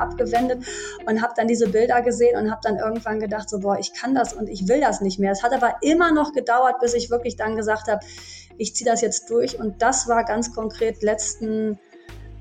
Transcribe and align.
abgewendet 0.00 0.64
und 1.06 1.22
habe 1.22 1.34
dann 1.36 1.48
diese 1.48 1.68
Bilder 1.68 2.02
gesehen 2.02 2.38
und 2.38 2.50
habe 2.50 2.60
dann 2.62 2.76
irgendwann 2.76 3.20
gedacht, 3.20 3.48
so, 3.48 3.60
boah, 3.60 3.78
ich 3.78 3.92
kann 3.92 4.14
das 4.14 4.32
und 4.32 4.48
ich 4.48 4.68
will 4.68 4.80
das 4.80 5.00
nicht 5.00 5.18
mehr. 5.18 5.32
Es 5.32 5.42
hat 5.42 5.52
aber 5.52 5.76
immer 5.82 6.12
noch 6.12 6.32
gedauert, 6.32 6.80
bis 6.80 6.94
ich 6.94 7.10
wirklich 7.10 7.36
dann 7.36 7.56
gesagt 7.56 7.88
habe, 7.88 8.04
ich 8.58 8.74
ziehe 8.74 8.90
das 8.90 9.00
jetzt 9.00 9.30
durch. 9.30 9.58
Und 9.58 9.82
das 9.82 10.08
war 10.08 10.24
ganz 10.24 10.54
konkret 10.54 11.02
letzten 11.02 11.78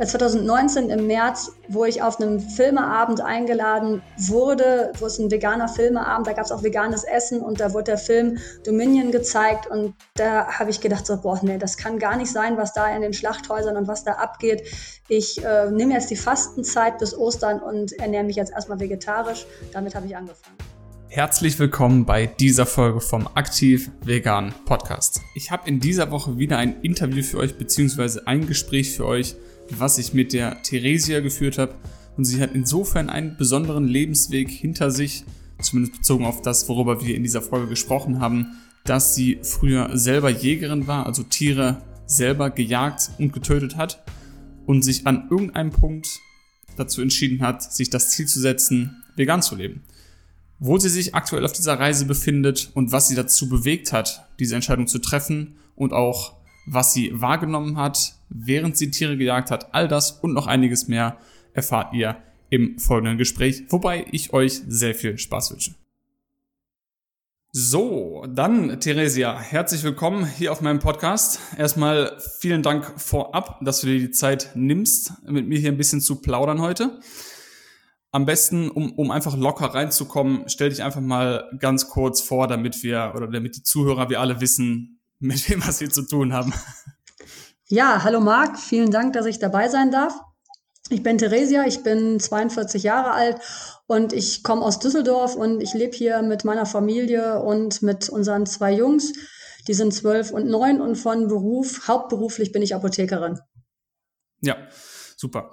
2019 0.07 0.89
im 0.89 1.07
März, 1.07 1.52
wo 1.68 1.84
ich 1.84 2.02
auf 2.02 2.21
einem 2.21 2.39
Filmeabend 2.39 3.20
eingeladen 3.20 4.02
wurde, 4.18 4.93
wo 4.98 5.05
es 5.05 5.20
ein 5.20 5.29
veganer 5.29 5.68
Filmeabend, 5.68 6.25
da 6.25 6.34
gab 6.34 6.45
es 6.45 6.52
auch 6.52 6.63
veganes 6.63 7.04
Essen 7.04 7.41
und 7.41 7.59
da 7.59 7.73
wurde 7.73 7.86
der 7.86 7.98
Film 7.98 8.38
Dominion 8.66 9.12
gezeigt 9.12 9.67
und 9.67 9.93
da 10.16 10.48
habe 10.48 10.70
ich 10.70 10.80
gedacht, 10.80 11.05
so, 11.05 11.20
boah, 11.20 11.39
nee, 11.41 11.57
das 11.57 11.75
kann 11.75 11.99
gar 11.99 12.16
nicht 12.16 12.31
sein, 12.31 12.55
was 12.55 12.73
da 12.73 12.95
in 12.95 13.02
den 13.02 13.13
Schlachthäusern 13.13 13.75
und 13.75 13.88
was 13.89 14.05
da 14.05 14.13
abgeht. 14.13 14.63
Ich 15.09 15.43
äh, 15.43 15.70
nehme 15.70 15.94
jetzt 15.94 16.09
die 16.09 16.16
Fastenzeit 16.16 16.97
bis 17.00 17.17
Ostern 17.17 17.59
und 17.59 17.91
ernähre 17.94 18.23
mich 18.23 18.38
jetzt 18.38 18.53
erstmal 18.53 18.80
vegetarisch. 18.80 19.45
Damit 19.73 19.95
habe 19.95 20.08
ich 20.08 20.16
angefangen. 20.16 20.55
Herzlich 21.11 21.58
willkommen 21.58 22.05
bei 22.05 22.27
dieser 22.27 22.67
Folge 22.67 23.02
vom 23.02 23.27
Aktiv 23.34 23.89
Vegan 24.05 24.53
Podcast. 24.66 25.22
Ich 25.34 25.50
habe 25.50 25.67
in 25.67 25.80
dieser 25.80 26.11
Woche 26.11 26.38
wieder 26.38 26.58
ein 26.58 26.81
Interview 26.84 27.23
für 27.23 27.39
euch 27.39 27.58
beziehungsweise 27.58 28.27
ein 28.27 28.45
Gespräch 28.47 28.95
für 28.95 29.05
euch 29.05 29.36
was 29.78 29.98
ich 29.98 30.14
mit 30.14 30.34
der 30.34 30.62
Theresia 30.62 31.20
geführt 31.20 31.58
habe. 31.58 31.76
Und 32.18 32.26
sie 32.26 32.41
hat 32.41 32.52
insofern 32.54 33.09
einen 33.09 33.38
besonderen 33.38 33.88
Lebensweg 33.88 34.50
hinter 34.50 34.92
sich, 34.92 35.23
zumindest 35.62 35.98
bezogen 35.98 36.26
auf 36.26 36.42
das, 36.42 36.68
worüber 36.68 37.02
wir 37.05 37.16
in 37.16 37.23
dieser 37.23 37.42
Folge 37.42 37.68
gesprochen 37.68 38.20
haben, 38.20 38.58
dass 38.86 39.16
sie 39.16 39.40
früher 39.44 39.98
selber 39.98 40.30
Jägerin 40.30 40.88
war, 40.88 41.05
also 41.05 41.23
Tiere 41.23 41.82
selber 42.05 42.50
gejagt 42.50 43.12
und 43.20 43.34
getötet 43.34 43.78
hat 43.78 44.04
und 44.66 44.84
sich 44.84 45.05
an 45.05 45.28
irgendeinem 45.30 45.72
Punkt 45.72 46.20
dazu 46.76 47.02
entschieden 47.02 47.42
hat, 47.42 47.61
sich 47.61 47.89
das 47.89 48.09
Ziel 48.09 48.26
zu 48.26 48.39
setzen, 48.39 49.04
vegan 49.16 49.42
zu 49.42 49.56
leben. 49.56 49.83
Wo 50.59 50.78
sie 50.78 50.89
sich 50.89 51.16
aktuell 51.16 51.45
auf 51.45 51.54
dieser 51.54 51.80
Reise 51.80 52.06
befindet 52.06 52.72
und 52.73 52.92
was 52.92 53.08
sie 53.08 53.16
dazu 53.16 53.48
bewegt 53.48 53.94
hat, 53.94 54.28
diese 54.39 54.56
Entscheidung 54.56 54.88
zu 54.88 55.00
treffen 55.00 55.56
und 55.76 55.94
auch 55.94 56.39
was 56.72 56.94
sie 56.94 57.12
wahrgenommen 57.14 57.78
hat, 57.78 58.14
während 58.30 58.78
sie 58.78 58.92
Tiere 58.92 59.17
gejagt 59.17 59.52
hat. 59.52 59.73
All 59.73 59.88
das 59.88 60.12
und 60.12 60.34
noch 60.34 60.48
einiges 60.48 60.88
mehr 60.88 61.17
erfahrt 61.53 61.94
ihr 61.94 62.17
im 62.50 62.80
folgenden 62.80 63.17
Gespräch, 63.17 63.64
wobei 63.70 64.06
ich 64.11 64.34
euch 64.34 64.61
sehr 64.67 64.95
viel 64.95 65.17
Spaß 65.17 65.52
wünsche. 65.52 65.76
So, 67.52 68.26
dann 68.30 68.80
Theresia, 68.80 69.39
herzlich 69.39 69.84
willkommen 69.84 70.28
hier 70.28 70.52
auf 70.52 70.61
meinem 70.61 70.78
Podcast. 70.78 71.39
Erstmal 71.58 72.16
vielen 72.39 72.61
Dank 72.61 72.94
vorab, 73.02 73.59
dass 73.61 73.81
du 73.81 73.88
dir 73.88 74.00
die 74.00 74.11
Zeit 74.11 74.52
nimmst, 74.54 75.14
mit 75.28 75.48
mir 75.48 75.58
hier 75.58 75.72
ein 75.72 75.78
bisschen 75.78 76.00
zu 76.00 76.22
plaudern 76.22 76.61
heute. 76.61 77.00
Am 78.11 78.26
besten, 78.26 78.70
um, 78.70 78.92
um 78.94 79.09
einfach 79.09 79.36
locker 79.36 79.66
reinzukommen, 79.66 80.44
stell 80.48 80.70
dich 80.70 80.83
einfach 80.83 81.02
mal 81.02 81.50
ganz 81.59 81.89
kurz 81.89 82.22
vor, 82.22 82.48
damit 82.48 82.83
wir 82.83 83.14
oder 83.16 83.28
damit 83.28 83.56
die 83.56 83.64
Zuhörer 83.64 84.11
wir 84.11 84.20
alle 84.20 84.42
wissen, 84.42 84.98
mit 85.20 85.50
wem 85.50 85.66
was 85.66 85.80
wir 85.81 85.89
zu 85.89 86.03
tun 86.03 86.34
haben. 86.34 86.53
Ja, 87.67 88.03
hallo 88.03 88.20
Marc, 88.20 88.58
vielen 88.58 88.89
Dank, 88.89 89.14
dass 89.14 89.28
ich 89.28 89.38
dabei 89.38 89.70
sein 89.70 89.92
darf. 89.92 90.14
Ich 90.89 91.03
bin 91.03 91.20
Theresia, 91.20 91.67
ich 91.67 91.84
bin 91.84 92.20
42 92.20 92.81
Jahre 92.81 93.11
alt 93.11 93.39
und 93.86 94.11
ich 94.11 94.42
komme 94.42 94.64
aus 94.64 94.80
Düsseldorf 94.80 95.36
und 95.36 95.61
ich 95.61 95.76
lebe 95.76 95.95
hier 95.95 96.23
mit 96.23 96.45
meiner 96.45 96.66
Familie 96.66 97.44
und 97.44 97.84
mit 97.84 98.09
unseren 98.09 98.48
zwei 98.48 98.73
Jungs. 98.73 99.14
Die 99.67 99.76
sind 99.76 99.94
zwölf 99.94 100.31
und 100.31 100.48
neun 100.48 100.81
und 100.81 100.95
von 100.95 101.28
Beruf, 101.28 101.88
hauptberuflich 101.88 102.52
bin 102.52 102.64
ich 102.64 102.73
Apothekerin. 102.73 103.39
Ja, 104.42 104.58
super. 105.16 105.52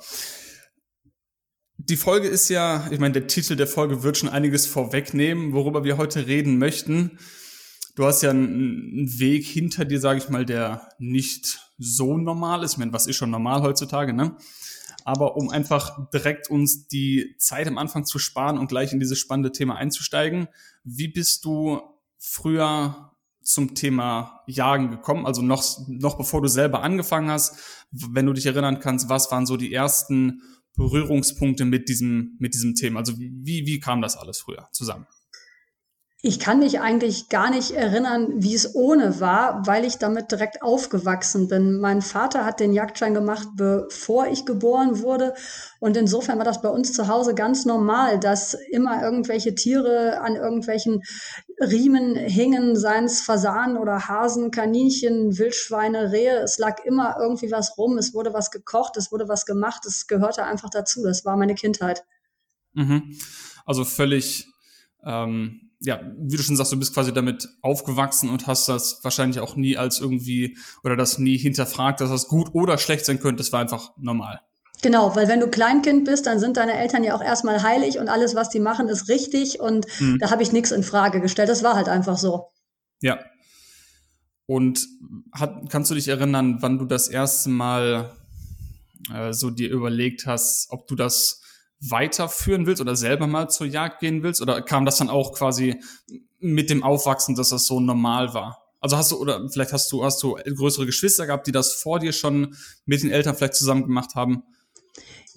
Die 1.76 1.96
Folge 1.96 2.28
ist 2.28 2.48
ja, 2.48 2.88
ich 2.90 2.98
meine, 2.98 3.12
der 3.12 3.26
Titel 3.26 3.56
der 3.56 3.66
Folge 3.66 4.02
wird 4.02 4.16
schon 4.16 4.30
einiges 4.30 4.66
vorwegnehmen, 4.66 5.52
worüber 5.52 5.84
wir 5.84 5.98
heute 5.98 6.26
reden 6.26 6.56
möchten 6.56 7.18
du 7.96 8.04
hast 8.04 8.22
ja 8.22 8.30
einen 8.30 9.18
Weg 9.18 9.44
hinter 9.44 9.84
dir, 9.84 9.98
sage 9.98 10.20
ich 10.20 10.28
mal, 10.28 10.46
der 10.46 10.88
nicht 10.98 11.58
so 11.78 12.16
normal 12.16 12.62
ist. 12.62 12.72
Ich 12.72 12.78
meine, 12.78 12.92
was 12.92 13.06
ist 13.06 13.16
schon 13.16 13.30
normal 13.30 13.62
heutzutage, 13.62 14.12
ne? 14.12 14.36
Aber 15.04 15.36
um 15.36 15.50
einfach 15.50 16.10
direkt 16.10 16.50
uns 16.50 16.88
die 16.88 17.36
Zeit 17.38 17.66
am 17.68 17.78
Anfang 17.78 18.06
zu 18.06 18.18
sparen 18.18 18.58
und 18.58 18.68
gleich 18.68 18.92
in 18.92 19.00
dieses 19.00 19.18
spannende 19.18 19.52
Thema 19.52 19.76
einzusteigen, 19.76 20.48
wie 20.84 21.08
bist 21.08 21.44
du 21.44 21.80
früher 22.18 23.12
zum 23.42 23.74
Thema 23.74 24.42
Jagen 24.46 24.90
gekommen? 24.90 25.24
Also 25.24 25.42
noch, 25.42 25.64
noch 25.86 26.18
bevor 26.18 26.42
du 26.42 26.48
selber 26.48 26.82
angefangen 26.82 27.30
hast, 27.30 27.56
wenn 27.92 28.26
du 28.26 28.32
dich 28.32 28.46
erinnern 28.46 28.80
kannst, 28.80 29.08
was 29.08 29.30
waren 29.30 29.46
so 29.46 29.56
die 29.56 29.72
ersten 29.72 30.42
Berührungspunkte 30.74 31.64
mit 31.64 31.88
diesem, 31.88 32.36
mit 32.40 32.54
diesem 32.54 32.74
Thema? 32.74 32.98
Also 33.00 33.16
wie, 33.16 33.64
wie 33.64 33.78
kam 33.78 34.02
das 34.02 34.16
alles 34.16 34.40
früher 34.40 34.68
zusammen? 34.72 35.06
Ich 36.22 36.40
kann 36.40 36.60
mich 36.60 36.80
eigentlich 36.80 37.28
gar 37.28 37.50
nicht 37.50 37.72
erinnern, 37.72 38.42
wie 38.42 38.54
es 38.54 38.74
ohne 38.74 39.20
war, 39.20 39.66
weil 39.66 39.84
ich 39.84 39.98
damit 39.98 40.32
direkt 40.32 40.62
aufgewachsen 40.62 41.46
bin. 41.46 41.78
Mein 41.78 42.00
Vater 42.00 42.46
hat 42.46 42.58
den 42.58 42.72
Jagdschein 42.72 43.12
gemacht, 43.12 43.46
bevor 43.54 44.26
ich 44.26 44.46
geboren 44.46 45.02
wurde. 45.02 45.34
Und 45.78 45.94
insofern 45.94 46.38
war 46.38 46.44
das 46.46 46.62
bei 46.62 46.70
uns 46.70 46.94
zu 46.94 47.06
Hause 47.08 47.34
ganz 47.34 47.66
normal, 47.66 48.18
dass 48.18 48.54
immer 48.70 49.02
irgendwelche 49.02 49.54
Tiere 49.54 50.20
an 50.22 50.36
irgendwelchen 50.36 51.02
Riemen 51.60 52.16
hingen, 52.16 52.76
seien 52.76 53.04
es 53.04 53.20
Fasanen 53.20 53.76
oder 53.76 54.08
Hasen, 54.08 54.50
Kaninchen, 54.50 55.36
Wildschweine, 55.38 56.12
Rehe. 56.12 56.38
Es 56.38 56.56
lag 56.56 56.82
immer 56.86 57.16
irgendwie 57.20 57.50
was 57.52 57.76
rum. 57.76 57.98
Es 57.98 58.14
wurde 58.14 58.32
was 58.32 58.50
gekocht, 58.50 58.96
es 58.96 59.12
wurde 59.12 59.28
was 59.28 59.44
gemacht. 59.44 59.84
Es 59.84 60.06
gehörte 60.06 60.44
einfach 60.44 60.70
dazu. 60.70 61.04
Das 61.04 61.26
war 61.26 61.36
meine 61.36 61.54
Kindheit. 61.54 62.04
Mhm. 62.72 63.18
Also 63.66 63.84
völlig 63.84 64.46
ähm, 65.04 65.65
ja, 65.80 66.00
wie 66.18 66.36
du 66.36 66.42
schon 66.42 66.56
sagst, 66.56 66.72
du 66.72 66.78
bist 66.78 66.94
quasi 66.94 67.12
damit 67.12 67.48
aufgewachsen 67.62 68.30
und 68.30 68.46
hast 68.46 68.68
das 68.68 69.00
wahrscheinlich 69.02 69.40
auch 69.40 69.56
nie 69.56 69.76
als 69.76 70.00
irgendwie 70.00 70.56
oder 70.82 70.96
das 70.96 71.18
nie 71.18 71.36
hinterfragt, 71.36 72.00
dass 72.00 72.10
das 72.10 72.28
gut 72.28 72.54
oder 72.54 72.78
schlecht 72.78 73.04
sein 73.04 73.20
könnte. 73.20 73.42
Das 73.42 73.52
war 73.52 73.60
einfach 73.60 73.92
normal. 73.98 74.40
Genau, 74.82 75.14
weil 75.16 75.28
wenn 75.28 75.40
du 75.40 75.48
Kleinkind 75.48 76.04
bist, 76.04 76.26
dann 76.26 76.38
sind 76.38 76.56
deine 76.56 76.74
Eltern 76.74 77.02
ja 77.02 77.16
auch 77.16 77.22
erstmal 77.22 77.62
heilig 77.62 77.98
und 77.98 78.08
alles, 78.08 78.34
was 78.34 78.50
die 78.50 78.60
machen, 78.60 78.88
ist 78.88 79.08
richtig 79.08 79.60
und 79.60 79.86
mhm. 80.00 80.18
da 80.18 80.30
habe 80.30 80.42
ich 80.42 80.52
nichts 80.52 80.70
in 80.70 80.82
Frage 80.82 81.20
gestellt. 81.20 81.48
Das 81.48 81.62
war 81.62 81.74
halt 81.74 81.88
einfach 81.88 82.18
so. 82.18 82.48
Ja. 83.00 83.18
Und 84.46 84.86
hat, 85.32 85.70
kannst 85.70 85.90
du 85.90 85.94
dich 85.94 86.08
erinnern, 86.08 86.58
wann 86.60 86.78
du 86.78 86.84
das 86.84 87.08
erste 87.08 87.48
Mal 87.48 88.12
äh, 89.12 89.32
so 89.32 89.50
dir 89.50 89.70
überlegt 89.70 90.26
hast, 90.26 90.68
ob 90.70 90.86
du 90.86 90.94
das 90.94 91.42
weiterführen 91.80 92.66
willst 92.66 92.80
oder 92.80 92.96
selber 92.96 93.26
mal 93.26 93.48
zur 93.48 93.66
Jagd 93.66 94.00
gehen 94.00 94.22
willst? 94.22 94.40
Oder 94.40 94.62
kam 94.62 94.84
das 94.84 94.96
dann 94.96 95.10
auch 95.10 95.32
quasi 95.32 95.80
mit 96.38 96.70
dem 96.70 96.82
Aufwachsen, 96.82 97.34
dass 97.34 97.50
das 97.50 97.66
so 97.66 97.80
normal 97.80 98.34
war? 98.34 98.62
Also 98.80 98.96
hast 98.96 99.10
du, 99.10 99.16
oder 99.16 99.48
vielleicht 99.50 99.72
hast 99.72 99.90
du, 99.90 100.04
hast 100.04 100.22
du 100.22 100.34
größere 100.34 100.86
Geschwister 100.86 101.26
gehabt, 101.26 101.46
die 101.46 101.52
das 101.52 101.74
vor 101.74 101.98
dir 101.98 102.12
schon 102.12 102.54
mit 102.84 103.02
den 103.02 103.10
Eltern 103.10 103.34
vielleicht 103.34 103.54
zusammen 103.54 103.82
gemacht 103.82 104.14
haben? 104.14 104.42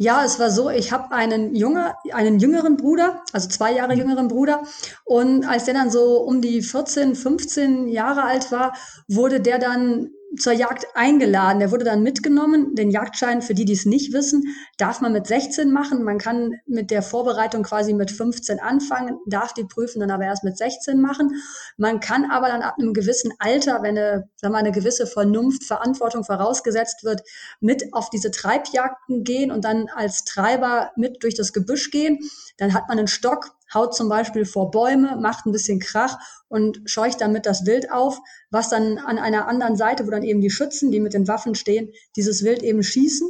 Ja, 0.01 0.23
es 0.23 0.39
war 0.39 0.49
so, 0.49 0.69
ich 0.69 0.93
habe 0.93 1.11
einen 1.11 1.55
Junge, 1.55 1.93
einen 2.13 2.39
jüngeren 2.39 2.77
Bruder, 2.77 3.21
also 3.33 3.49
zwei 3.49 3.73
Jahre 3.73 3.95
mhm. 3.95 3.99
jüngeren 3.99 4.27
Bruder. 4.29 4.63
Und 5.03 5.45
als 5.45 5.65
der 5.65 5.73
dann 5.73 5.91
so 5.91 6.21
um 6.21 6.41
die 6.41 6.61
14, 6.61 7.15
15 7.15 7.89
Jahre 7.89 8.23
alt 8.23 8.49
war, 8.49 8.73
wurde 9.09 9.41
der 9.41 9.59
dann 9.59 10.11
zur 10.37 10.53
Jagd 10.53 10.85
eingeladen. 10.93 11.59
Der 11.59 11.71
wurde 11.71 11.85
dann 11.85 12.03
mitgenommen. 12.03 12.75
Den 12.75 12.91
Jagdschein, 12.91 13.41
für 13.41 13.53
die, 13.53 13.65
die 13.65 13.73
es 13.73 13.85
nicht 13.85 14.13
wissen, 14.13 14.55
darf 14.77 15.01
man 15.01 15.11
mit 15.11 15.27
16 15.27 15.71
machen. 15.71 16.03
Man 16.03 16.17
kann 16.17 16.53
mit 16.67 16.91
der 16.91 17.01
Vorbereitung 17.01 17.63
quasi 17.63 17.93
mit 17.93 18.11
15 18.11 18.59
anfangen, 18.59 19.17
darf 19.25 19.53
die 19.53 19.63
Prüfen 19.63 19.99
dann 19.99 20.11
aber 20.11 20.25
erst 20.25 20.43
mit 20.43 20.57
16 20.57 21.01
machen. 21.01 21.41
Man 21.77 21.99
kann 21.99 22.29
aber 22.29 22.47
dann 22.47 22.61
ab 22.61 22.75
einem 22.79 22.93
gewissen 22.93 23.33
Alter, 23.39 23.81
wenn 23.81 23.97
eine, 23.97 24.29
sagen 24.35 24.53
wir, 24.53 24.59
eine 24.59 24.71
gewisse 24.71 25.07
Vernunft, 25.07 25.63
Verantwortung 25.63 26.23
vorausgesetzt 26.23 27.03
wird, 27.03 27.21
mit 27.59 27.93
auf 27.93 28.09
diese 28.09 28.31
Treibjagden 28.31 29.23
gehen 29.23 29.51
und 29.51 29.65
dann 29.65 29.87
als 29.93 30.25
Treiber 30.25 30.91
mit 30.95 31.23
durch 31.23 31.35
das 31.35 31.53
Gebüsch 31.53 31.91
gehen. 31.91 32.19
Dann 32.57 32.73
hat 32.73 32.87
man 32.87 32.99
einen 32.99 33.07
Stock, 33.07 33.51
haut 33.73 33.95
zum 33.95 34.09
Beispiel 34.09 34.45
vor 34.45 34.71
Bäume, 34.71 35.17
macht 35.17 35.45
ein 35.45 35.51
bisschen 35.51 35.79
Krach 35.79 36.17
und 36.47 36.81
scheucht 36.85 37.21
damit 37.21 37.45
das 37.45 37.65
Wild 37.65 37.91
auf, 37.91 38.19
was 38.49 38.69
dann 38.69 38.97
an 38.97 39.17
einer 39.17 39.47
anderen 39.47 39.75
Seite, 39.75 40.05
wo 40.05 40.11
dann 40.11 40.23
eben 40.23 40.41
die 40.41 40.49
Schützen, 40.49 40.91
die 40.91 40.99
mit 40.99 41.13
den 41.13 41.27
Waffen 41.27 41.55
stehen, 41.55 41.91
dieses 42.15 42.43
Wild 42.43 42.63
eben 42.63 42.83
schießen. 42.83 43.27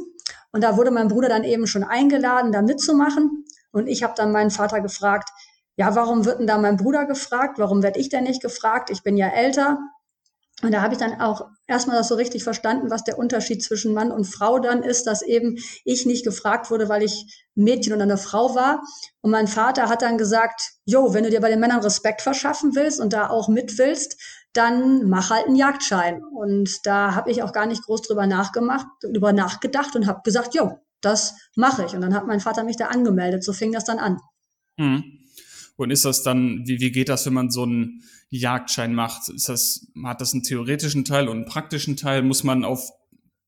Und 0.52 0.64
da 0.64 0.76
wurde 0.76 0.90
mein 0.90 1.08
Bruder 1.08 1.28
dann 1.28 1.44
eben 1.44 1.66
schon 1.66 1.84
eingeladen, 1.84 2.52
da 2.52 2.62
mitzumachen. 2.62 3.44
Und 3.72 3.86
ich 3.86 4.02
habe 4.02 4.14
dann 4.16 4.32
meinen 4.32 4.50
Vater 4.50 4.80
gefragt, 4.80 5.30
ja, 5.76 5.94
warum 5.94 6.24
wird 6.24 6.40
denn 6.40 6.46
da 6.46 6.58
mein 6.58 6.76
Bruder 6.76 7.06
gefragt? 7.06 7.58
Warum 7.58 7.82
werde 7.82 8.00
ich 8.00 8.08
denn 8.08 8.24
nicht 8.24 8.42
gefragt? 8.42 8.90
Ich 8.90 9.02
bin 9.02 9.16
ja 9.16 9.28
älter. 9.28 9.78
Und 10.62 10.72
da 10.72 10.82
habe 10.82 10.92
ich 10.92 11.00
dann 11.00 11.20
auch 11.20 11.48
erstmal 11.66 11.96
das 11.96 12.08
so 12.08 12.16
richtig 12.16 12.44
verstanden, 12.44 12.90
was 12.90 13.04
der 13.04 13.18
Unterschied 13.18 13.62
zwischen 13.62 13.94
Mann 13.94 14.10
und 14.10 14.24
Frau 14.24 14.58
dann 14.58 14.82
ist, 14.82 15.06
dass 15.06 15.22
eben 15.22 15.56
ich 15.84 16.04
nicht 16.04 16.24
gefragt 16.24 16.70
wurde, 16.70 16.88
weil 16.88 17.02
ich 17.02 17.48
Mädchen 17.62 17.92
und 17.92 18.00
eine 18.00 18.18
Frau 18.18 18.54
war. 18.54 18.82
Und 19.20 19.30
mein 19.30 19.48
Vater 19.48 19.88
hat 19.88 20.02
dann 20.02 20.18
gesagt, 20.18 20.72
jo, 20.84 21.14
wenn 21.14 21.24
du 21.24 21.30
dir 21.30 21.40
bei 21.40 21.50
den 21.50 21.60
Männern 21.60 21.80
Respekt 21.80 22.22
verschaffen 22.22 22.74
willst 22.74 23.00
und 23.00 23.12
da 23.12 23.28
auch 23.28 23.48
mit 23.48 23.78
willst, 23.78 24.20
dann 24.52 25.08
mach 25.08 25.30
halt 25.30 25.46
einen 25.46 25.56
Jagdschein. 25.56 26.22
Und 26.24 26.84
da 26.84 27.14
habe 27.14 27.30
ich 27.30 27.42
auch 27.42 27.52
gar 27.52 27.66
nicht 27.66 27.84
groß 27.84 28.02
drüber 28.02 28.26
nachgemacht, 28.26 28.86
drüber 29.02 29.32
nachgedacht 29.32 29.94
und 29.94 30.06
habe 30.06 30.20
gesagt, 30.24 30.54
jo, 30.54 30.78
das 31.00 31.34
mache 31.56 31.84
ich. 31.84 31.94
Und 31.94 32.00
dann 32.00 32.14
hat 32.14 32.26
mein 32.26 32.40
Vater 32.40 32.64
mich 32.64 32.76
da 32.76 32.86
angemeldet. 32.86 33.44
So 33.44 33.52
fing 33.52 33.72
das 33.72 33.84
dann 33.84 33.98
an. 33.98 34.18
Mhm. 34.76 35.04
Und 35.76 35.90
ist 35.90 36.04
das 36.04 36.22
dann, 36.22 36.64
wie, 36.66 36.80
wie 36.80 36.92
geht 36.92 37.08
das, 37.08 37.24
wenn 37.26 37.32
man 37.32 37.50
so 37.50 37.62
einen 37.62 38.02
Jagdschein 38.28 38.94
macht? 38.94 39.28
Ist 39.30 39.48
das, 39.48 39.86
hat 40.04 40.20
das 40.20 40.34
einen 40.34 40.42
theoretischen 40.42 41.04
Teil 41.04 41.28
und 41.28 41.36
einen 41.36 41.46
praktischen 41.46 41.96
Teil? 41.96 42.22
Muss 42.22 42.44
man 42.44 42.64
auf 42.64 42.90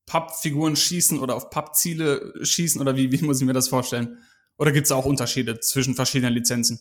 Pappfiguren 0.07 0.77
schießen 0.77 1.19
oder 1.21 1.35
auf 1.35 1.51
Pappziele 1.51 2.33
schießen 2.43 2.81
oder 2.81 2.97
wie, 2.97 3.13
wie 3.13 3.23
muss 3.23 3.41
ich 3.41 3.47
mir 3.47 3.53
das 3.53 3.69
vorstellen? 3.69 4.19
Oder 4.59 4.73
gibt 4.73 4.87
es 4.87 4.93
auch 4.93 5.07
Unterschiede 5.07 5.61
zwischen 5.61 5.95
verschiedenen 5.95 6.35
Lizenzen? 6.35 6.81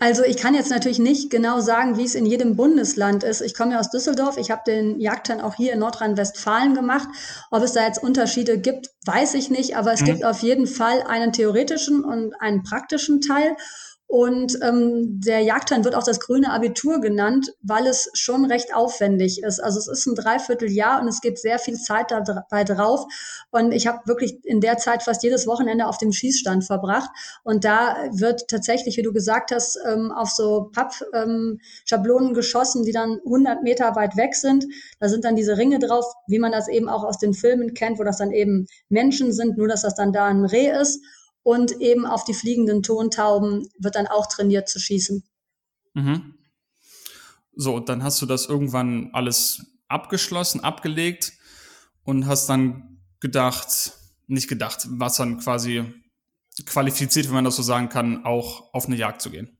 Also 0.00 0.22
ich 0.22 0.36
kann 0.36 0.54
jetzt 0.54 0.70
natürlich 0.70 1.00
nicht 1.00 1.28
genau 1.28 1.60
sagen, 1.60 1.98
wie 1.98 2.04
es 2.04 2.14
in 2.14 2.24
jedem 2.24 2.54
Bundesland 2.54 3.24
ist. 3.24 3.40
Ich 3.40 3.54
komme 3.54 3.72
ja 3.72 3.80
aus 3.80 3.90
Düsseldorf. 3.90 4.36
Ich 4.36 4.52
habe 4.52 4.62
den 4.64 5.00
Jagdschein 5.00 5.40
auch 5.40 5.56
hier 5.56 5.72
in 5.72 5.80
Nordrhein-Westfalen 5.80 6.74
gemacht. 6.74 7.08
Ob 7.50 7.64
es 7.64 7.72
da 7.72 7.84
jetzt 7.84 8.00
Unterschiede 8.00 8.58
gibt, 8.58 8.90
weiß 9.06 9.34
ich 9.34 9.50
nicht. 9.50 9.76
Aber 9.76 9.92
es 9.92 10.02
mhm. 10.02 10.06
gibt 10.06 10.24
auf 10.24 10.40
jeden 10.42 10.68
Fall 10.68 11.02
einen 11.02 11.32
theoretischen 11.32 12.04
und 12.04 12.32
einen 12.40 12.62
praktischen 12.62 13.20
Teil. 13.20 13.56
Und 14.10 14.58
ähm, 14.62 15.20
der 15.20 15.40
Jagdschein 15.40 15.84
wird 15.84 15.94
auch 15.94 16.02
das 16.02 16.18
grüne 16.18 16.50
Abitur 16.50 16.98
genannt, 16.98 17.52
weil 17.60 17.86
es 17.86 18.10
schon 18.14 18.46
recht 18.46 18.74
aufwendig 18.74 19.42
ist. 19.42 19.60
Also 19.60 19.78
es 19.78 19.86
ist 19.86 20.06
ein 20.06 20.14
Dreivierteljahr 20.14 21.02
und 21.02 21.08
es 21.08 21.20
geht 21.20 21.38
sehr 21.38 21.58
viel 21.58 21.74
Zeit 21.74 22.10
dabei 22.10 22.64
drauf. 22.64 23.04
Und 23.50 23.72
ich 23.72 23.86
habe 23.86 23.98
wirklich 24.06 24.42
in 24.46 24.62
der 24.62 24.78
Zeit 24.78 25.02
fast 25.02 25.22
jedes 25.22 25.46
Wochenende 25.46 25.86
auf 25.86 25.98
dem 25.98 26.12
Schießstand 26.12 26.64
verbracht. 26.64 27.10
Und 27.44 27.66
da 27.66 28.08
wird 28.12 28.48
tatsächlich, 28.48 28.96
wie 28.96 29.02
du 29.02 29.12
gesagt 29.12 29.50
hast, 29.50 29.78
ähm, 29.86 30.10
auf 30.10 30.30
so 30.30 30.70
Pappschablonen 30.72 32.28
ähm, 32.28 32.34
geschossen, 32.34 32.84
die 32.84 32.92
dann 32.92 33.20
100 33.26 33.62
Meter 33.62 33.94
weit 33.94 34.16
weg 34.16 34.34
sind. 34.34 34.64
Da 35.00 35.10
sind 35.10 35.26
dann 35.26 35.36
diese 35.36 35.58
Ringe 35.58 35.80
drauf, 35.80 36.06
wie 36.26 36.38
man 36.38 36.50
das 36.50 36.68
eben 36.68 36.88
auch 36.88 37.04
aus 37.04 37.18
den 37.18 37.34
Filmen 37.34 37.74
kennt, 37.74 37.98
wo 37.98 38.04
das 38.04 38.16
dann 38.16 38.32
eben 38.32 38.68
Menschen 38.88 39.34
sind, 39.34 39.58
nur 39.58 39.68
dass 39.68 39.82
das 39.82 39.96
dann 39.96 40.14
da 40.14 40.24
ein 40.24 40.46
Reh 40.46 40.70
ist. 40.70 41.02
Und 41.48 41.80
eben 41.80 42.04
auf 42.04 42.24
die 42.24 42.34
fliegenden 42.34 42.82
Tontauben 42.82 43.70
wird 43.78 43.94
dann 43.94 44.06
auch 44.06 44.26
trainiert 44.26 44.68
zu 44.68 44.78
schießen. 44.78 45.24
Mhm. 45.94 46.34
So, 47.56 47.80
dann 47.80 48.02
hast 48.02 48.20
du 48.20 48.26
das 48.26 48.44
irgendwann 48.44 49.08
alles 49.14 49.64
abgeschlossen, 49.88 50.62
abgelegt 50.62 51.32
und 52.04 52.26
hast 52.26 52.50
dann 52.50 52.98
gedacht, 53.20 53.92
nicht 54.26 54.48
gedacht, 54.48 54.88
was 54.90 55.16
dann 55.16 55.38
quasi 55.38 55.90
qualifiziert, 56.66 57.28
wenn 57.28 57.36
man 57.36 57.46
das 57.46 57.56
so 57.56 57.62
sagen 57.62 57.88
kann, 57.88 58.26
auch 58.26 58.74
auf 58.74 58.84
eine 58.84 58.96
Jagd 58.96 59.22
zu 59.22 59.30
gehen. 59.30 59.56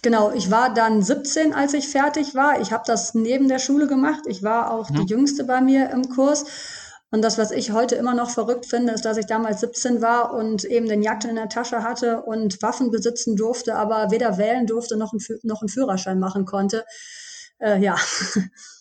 Genau, 0.00 0.30
ich 0.30 0.48
war 0.52 0.72
dann 0.72 1.02
17, 1.02 1.54
als 1.54 1.74
ich 1.74 1.88
fertig 1.88 2.36
war. 2.36 2.60
Ich 2.60 2.70
habe 2.70 2.84
das 2.86 3.14
neben 3.14 3.48
der 3.48 3.58
Schule 3.58 3.88
gemacht. 3.88 4.20
Ich 4.28 4.44
war 4.44 4.70
auch 4.70 4.90
mhm. 4.90 4.94
die 4.94 5.12
Jüngste 5.12 5.42
bei 5.42 5.60
mir 5.60 5.90
im 5.90 6.08
Kurs 6.08 6.44
und 7.12 7.20
das, 7.20 7.36
was 7.36 7.50
ich 7.50 7.72
heute 7.72 7.94
immer 7.94 8.14
noch 8.14 8.30
verrückt 8.30 8.64
finde, 8.64 8.94
ist, 8.94 9.04
dass 9.04 9.18
ich 9.18 9.26
damals 9.26 9.60
17 9.60 10.00
war 10.00 10.32
und 10.32 10.64
eben 10.64 10.88
den 10.88 11.02
Jagd 11.02 11.26
in 11.26 11.36
der 11.36 11.50
Tasche 11.50 11.82
hatte 11.82 12.22
und 12.22 12.62
Waffen 12.62 12.90
besitzen 12.90 13.36
durfte, 13.36 13.74
aber 13.74 14.10
weder 14.10 14.38
wählen 14.38 14.66
durfte 14.66 14.96
noch, 14.96 15.12
ein, 15.12 15.20
noch 15.42 15.60
einen 15.60 15.68
Führerschein 15.68 16.18
machen 16.18 16.46
konnte. 16.46 16.84
Äh, 17.58 17.80
ja. 17.80 17.96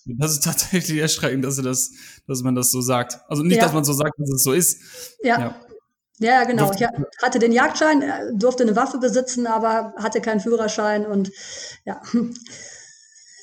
Das 0.05 0.31
ist 0.31 0.43
tatsächlich 0.43 0.97
erschreckend, 0.97 1.45
dass, 1.45 1.57
das, 1.57 1.91
dass 2.27 2.41
man 2.41 2.55
das 2.55 2.71
so 2.71 2.81
sagt. 2.81 3.19
Also 3.27 3.43
nicht, 3.43 3.57
ja. 3.57 3.63
dass 3.63 3.71
man 3.71 3.83
so 3.83 3.93
sagt, 3.93 4.17
dass 4.17 4.31
es 4.31 4.43
so 4.43 4.51
ist. 4.51 4.81
Ja. 5.21 5.39
ja. 5.39 5.55
Ja, 6.17 6.43
genau. 6.43 6.71
Ich 6.71 6.83
hatte 7.21 7.37
den 7.37 7.51
Jagdschein, 7.51 8.01
äh, 8.01 8.33
durfte 8.33 8.63
eine 8.63 8.75
Waffe 8.75 8.97
besitzen, 8.97 9.45
aber 9.45 9.93
hatte 9.97 10.19
keinen 10.19 10.39
Führerschein 10.39 11.05
und 11.05 11.31
ja. 11.85 12.01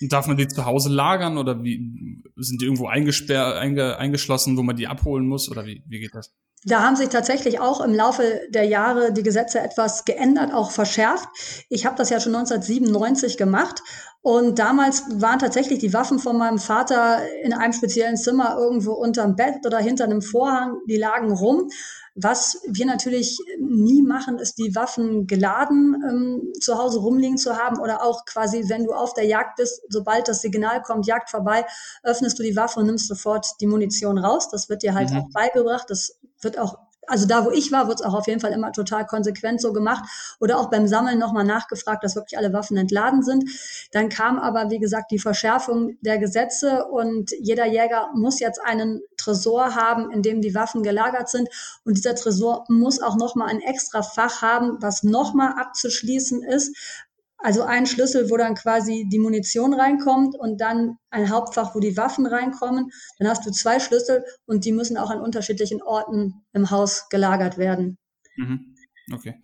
Darf 0.03 0.27
man 0.27 0.37
die 0.37 0.49
zu 0.49 0.65
Hause 0.65 0.91
lagern 0.91 1.39
oder 1.39 1.63
wie 1.63 2.23
sind 2.37 2.61
die 2.61 2.67
irgendwo 2.67 2.87
eingesperrt, 2.87 3.57
einge, 3.57 3.97
eingeschlossen, 3.97 4.57
wo 4.57 4.63
man 4.63 4.77
die 4.77 4.87
abholen 4.87 5.27
muss 5.27 5.51
oder 5.51 5.67
wie, 5.67 5.83
wie 5.87 6.01
geht 6.01 6.15
das? 6.15 6.33
Da 6.65 6.83
haben 6.83 6.97
sich 6.97 7.09
tatsächlich 7.09 7.61
auch 7.61 7.81
im 7.81 7.95
Laufe 7.95 8.41
der 8.51 8.65
Jahre 8.65 9.13
die 9.13 9.23
Gesetze 9.23 9.61
etwas 9.61 10.05
geändert, 10.05 10.53
auch 10.53 10.73
verschärft. 10.73 11.29
Ich 11.69 11.87
habe 11.87 11.97
das 11.97 12.11
ja 12.11 12.19
schon 12.19 12.35
1997 12.35 13.37
gemacht 13.37 13.81
und 14.23 14.59
damals 14.59 15.05
waren 15.21 15.39
tatsächlich 15.39 15.79
die 15.79 15.93
Waffen 15.93 16.19
von 16.19 16.37
meinem 16.37 16.59
Vater 16.59 17.21
in 17.45 17.53
einem 17.53 17.73
speziellen 17.73 18.17
Zimmer 18.17 18.57
irgendwo 18.59 18.93
unterm 18.93 19.37
Bett 19.37 19.65
oder 19.65 19.79
hinter 19.79 20.05
einem 20.05 20.21
Vorhang, 20.21 20.79
die 20.89 20.97
lagen 20.97 21.31
rum. 21.31 21.71
Was 22.21 22.61
wir 22.67 22.85
natürlich 22.85 23.39
nie 23.61 24.03
machen, 24.03 24.39
ist 24.39 24.59
die 24.59 24.75
Waffen 24.75 25.27
geladen 25.27 26.03
ähm, 26.09 26.53
zu 26.61 26.77
Hause 26.77 26.99
rumliegen 26.99 27.39
zu 27.39 27.57
haben 27.57 27.79
oder 27.79 28.03
auch 28.03 28.25
quasi, 28.25 28.69
wenn 28.69 28.85
du 28.85 28.93
auf 28.93 29.15
der 29.15 29.25
Jagd 29.25 29.57
bist, 29.57 29.83
sobald 29.89 30.27
das 30.27 30.41
Signal 30.41 30.83
kommt, 30.83 31.07
Jagd 31.07 31.31
vorbei, 31.31 31.65
öffnest 32.03 32.39
du 32.39 32.43
die 32.43 32.57
Waffe 32.57 32.81
und 32.81 32.87
nimmst 32.87 33.07
sofort 33.07 33.47
die 33.61 33.67
Munition 33.67 34.19
raus. 34.19 34.49
Das 34.51 34.69
wird 34.69 34.83
dir 34.83 34.95
halt 34.95 35.11
mhm. 35.11 35.19
auch 35.19 35.29
beigebracht. 35.33 35.89
Das 35.91 36.19
wird 36.41 36.59
auch 36.59 36.79
also 37.09 37.27
da, 37.27 37.45
wo 37.45 37.51
ich 37.51 37.73
war, 37.73 37.89
wird 37.89 38.01
es 38.01 38.07
auch 38.07 38.15
auf 38.15 38.27
jeden 38.27 38.41
Fall 38.41 38.53
immer 38.53 38.73
total 38.73 39.07
konsequent 39.07 39.61
so 39.61 39.73
gemacht 39.73 40.05
oder 40.41 40.59
auch 40.59 40.71
beim 40.71 40.87
Sammeln 40.87 41.19
nochmal 41.19 41.45
nachgefragt, 41.45 42.05
dass 42.05 42.17
wirklich 42.17 42.39
alle 42.39 42.53
Waffen 42.53 42.77
entladen 42.77 43.23
sind. 43.23 43.45
Dann 43.93 44.09
kam 44.09 44.39
aber, 44.39 44.71
wie 44.71 44.79
gesagt, 44.79 45.11
die 45.11 45.19
Verschärfung 45.19 45.97
der 46.03 46.19
Gesetze 46.19 46.85
und 46.85 47.31
jeder 47.41 47.67
Jäger 47.67 48.11
muss 48.15 48.41
jetzt 48.41 48.61
einen 48.63 49.01
Tresor 49.29 49.75
haben, 49.75 50.11
in 50.11 50.23
dem 50.23 50.41
die 50.41 50.55
Waffen 50.55 50.83
gelagert 50.83 51.29
sind. 51.29 51.49
Und 51.85 51.97
dieser 51.97 52.15
Tresor 52.15 52.65
muss 52.69 53.01
auch 53.01 53.17
nochmal 53.17 53.49
ein 53.49 53.61
extra 53.61 54.03
Fach 54.03 54.41
haben, 54.43 54.79
was 54.81 55.03
nochmal 55.03 55.53
abzuschließen 55.59 56.43
ist, 56.43 56.75
also 57.41 57.63
ein 57.63 57.87
Schlüssel, 57.87 58.31
wo 58.31 58.37
dann 58.37 58.57
quasi 58.57 59.07
die 59.09 59.21
Munition 59.21 59.73
reinkommt 59.73 60.35
und 60.37 60.61
dann 60.61 60.99
ein 61.11 61.31
Hauptfach, 61.31 61.75
wo 61.75 61.79
die 61.79 61.97
Waffen 61.97 62.27
reinkommen. 62.27 62.91
Dann 63.19 63.29
hast 63.29 63.47
du 63.47 63.53
zwei 63.53 63.79
Schlüssel 63.79 64.25
und 64.47 64.65
die 64.65 64.73
müssen 64.73 64.97
auch 64.97 65.11
an 65.11 65.21
unterschiedlichen 65.21 65.81
Orten 65.81 66.35
im 66.53 66.71
Haus 66.71 67.09
gelagert 67.11 67.57
werden. 67.57 67.97
Mhm. 68.37 68.75
Okay. 69.13 69.41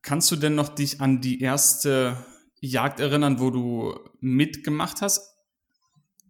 Kannst 0.00 0.30
du 0.30 0.36
denn 0.36 0.54
noch 0.54 0.70
dich 0.70 1.00
an 1.00 1.20
die 1.20 1.40
erste 1.40 2.16
Jagd 2.60 3.00
erinnern, 3.00 3.38
wo 3.38 3.50
du 3.50 3.94
mitgemacht 4.20 5.02
hast? 5.02 5.33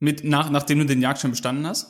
Mit, 0.05 0.23
nach, 0.23 0.51
nachdem 0.51 0.81
du 0.81 0.85
den 0.85 1.01
Jagdschein 1.01 1.31
bestanden 1.31 1.67
hast? 1.67 1.87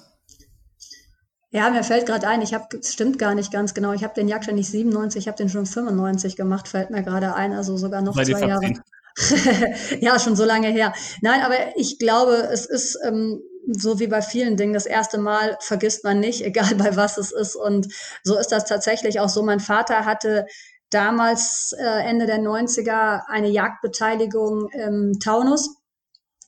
Ja, 1.51 1.69
mir 1.71 1.83
fällt 1.83 2.07
gerade 2.07 2.29
ein, 2.29 2.43
ich 2.43 2.55
habe, 2.55 2.67
stimmt 2.83 3.19
gar 3.19 3.35
nicht 3.35 3.53
ganz 3.53 3.75
genau, 3.75 3.93
ich 3.93 4.05
habe 4.05 4.15
den 4.15 4.29
Jagdschein 4.29 4.55
nicht 4.55 4.71
97, 4.71 5.21
ich 5.21 5.29
habe 5.29 5.37
den 5.37 5.49
schon 5.49 5.67
95 5.67 6.37
gemacht, 6.37 6.69
fällt 6.69 6.91
mir 6.91 7.03
gerade 7.03 7.35
ein, 7.35 7.53
also 7.53 7.77
sogar 7.77 8.03
noch 8.03 8.15
Bei 8.15 8.25
zwei 8.25 8.47
Jahre. 8.47 8.75
ja, 10.01 10.19
schon 10.21 10.37
so 10.37 10.45
lange 10.45 10.69
her. 10.69 10.93
Nein, 11.23 11.43
aber 11.43 11.57
ich 11.77 11.99
glaube, 11.99 12.49
es 12.53 12.67
ist 12.67 12.99
ähm, 13.05 13.41
so 13.67 13.99
wie 13.99 14.07
bei 14.07 14.23
vielen 14.23 14.57
Dingen, 14.57 14.75
das 14.75 14.87
erste 14.87 15.19
Mal 15.19 15.57
vergisst 15.61 16.05
man 16.05 16.21
nicht, 16.21 16.43
egal 16.45 16.77
bei 16.77 16.95
was 16.97 17.19
es 17.19 17.33
ist. 17.33 17.57
Und 17.57 17.89
so 18.23 18.39
ist 18.39 18.53
das 18.53 18.65
tatsächlich 18.65 19.19
auch 19.19 19.29
so. 19.29 19.43
Mein 19.43 19.61
Vater 19.61 20.05
hatte 20.05 20.47
damals 20.91 21.75
äh, 21.77 22.09
Ende 22.09 22.27
der 22.27 22.39
90er 22.39 23.23
eine 23.27 23.49
Jagdbeteiligung 23.49 24.69
im 24.71 25.19
Taunus. 25.19 25.84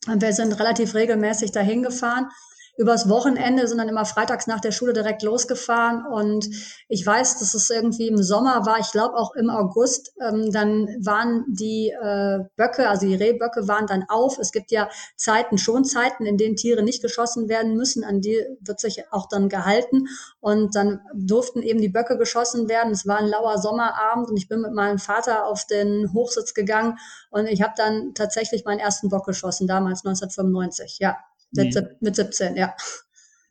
Und 0.06 0.22
wir 0.22 0.32
sind 0.32 0.52
relativ 0.58 0.94
regelmäßig 0.94 1.52
dahin 1.52 1.82
gefahren 1.82 2.30
übers 2.76 3.08
Wochenende, 3.08 3.66
sind 3.66 3.78
dann 3.78 3.88
immer 3.88 4.04
freitags 4.04 4.46
nach 4.46 4.60
der 4.60 4.72
Schule 4.72 4.92
direkt 4.92 5.22
losgefahren. 5.22 6.04
Und 6.06 6.48
ich 6.88 7.06
weiß, 7.06 7.38
dass 7.38 7.54
es 7.54 7.70
irgendwie 7.70 8.08
im 8.08 8.22
Sommer 8.22 8.66
war, 8.66 8.78
ich 8.78 8.92
glaube 8.92 9.16
auch 9.16 9.34
im 9.34 9.50
August, 9.50 10.12
ähm, 10.20 10.50
dann 10.52 10.86
waren 11.00 11.44
die 11.48 11.90
äh, 11.90 12.40
Böcke, 12.56 12.88
also 12.88 13.06
die 13.06 13.14
Rehböcke 13.14 13.66
waren 13.68 13.86
dann 13.86 14.04
auf. 14.08 14.38
Es 14.38 14.52
gibt 14.52 14.70
ja 14.70 14.88
Zeiten, 15.16 15.58
schon 15.58 15.84
Zeiten, 15.84 16.26
in 16.26 16.36
denen 16.36 16.56
Tiere 16.56 16.82
nicht 16.82 17.02
geschossen 17.02 17.48
werden 17.48 17.76
müssen, 17.76 18.04
an 18.04 18.20
die 18.20 18.44
wird 18.60 18.80
sich 18.80 19.04
auch 19.10 19.28
dann 19.28 19.48
gehalten. 19.48 20.06
Und 20.40 20.74
dann 20.76 21.00
durften 21.14 21.62
eben 21.62 21.80
die 21.80 21.88
Böcke 21.88 22.18
geschossen 22.18 22.68
werden. 22.68 22.92
Es 22.92 23.06
war 23.06 23.18
ein 23.18 23.28
lauer 23.28 23.58
Sommerabend 23.58 24.28
und 24.28 24.36
ich 24.36 24.48
bin 24.48 24.60
mit 24.60 24.72
meinem 24.72 24.98
Vater 24.98 25.46
auf 25.46 25.66
den 25.66 26.12
Hochsitz 26.12 26.54
gegangen 26.54 26.98
und 27.30 27.46
ich 27.46 27.62
habe 27.62 27.74
dann 27.76 28.14
tatsächlich 28.14 28.64
meinen 28.64 28.78
ersten 28.78 29.08
Bock 29.08 29.26
geschossen, 29.26 29.66
damals 29.66 30.04
1995, 30.04 30.98
ja. 31.00 31.16
Mit, 31.56 31.74
mhm. 31.74 31.86
mit 32.00 32.16
17, 32.16 32.56
ja. 32.56 32.74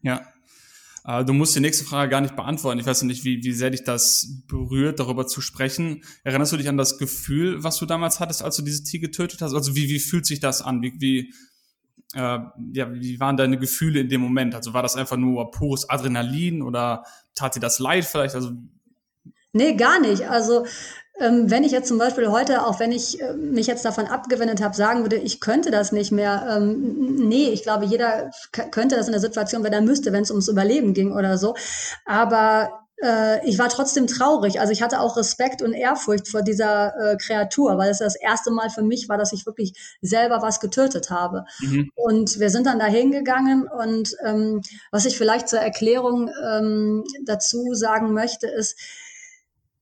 Ja. 0.01 0.21
Äh, 1.05 1.25
du 1.25 1.33
musst 1.33 1.55
die 1.55 1.59
nächste 1.59 1.85
Frage 1.85 2.09
gar 2.09 2.21
nicht 2.21 2.35
beantworten. 2.35 2.79
Ich 2.79 2.85
weiß 2.85 3.03
nicht, 3.03 3.23
wie, 3.23 3.43
wie 3.43 3.53
sehr 3.53 3.69
dich 3.69 3.83
das 3.83 4.43
berührt, 4.47 4.99
darüber 4.99 5.27
zu 5.27 5.41
sprechen. 5.41 6.03
Erinnerst 6.23 6.51
du 6.51 6.57
dich 6.57 6.69
an 6.69 6.77
das 6.77 6.97
Gefühl, 6.97 7.63
was 7.63 7.77
du 7.77 7.85
damals 7.85 8.19
hattest, 8.19 8.43
als 8.43 8.55
du 8.55 8.61
dieses 8.61 8.83
Tier 8.83 8.99
getötet 8.99 9.41
hast? 9.41 9.53
Also 9.53 9.75
wie, 9.75 9.89
wie 9.89 9.99
fühlt 9.99 10.25
sich 10.25 10.39
das 10.39 10.61
an? 10.61 10.81
Wie, 10.81 10.93
wie, 10.99 11.33
äh, 12.13 12.39
ja, 12.73 12.93
wie 12.93 13.19
waren 13.19 13.37
deine 13.37 13.59
Gefühle 13.59 13.99
in 13.99 14.09
dem 14.09 14.21
Moment? 14.21 14.55
Also 14.55 14.73
war 14.73 14.83
das 14.83 14.95
einfach 14.95 15.17
nur 15.17 15.51
pures 15.51 15.89
Adrenalin 15.89 16.61
oder 16.61 17.03
tat 17.35 17.55
dir 17.55 17.59
das 17.59 17.79
leid 17.79 18.05
vielleicht? 18.05 18.35
Also 18.35 18.53
Nee, 19.55 19.75
gar 19.75 20.01
nicht. 20.01 20.23
Also 20.23 20.65
wenn 21.17 21.63
ich 21.63 21.71
jetzt 21.71 21.87
zum 21.87 21.97
Beispiel 21.97 22.27
heute, 22.27 22.65
auch 22.65 22.79
wenn 22.79 22.91
ich 22.91 23.21
äh, 23.21 23.33
mich 23.33 23.67
jetzt 23.67 23.85
davon 23.85 24.05
abgewendet 24.05 24.61
habe, 24.61 24.75
sagen 24.75 25.03
würde, 25.03 25.15
ich 25.15 25.39
könnte 25.39 25.71
das 25.71 25.91
nicht 25.91 26.11
mehr, 26.11 26.45
ähm, 26.57 27.27
nee, 27.27 27.49
ich 27.49 27.63
glaube, 27.63 27.85
jeder 27.85 28.31
könnte 28.71 28.97
das 28.97 29.07
in 29.07 29.13
der 29.13 29.21
Situation, 29.21 29.63
wenn 29.63 29.73
er 29.73 29.81
müsste, 29.81 30.11
wenn 30.11 30.23
es 30.23 30.31
ums 30.31 30.49
Überleben 30.49 30.93
ging 30.93 31.13
oder 31.13 31.37
so. 31.37 31.55
Aber 32.05 32.85
äh, 33.01 33.47
ich 33.47 33.57
war 33.59 33.69
trotzdem 33.69 34.07
traurig. 34.07 34.59
Also 34.59 34.73
ich 34.73 34.81
hatte 34.81 34.99
auch 34.99 35.15
Respekt 35.15 35.61
und 35.61 35.73
Ehrfurcht 35.73 36.27
vor 36.27 36.41
dieser 36.41 36.93
äh, 36.97 37.17
Kreatur, 37.17 37.77
weil 37.77 37.91
es 37.91 37.99
das 37.99 38.15
erste 38.15 38.51
Mal 38.51 38.69
für 38.69 38.83
mich 38.83 39.07
war, 39.07 39.17
dass 39.17 39.33
ich 39.33 39.45
wirklich 39.45 39.73
selber 40.01 40.41
was 40.41 40.59
getötet 40.59 41.09
habe. 41.09 41.45
Mhm. 41.61 41.91
Und 41.95 42.39
wir 42.39 42.49
sind 42.49 42.67
dann 42.67 42.79
da 42.79 42.85
hingegangen 42.85 43.67
und 43.67 44.15
ähm, 44.25 44.61
was 44.91 45.05
ich 45.05 45.17
vielleicht 45.17 45.47
zur 45.47 45.59
Erklärung 45.59 46.29
ähm, 46.45 47.03
dazu 47.23 47.73
sagen 47.73 48.13
möchte, 48.13 48.47
ist, 48.47 48.77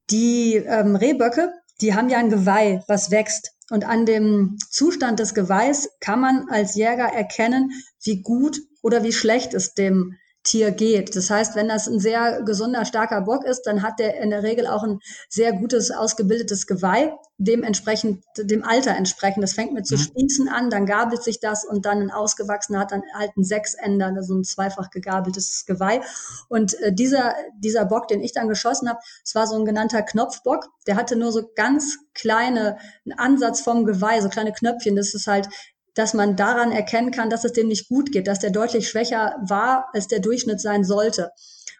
die 0.09 0.55
ähm, 0.55 0.95
Rehböcke, 0.95 1.53
die 1.81 1.93
haben 1.93 2.09
ja 2.09 2.17
ein 2.17 2.29
Geweih, 2.29 2.83
was 2.87 3.11
wächst. 3.11 3.51
Und 3.69 3.85
an 3.85 4.05
dem 4.05 4.57
Zustand 4.69 5.19
des 5.19 5.33
Geweihs 5.33 5.89
kann 5.99 6.19
man 6.19 6.49
als 6.49 6.75
Jäger 6.75 7.07
erkennen, 7.07 7.71
wie 8.03 8.21
gut 8.21 8.59
oder 8.81 9.03
wie 9.03 9.13
schlecht 9.13 9.53
es 9.53 9.73
dem 9.73 10.15
Tier 10.43 10.71
geht. 10.71 11.15
Das 11.15 11.29
heißt, 11.29 11.55
wenn 11.55 11.69
das 11.69 11.87
ein 11.87 11.99
sehr 11.99 12.41
gesunder, 12.41 12.83
starker 12.83 13.21
Bock 13.21 13.45
ist, 13.45 13.63
dann 13.63 13.81
hat 13.81 13.99
der 13.99 14.19
in 14.19 14.29
der 14.29 14.43
Regel 14.43 14.67
auch 14.67 14.83
ein 14.83 14.99
sehr 15.29 15.53
gutes, 15.53 15.89
ausgebildetes 15.89 16.67
Geweih, 16.67 17.13
dementsprechend, 17.37 18.23
dem 18.37 18.63
Alter 18.63 18.91
entsprechend. 18.91 19.41
Das 19.41 19.53
fängt 19.53 19.73
mit 19.73 19.87
zu 19.87 19.95
mhm. 19.95 19.99
Spießen 19.99 20.49
an, 20.49 20.69
dann 20.69 20.85
gabelt 20.85 21.23
sich 21.23 21.39
das 21.39 21.63
und 21.63 21.85
dann 21.85 22.01
ein 22.01 22.11
ausgewachsener 22.11 22.79
hat 22.79 22.91
dann 22.91 23.03
halt 23.13 23.31
ein 23.37 23.45
Sechsender, 23.45 24.07
also 24.07 24.35
ein 24.35 24.43
zweifach 24.43 24.89
gegabeltes 24.89 25.65
Geweih. 25.65 26.01
Und 26.49 26.73
äh, 26.81 26.93
dieser, 26.93 27.35
dieser 27.57 27.85
Bock, 27.85 28.09
den 28.09 28.21
ich 28.21 28.33
dann 28.33 28.49
geschossen 28.49 28.89
habe, 28.89 28.99
es 29.23 29.35
war 29.35 29.47
so 29.47 29.55
ein 29.55 29.65
genannter 29.65 30.01
Knopfbock, 30.01 30.67
der 30.87 30.97
hatte 30.97 31.15
nur 31.15 31.31
so 31.31 31.49
ganz 31.55 31.97
kleine, 32.13 32.77
einen 33.05 33.17
Ansatz 33.17 33.61
vom 33.61 33.85
Geweih, 33.85 34.19
so 34.19 34.27
kleine 34.27 34.51
Knöpfchen. 34.51 34.97
Das 34.97 35.13
ist 35.13 35.27
halt 35.27 35.47
dass 35.95 36.13
man 36.13 36.35
daran 36.35 36.71
erkennen 36.71 37.11
kann, 37.11 37.29
dass 37.29 37.43
es 37.43 37.53
dem 37.53 37.67
nicht 37.67 37.87
gut 37.87 38.11
geht, 38.11 38.27
dass 38.27 38.39
der 38.39 38.49
deutlich 38.49 38.89
schwächer 38.89 39.35
war, 39.47 39.89
als 39.93 40.07
der 40.07 40.19
Durchschnitt 40.19 40.59
sein 40.59 40.83
sollte. 40.83 41.31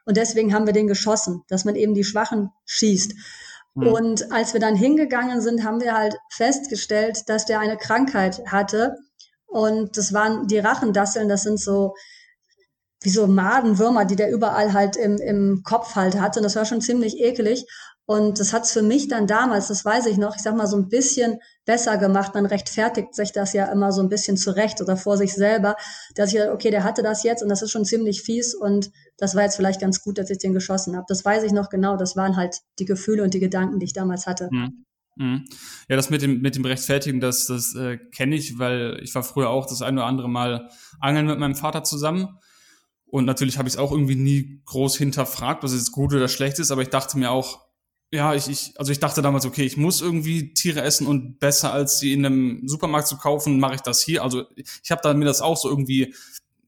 Und 0.05 0.17
deswegen 0.17 0.53
haben 0.53 0.65
wir 0.65 0.74
den 0.74 0.88
geschossen, 0.88 1.43
dass 1.48 1.65
man 1.65 1.75
eben 1.75 1.93
die 1.93 2.03
Schwachen 2.03 2.50
schießt. 2.65 3.13
Mhm. 3.75 3.88
Und 3.88 4.32
als 4.32 4.53
wir 4.53 4.60
dann 4.60 4.75
hingegangen 4.75 5.41
sind, 5.41 5.63
haben 5.63 5.82
wir 5.82 5.93
halt 5.93 6.15
festgestellt, 6.29 7.24
dass 7.27 7.46
der 7.46 7.60
eine 7.60 7.77
Krankheit 7.77 8.43
hatte. 8.48 8.98
Und 9.46 9.98
das 9.98 10.13
waren 10.13 10.48
die 10.48 10.60
Rachendasseln, 10.60 11.29
das 11.29 11.43
sind 11.43 11.60
so 11.60 11.96
wie 13.01 13.10
so 13.10 13.27
Madenwürmer, 13.27 14.05
die 14.05 14.15
der 14.15 14.32
überall 14.32 14.74
halt 14.74 14.96
im, 14.96 15.17
im 15.17 15.62
Kopf 15.63 15.96
halt 15.96 16.20
hatte. 16.20 16.39
Und 16.39 16.43
das 16.43 16.55
war 16.55 16.65
schon 16.65 16.82
ziemlich 16.82 17.20
ekelig. 17.20 17.65
Und 18.05 18.39
das 18.39 18.53
hat's 18.53 18.72
für 18.72 18.82
mich 18.82 19.08
dann 19.08 19.27
damals, 19.27 19.67
das 19.67 19.84
weiß 19.84 20.08
ich 20.08 20.17
noch, 20.17 20.36
ich 20.36 20.41
sag 20.41 20.55
mal 20.55 20.67
so 20.67 20.77
ein 20.77 20.89
bisschen 20.89 21.39
besser 21.65 21.98
gemacht. 21.98 22.34
Man 22.34 22.46
rechtfertigt 22.46 23.15
sich 23.15 23.32
das 23.32 23.53
ja 23.53 23.72
immer 23.72 23.91
so 23.91 24.01
ein 24.01 24.10
bisschen 24.10 24.38
zurecht 24.38 24.82
oder 24.82 24.98
vor 24.98 25.17
sich 25.17 25.34
selber, 25.34 25.75
dass 26.15 26.34
ich, 26.34 26.41
okay, 26.41 26.72
der 26.72 26.84
hatte 26.84 27.03
das 27.03 27.24
jetzt 27.24 27.41
und 27.41 27.50
das 27.50 27.62
ist 27.62 27.72
schon 27.72 27.86
ziemlich 27.86 28.22
fies 28.22 28.53
und 28.53 28.91
das 29.17 29.36
war 29.36 29.43
jetzt 29.43 29.55
vielleicht 29.55 29.82
ganz 29.82 30.01
gut, 30.01 30.17
dass 30.17 30.29
ich 30.29 30.39
den 30.39 30.53
geschossen 30.53 30.96
habe. 30.96 31.05
Das 31.08 31.24
weiß 31.24 31.43
ich 31.43 31.51
noch 31.51 31.70
genau. 31.70 31.98
Das 31.98 32.15
waren 32.15 32.36
halt 32.36 32.58
die 32.79 32.86
Gefühle 32.86 33.24
und 33.24 33.34
die 33.34 33.39
Gedanken, 33.39 33.79
die 33.79 33.86
ich 33.86 33.93
damals 33.93 34.27
hatte. 34.27 34.50
Mhm. 34.51 34.86
mhm. 35.15 35.46
Ja, 35.88 35.96
das 35.96 36.10
mit 36.10 36.22
dem, 36.22 36.41
mit 36.41 36.55
dem 36.55 36.65
Rechtfertigen, 36.65 37.20
das, 37.20 37.48
das 37.48 37.75
äh, 37.75 37.98
kenne 37.98 38.36
ich, 38.36 38.60
weil 38.60 39.00
ich 39.01 39.15
war 39.15 39.24
früher 39.24 39.50
auch 39.50 39.65
das 39.65 39.82
ein 39.82 39.98
oder 39.98 40.08
andere 40.08 40.29
Mal 40.29 40.70
angeln 41.00 41.27
mit 41.27 41.39
meinem 41.39 41.55
Vater 41.55 41.84
zusammen. 41.84 42.39
Und 43.05 43.25
natürlich 43.25 43.60
habe 43.60 43.67
ich 43.67 43.75
es 43.75 43.79
auch 43.79 43.91
irgendwie 43.91 44.15
nie 44.15 44.62
groß 44.65 44.98
hinterfragt, 44.98 45.63
was 45.63 45.74
jetzt 45.74 45.91
gut 45.91 46.13
oder 46.13 46.27
schlecht 46.27 46.58
ist, 46.58 46.72
aber 46.72 46.82
ich 46.82 46.89
dachte 46.89 47.20
mir 47.20 47.29
auch, 47.29 47.62
ja, 48.13 48.36
ich, 48.36 48.48
ich, 48.48 48.74
also 48.77 48.91
ich 48.91 49.00
dachte 49.00 49.24
damals, 49.24 49.43
okay, 49.43 49.63
ich 49.63 49.75
muss 49.75 50.00
irgendwie 50.00 50.53
Tiere 50.53 50.82
essen 50.82 51.08
und 51.08 51.39
besser 51.39 51.74
als 51.74 51.98
sie 51.98 52.13
in 52.13 52.24
einem 52.24 52.67
Supermarkt 52.67 53.08
zu 53.08 53.17
kaufen, 53.17 53.60
mache 53.60 53.74
ich 53.74 53.82
das 53.82 54.03
hier. 54.03 54.22
Also 54.22 54.46
ich 54.55 54.91
habe 54.91 55.01
da 55.01 55.15
mir 55.15 55.25
das 55.25 55.41
auch 55.41 55.58
so 55.58 55.67
irgendwie 55.67 56.13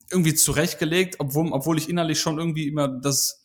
irgendwie 0.10 0.34
zurechtgelegt, 0.34 1.18
obwohl, 1.20 1.52
obwohl 1.52 1.78
ich 1.78 1.88
innerlich 1.88 2.20
schon 2.20 2.40
irgendwie 2.40 2.68
immer 2.68 2.88
das, 2.88 3.44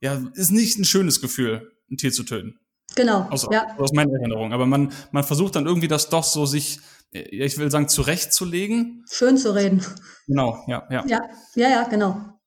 ja, 0.00 0.22
ist 0.34 0.52
nicht 0.52 0.78
ein 0.78 0.84
schönes 0.84 1.20
Gefühl, 1.20 1.72
ein 1.90 1.96
Tier 1.96 2.12
zu 2.12 2.22
töten. 2.22 2.60
Genau. 2.94 3.26
Aus, 3.30 3.48
ja. 3.50 3.76
aus 3.76 3.92
meiner 3.92 4.12
Erinnerung. 4.12 4.52
Aber 4.52 4.66
man, 4.66 4.92
man 5.10 5.24
versucht 5.24 5.56
dann 5.56 5.66
irgendwie 5.66 5.88
das 5.88 6.10
doch 6.10 6.24
so 6.24 6.46
sich, 6.46 6.78
ich 7.10 7.58
will 7.58 7.72
sagen, 7.72 7.88
zurechtzulegen. 7.88 9.04
Schön 9.10 9.36
zu 9.36 9.52
reden. 9.52 9.84
Genau, 10.28 10.62
ja, 10.68 10.86
ja. 10.90 11.04
Ja, 11.08 11.20
ja, 11.56 11.70
ja, 11.70 11.88
genau. 11.88 12.38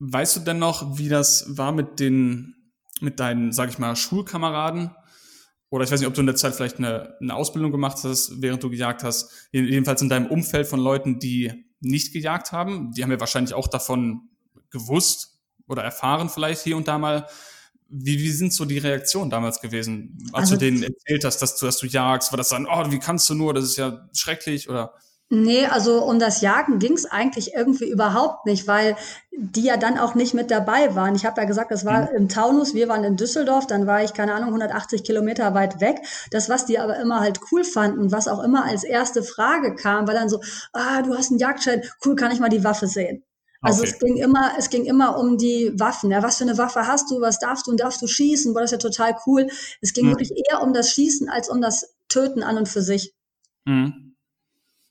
Weißt 0.00 0.36
du 0.36 0.40
denn 0.40 0.58
noch, 0.58 0.98
wie 0.98 1.08
das 1.08 1.56
war 1.56 1.72
mit 1.72 1.98
den 1.98 2.54
mit 3.00 3.20
deinen, 3.20 3.52
sag 3.52 3.70
ich 3.70 3.78
mal, 3.78 3.96
Schulkameraden? 3.96 4.90
Oder 5.70 5.84
ich 5.84 5.90
weiß 5.90 6.00
nicht, 6.00 6.08
ob 6.08 6.14
du 6.14 6.20
in 6.20 6.26
der 6.26 6.36
Zeit 6.36 6.54
vielleicht 6.54 6.78
eine, 6.78 7.16
eine 7.20 7.34
Ausbildung 7.34 7.72
gemacht 7.72 7.98
hast, 8.04 8.40
während 8.40 8.62
du 8.62 8.70
gejagt 8.70 9.02
hast. 9.02 9.30
Jedenfalls 9.50 10.02
in 10.02 10.08
deinem 10.08 10.26
Umfeld 10.26 10.66
von 10.66 10.78
Leuten, 10.78 11.18
die 11.18 11.64
nicht 11.80 12.12
gejagt 12.12 12.52
haben. 12.52 12.92
Die 12.92 13.02
haben 13.02 13.10
ja 13.10 13.20
wahrscheinlich 13.20 13.54
auch 13.54 13.68
davon 13.68 14.28
gewusst 14.70 15.40
oder 15.66 15.82
erfahren 15.82 16.28
vielleicht 16.28 16.62
hier 16.62 16.76
und 16.76 16.88
da 16.88 16.98
mal. 16.98 17.26
Wie, 17.88 18.18
wie 18.18 18.30
sind 18.30 18.52
so 18.52 18.64
die 18.64 18.78
Reaktionen 18.78 19.30
damals 19.30 19.60
gewesen, 19.60 20.18
als 20.32 20.50
also, 20.50 20.54
du 20.54 20.60
denen 20.60 20.82
erzählt 20.82 21.24
hast, 21.24 21.38
dass 21.38 21.56
du, 21.56 21.66
dass 21.66 21.78
du 21.78 21.86
jagst? 21.86 22.32
War 22.32 22.36
das 22.36 22.48
dann, 22.48 22.66
oh, 22.66 22.90
wie 22.90 22.98
kannst 22.98 23.28
du 23.28 23.34
nur, 23.34 23.54
das 23.54 23.64
ist 23.64 23.76
ja 23.76 24.08
schrecklich 24.12 24.68
oder? 24.68 24.94
Nee, 25.30 25.66
also 25.66 26.04
um 26.04 26.18
das 26.18 26.42
Jagen 26.42 26.78
ging 26.78 26.92
es 26.92 27.06
eigentlich 27.06 27.54
irgendwie 27.54 27.90
überhaupt 27.90 28.44
nicht, 28.46 28.68
weil 28.68 28.94
die 29.32 29.62
ja 29.62 29.76
dann 29.76 29.98
auch 29.98 30.14
nicht 30.14 30.34
mit 30.34 30.50
dabei 30.50 30.94
waren. 30.94 31.14
Ich 31.14 31.24
habe 31.24 31.40
ja 31.40 31.46
gesagt, 31.46 31.72
das 31.72 31.84
war 31.84 32.02
mhm. 32.02 32.16
im 32.16 32.28
Taunus, 32.28 32.74
wir 32.74 32.88
waren 32.88 33.04
in 33.04 33.16
Düsseldorf, 33.16 33.66
dann 33.66 33.86
war 33.86 34.04
ich, 34.04 34.12
keine 34.12 34.34
Ahnung, 34.34 34.48
180 34.48 35.02
Kilometer 35.02 35.54
weit 35.54 35.80
weg. 35.80 36.02
Das, 36.30 36.48
was 36.50 36.66
die 36.66 36.78
aber 36.78 36.98
immer 36.98 37.20
halt 37.20 37.40
cool 37.50 37.64
fanden, 37.64 38.12
was 38.12 38.28
auch 38.28 38.42
immer 38.42 38.64
als 38.64 38.84
erste 38.84 39.22
Frage 39.22 39.74
kam, 39.74 40.06
war 40.06 40.14
dann 40.14 40.28
so, 40.28 40.40
ah, 40.72 41.02
du 41.02 41.14
hast 41.14 41.30
einen 41.30 41.40
Jagdschein, 41.40 41.82
cool, 42.04 42.16
kann 42.16 42.30
ich 42.30 42.38
mal 42.38 42.50
die 42.50 42.62
Waffe 42.62 42.86
sehen? 42.86 43.24
Also 43.62 43.80
okay. 43.80 43.92
es 43.92 43.98
ging 43.98 44.16
immer, 44.18 44.52
es 44.58 44.68
ging 44.68 44.84
immer 44.84 45.18
um 45.18 45.38
die 45.38 45.72
Waffen. 45.76 46.10
Ja, 46.10 46.22
was 46.22 46.36
für 46.36 46.44
eine 46.44 46.58
Waffe 46.58 46.86
hast 46.86 47.10
du? 47.10 47.22
Was 47.22 47.38
darfst 47.38 47.66
du? 47.66 47.70
Und 47.70 47.80
darfst 47.80 48.02
du 48.02 48.06
schießen? 48.06 48.52
Boah, 48.52 48.60
das 48.60 48.72
ist 48.72 48.82
ja 48.82 48.90
total 48.90 49.16
cool. 49.26 49.48
Es 49.80 49.94
ging 49.94 50.06
mhm. 50.06 50.10
wirklich 50.10 50.32
eher 50.36 50.62
um 50.62 50.74
das 50.74 50.90
Schießen 50.90 51.30
als 51.30 51.48
um 51.48 51.62
das 51.62 51.94
Töten 52.08 52.42
an 52.42 52.58
und 52.58 52.68
für 52.68 52.82
sich. 52.82 53.14
Mhm. 53.64 54.03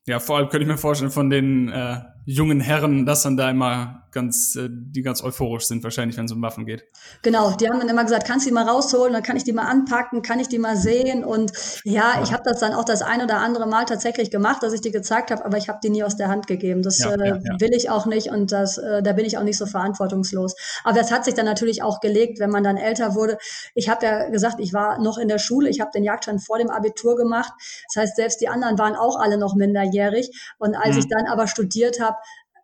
Ja, 0.05 0.19
vor 0.19 0.37
allem 0.37 0.49
könnte 0.49 0.63
ich 0.63 0.71
mir 0.71 0.77
vorstellen 0.77 1.11
von 1.11 1.29
den 1.29 1.69
äh, 1.69 2.01
jungen 2.25 2.59
Herren, 2.59 3.05
dass 3.05 3.23
dann 3.23 3.37
da 3.37 3.49
immer 3.49 4.02
ganz, 4.13 4.55
äh, 4.55 4.69
die 4.71 5.01
ganz 5.01 5.23
euphorisch 5.23 5.65
sind 5.65 5.83
wahrscheinlich, 5.83 6.17
wenn 6.17 6.25
es 6.25 6.31
um 6.31 6.41
Waffen 6.41 6.65
geht. 6.65 6.85
Genau, 7.21 7.51
die 7.51 7.67
haben 7.67 7.79
dann 7.79 7.89
immer 7.89 8.03
gesagt, 8.03 8.25
kannst 8.25 8.45
du 8.45 8.49
die 8.49 8.53
mal 8.53 8.67
rausholen, 8.67 9.13
dann 9.13 9.23
kann 9.23 9.35
ich 9.35 9.43
die 9.43 9.53
mal 9.53 9.67
anpacken, 9.67 10.21
kann 10.21 10.39
ich 10.39 10.47
die 10.47 10.59
mal 10.59 10.77
sehen 10.77 11.25
und 11.25 11.51
ja, 11.83 12.15
ja. 12.15 12.23
ich 12.23 12.31
habe 12.31 12.43
das 12.45 12.59
dann 12.59 12.73
auch 12.73 12.85
das 12.85 13.01
ein 13.01 13.21
oder 13.21 13.37
andere 13.39 13.67
Mal 13.67 13.85
tatsächlich 13.85 14.31
gemacht, 14.31 14.63
dass 14.63 14.73
ich 14.73 14.81
die 14.81 14.91
gezeigt 14.91 15.31
habe, 15.31 15.43
aber 15.43 15.57
ich 15.57 15.67
habe 15.67 15.79
die 15.83 15.89
nie 15.89 16.03
aus 16.03 16.15
der 16.15 16.29
Hand 16.29 16.47
gegeben. 16.47 16.83
Das 16.83 16.99
ja, 16.99 17.11
äh, 17.11 17.27
ja, 17.27 17.59
will 17.59 17.73
ich 17.73 17.89
auch 17.89 18.05
nicht 18.05 18.29
und 18.29 18.51
das, 18.51 18.77
äh, 18.77 19.01
da 19.03 19.13
bin 19.13 19.25
ich 19.25 19.37
auch 19.37 19.43
nicht 19.43 19.57
so 19.57 19.65
verantwortungslos. 19.65 20.55
Aber 20.83 20.97
das 20.97 21.11
hat 21.11 21.25
sich 21.25 21.33
dann 21.33 21.45
natürlich 21.45 21.83
auch 21.83 21.99
gelegt, 21.99 22.39
wenn 22.39 22.49
man 22.49 22.63
dann 22.63 22.77
älter 22.77 23.15
wurde. 23.15 23.37
Ich 23.73 23.89
habe 23.89 24.05
ja 24.05 24.29
gesagt, 24.29 24.59
ich 24.59 24.73
war 24.73 24.99
noch 24.99 25.17
in 25.17 25.27
der 25.27 25.39
Schule, 25.39 25.69
ich 25.69 25.81
habe 25.81 25.91
den 25.93 26.03
Jagdschein 26.03 26.39
vor 26.39 26.57
dem 26.57 26.69
Abitur 26.69 27.15
gemacht. 27.15 27.53
Das 27.93 28.03
heißt, 28.03 28.15
selbst 28.15 28.41
die 28.41 28.47
anderen 28.47 28.77
waren 28.77 28.95
auch 28.95 29.19
alle 29.19 29.37
noch 29.37 29.55
minderjährig 29.55 30.53
und 30.59 30.75
als 30.75 30.93
mhm. 30.93 30.99
ich 30.99 31.07
dann 31.07 31.25
aber 31.27 31.47
studiert 31.47 31.99
habe, 31.99 32.17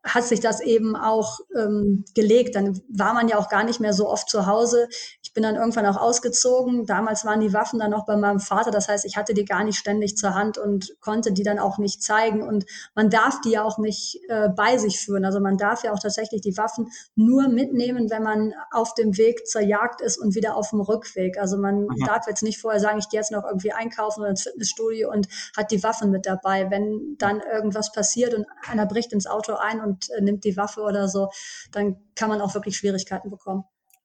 hat 0.04 0.24
sich 0.24 0.40
das 0.40 0.62
eben 0.62 0.96
auch 0.96 1.40
ähm, 1.56 2.06
gelegt. 2.16 2.56
Dann 2.56 2.82
war 2.90 3.14
man 3.14 3.28
ja 3.28 3.38
auch 3.38 3.50
gar 3.50 3.64
nicht 3.64 3.80
mehr 3.80 3.94
so 3.94 4.10
oft 4.10 4.30
zu 4.30 4.46
Hause. 4.46 4.88
Ich 5.22 5.34
bin 5.34 5.44
dann 5.44 5.56
irgendwann 5.56 5.86
auch 5.86 5.98
ausgezogen. 5.98 6.86
Damals 6.86 7.26
waren 7.26 7.42
die 7.42 7.54
Waffen 7.54 7.80
dann 7.80 7.92
noch 7.92 8.06
bei 8.06 8.16
meinem 8.16 8.40
Vater. 8.40 8.72
Das 8.72 8.88
heißt, 8.88 9.06
ich 9.06 9.18
hatte 9.18 9.34
die 9.34 9.46
gar 9.46 9.64
nicht 9.64 9.78
ständig 9.78 10.16
zur 10.16 10.34
Hand 10.34 10.58
und 10.58 10.96
konnte 11.02 11.34
die 11.34 11.44
dann 11.44 11.60
auch 11.60 11.78
nicht 11.78 12.02
zeigen. 12.02 12.42
Und 12.42 12.66
man 12.96 13.10
darf 13.10 13.42
die 13.42 13.52
ja 13.52 13.64
auch 13.64 13.78
nicht 13.78 14.20
äh, 14.30 14.50
bei 14.50 14.78
sich 14.78 15.00
führen. 15.00 15.26
Also 15.26 15.40
man 15.40 15.58
darf 15.58 15.84
ja 15.84 15.92
auch 15.92 16.00
tatsächlich 16.00 16.42
die 16.42 16.58
Waffen 16.58 16.92
nur 17.16 17.50
mitnehmen, 17.50 18.10
wenn 18.10 18.24
man 18.24 18.54
auf 18.72 18.94
dem 18.94 19.18
Weg 19.18 19.48
zur 19.48 19.62
Jagd 19.62 20.02
ist 20.02 20.18
und 20.18 20.36
wieder 20.36 20.56
auf 20.56 20.70
dem 20.70 20.82
Rückweg. 20.82 21.38
Also 21.38 21.58
man 21.58 21.88
Aha. 21.90 22.06
darf 22.06 22.28
jetzt 22.28 22.44
nicht 22.44 22.60
vorher 22.60 22.80
sagen, 22.80 23.00
ich 23.00 23.10
gehe 23.10 23.20
jetzt 23.20 23.32
noch 23.32 23.44
irgendwie 23.44 23.74
einkaufen 23.74 24.22
oder 24.22 24.30
ins 24.30 24.44
Fitnessstudio 24.44 25.12
und 25.12 25.28
hat 25.58 25.72
die 25.72 25.84
Waffen 25.84 26.10
mit 26.10 26.26
dabei. 26.26 26.72
Wenn 26.72 27.16
dann 27.18 27.42
irgendwas 27.42 27.92
passiert 27.92 28.34
und 28.34 28.46
einer 28.70 28.86
bricht 28.86 29.12
ins 29.12 29.28
Auto 29.28 29.56
ein 29.56 29.82
und 29.82 29.89
äh, 29.90 30.22
nimmt 30.22 30.44
die 30.44 30.58
Waffe 30.58 30.82
oder 30.82 31.08
so, 31.08 31.30
dann 31.72 31.98
kann 32.16 32.30
man 32.30 32.42
auch 32.42 32.54
wirklich 32.54 32.78
Schwierigkeiten 32.78 33.30
bekommen. 33.30 33.64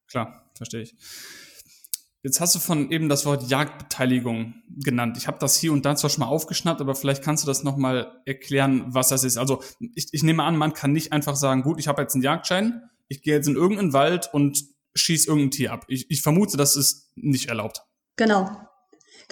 Klar, 0.09 0.51
verstehe 0.57 0.83
ich. 0.83 0.97
Jetzt 2.23 2.41
hast 2.41 2.55
du 2.55 2.59
von 2.59 2.91
eben 2.91 3.11
das 3.11 3.27
Wort 3.27 3.51
Jagdbeteiligung 3.51 4.55
genannt. 4.83 5.19
Ich 5.19 5.27
habe 5.27 5.39
das 5.39 5.57
hier 5.57 5.73
und 5.73 5.85
da 5.85 5.95
zwar 5.95 6.09
schon 6.09 6.21
mal 6.21 6.29
aufgeschnappt, 6.29 6.81
aber 6.81 6.95
vielleicht 6.95 7.23
kannst 7.23 7.43
du 7.43 7.47
das 7.47 7.65
nochmal 7.65 8.23
erklären, 8.25 8.87
was 8.95 9.09
das 9.09 9.25
ist. 9.25 9.37
Also 9.37 9.63
ich, 9.95 10.09
ich 10.11 10.23
nehme 10.23 10.43
an, 10.43 10.57
man 10.57 10.73
kann 10.73 10.93
nicht 10.93 11.13
einfach 11.13 11.37
sagen, 11.37 11.63
gut, 11.63 11.79
ich 11.79 11.87
habe 11.87 12.01
jetzt 12.01 12.15
einen 12.15 12.25
Jagdschein, 12.25 12.89
ich 13.09 13.21
gehe 13.21 13.35
jetzt 13.35 13.47
in 13.47 13.57
irgendeinen 13.57 13.93
Wald 13.93 14.33
und 14.33 14.65
schieße 14.95 15.29
irgendein 15.29 15.51
Tier 15.51 15.73
ab. 15.73 15.85
Ich, 15.89 16.11
ich 16.11 16.23
vermute, 16.23 16.57
das 16.57 16.77
ist 16.77 17.13
nicht 17.15 17.51
erlaubt. 17.51 17.83
Genau, 18.17 18.49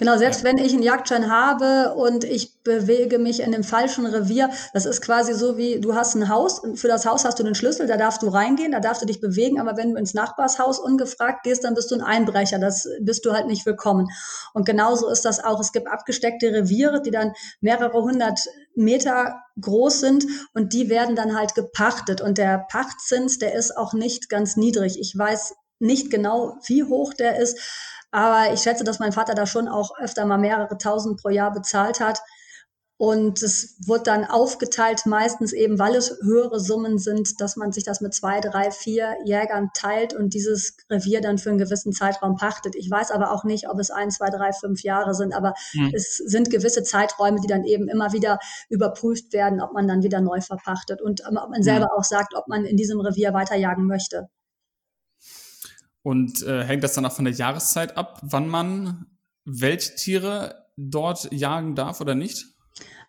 Genau, 0.03 0.17
selbst 0.17 0.43
ja. 0.43 0.49
wenn 0.49 0.57
ich 0.57 0.73
einen 0.73 0.83
Jagdschein 0.83 1.31
habe 1.31 1.93
und 1.95 2.25
ich 2.25 2.61
bewege 2.65 3.19
mich 3.19 3.39
in 3.39 3.53
dem 3.53 3.63
falschen 3.63 4.05
Revier, 4.05 4.49
das 4.73 4.85
ist 4.85 4.99
quasi 4.99 5.33
so 5.33 5.57
wie, 5.57 5.79
du 5.79 5.95
hast 5.95 6.13
ein 6.15 6.27
Haus, 6.27 6.59
und 6.59 6.75
für 6.75 6.89
das 6.89 7.05
Haus 7.05 7.23
hast 7.23 7.39
du 7.39 7.43
den 7.43 7.55
Schlüssel, 7.55 7.87
da 7.87 7.95
darfst 7.95 8.21
du 8.21 8.27
reingehen, 8.27 8.73
da 8.73 8.81
darfst 8.81 9.01
du 9.01 9.05
dich 9.05 9.21
bewegen, 9.21 9.61
aber 9.61 9.77
wenn 9.77 9.93
du 9.93 9.97
ins 9.97 10.13
Nachbarshaus 10.13 10.77
ungefragt 10.77 11.43
gehst, 11.43 11.63
dann 11.63 11.73
bist 11.73 11.89
du 11.89 11.95
ein 11.95 12.01
Einbrecher, 12.01 12.59
das 12.59 12.85
bist 12.99 13.25
du 13.25 13.31
halt 13.31 13.47
nicht 13.47 13.65
willkommen. 13.65 14.09
Und 14.53 14.65
genauso 14.65 15.07
ist 15.07 15.23
das 15.23 15.41
auch. 15.41 15.61
Es 15.61 15.71
gibt 15.71 15.87
abgesteckte 15.87 16.47
Reviere, 16.47 17.01
die 17.01 17.11
dann 17.11 17.31
mehrere 17.61 18.01
hundert 18.01 18.41
Meter 18.75 19.41
groß 19.61 20.01
sind 20.01 20.25
und 20.53 20.73
die 20.73 20.89
werden 20.89 21.15
dann 21.15 21.33
halt 21.33 21.55
gepachtet 21.55 22.19
und 22.19 22.37
der 22.37 22.65
Pachtzins, 22.69 23.39
der 23.39 23.55
ist 23.55 23.77
auch 23.77 23.93
nicht 23.93 24.27
ganz 24.27 24.57
niedrig. 24.57 24.99
Ich 24.99 25.17
weiß 25.17 25.53
nicht 25.79 26.09
genau, 26.09 26.57
wie 26.65 26.83
hoch 26.83 27.13
der 27.13 27.39
ist. 27.39 27.57
Aber 28.13 28.53
ich 28.53 28.61
schätze, 28.61 28.83
dass 28.83 28.99
mein 28.99 29.11
Vater 29.11 29.33
da 29.33 29.47
schon 29.47 29.67
auch 29.67 29.97
öfter 29.97 30.25
mal 30.25 30.37
mehrere 30.37 30.77
tausend 30.77 31.19
pro 31.19 31.29
Jahr 31.29 31.51
bezahlt 31.51 31.99
hat. 31.99 32.19
Und 32.97 33.41
es 33.41 33.75
wird 33.87 34.05
dann 34.05 34.23
aufgeteilt, 34.23 35.07
meistens 35.07 35.51
eben, 35.51 35.79
weil 35.79 35.95
es 35.95 36.19
höhere 36.21 36.59
Summen 36.59 36.99
sind, 36.99 37.41
dass 37.41 37.55
man 37.55 37.71
sich 37.71 37.83
das 37.83 38.01
mit 38.01 38.13
zwei, 38.13 38.39
drei, 38.39 38.69
vier 38.69 39.17
Jägern 39.25 39.71
teilt 39.73 40.13
und 40.13 40.35
dieses 40.35 40.77
Revier 40.91 41.21
dann 41.21 41.39
für 41.39 41.49
einen 41.49 41.57
gewissen 41.57 41.91
Zeitraum 41.91 42.35
pachtet. 42.35 42.75
Ich 42.75 42.89
weiß 42.89 43.09
aber 43.09 43.31
auch 43.31 43.45
nicht, 43.45 43.67
ob 43.67 43.79
es 43.79 43.89
ein, 43.89 44.11
zwei, 44.11 44.29
drei, 44.29 44.53
fünf 44.53 44.83
Jahre 44.83 45.15
sind, 45.15 45.33
aber 45.33 45.55
mhm. 45.73 45.91
es 45.95 46.17
sind 46.17 46.51
gewisse 46.51 46.83
Zeiträume, 46.83 47.41
die 47.41 47.47
dann 47.47 47.63
eben 47.63 47.89
immer 47.89 48.13
wieder 48.13 48.37
überprüft 48.69 49.33
werden, 49.33 49.59
ob 49.59 49.73
man 49.73 49.87
dann 49.87 50.03
wieder 50.03 50.21
neu 50.21 50.39
verpachtet 50.39 51.01
und 51.01 51.21
ähm, 51.27 51.37
ob 51.43 51.49
man 51.49 51.63
selber 51.63 51.87
mhm. 51.91 51.97
auch 51.97 52.03
sagt, 52.03 52.35
ob 52.35 52.47
man 52.47 52.63
in 52.63 52.77
diesem 52.77 52.99
Revier 52.99 53.33
weiterjagen 53.33 53.87
möchte. 53.87 54.29
Und 56.03 56.43
äh, 56.43 56.63
hängt 56.65 56.83
das 56.83 56.93
dann 56.93 57.05
auch 57.05 57.13
von 57.13 57.25
der 57.25 57.33
Jahreszeit 57.33 57.97
ab, 57.97 58.19
wann 58.23 58.47
man 58.47 59.07
welche 59.45 59.95
Tiere 59.95 60.67
dort 60.77 61.31
jagen 61.31 61.75
darf 61.75 62.01
oder 62.01 62.15
nicht? 62.15 62.45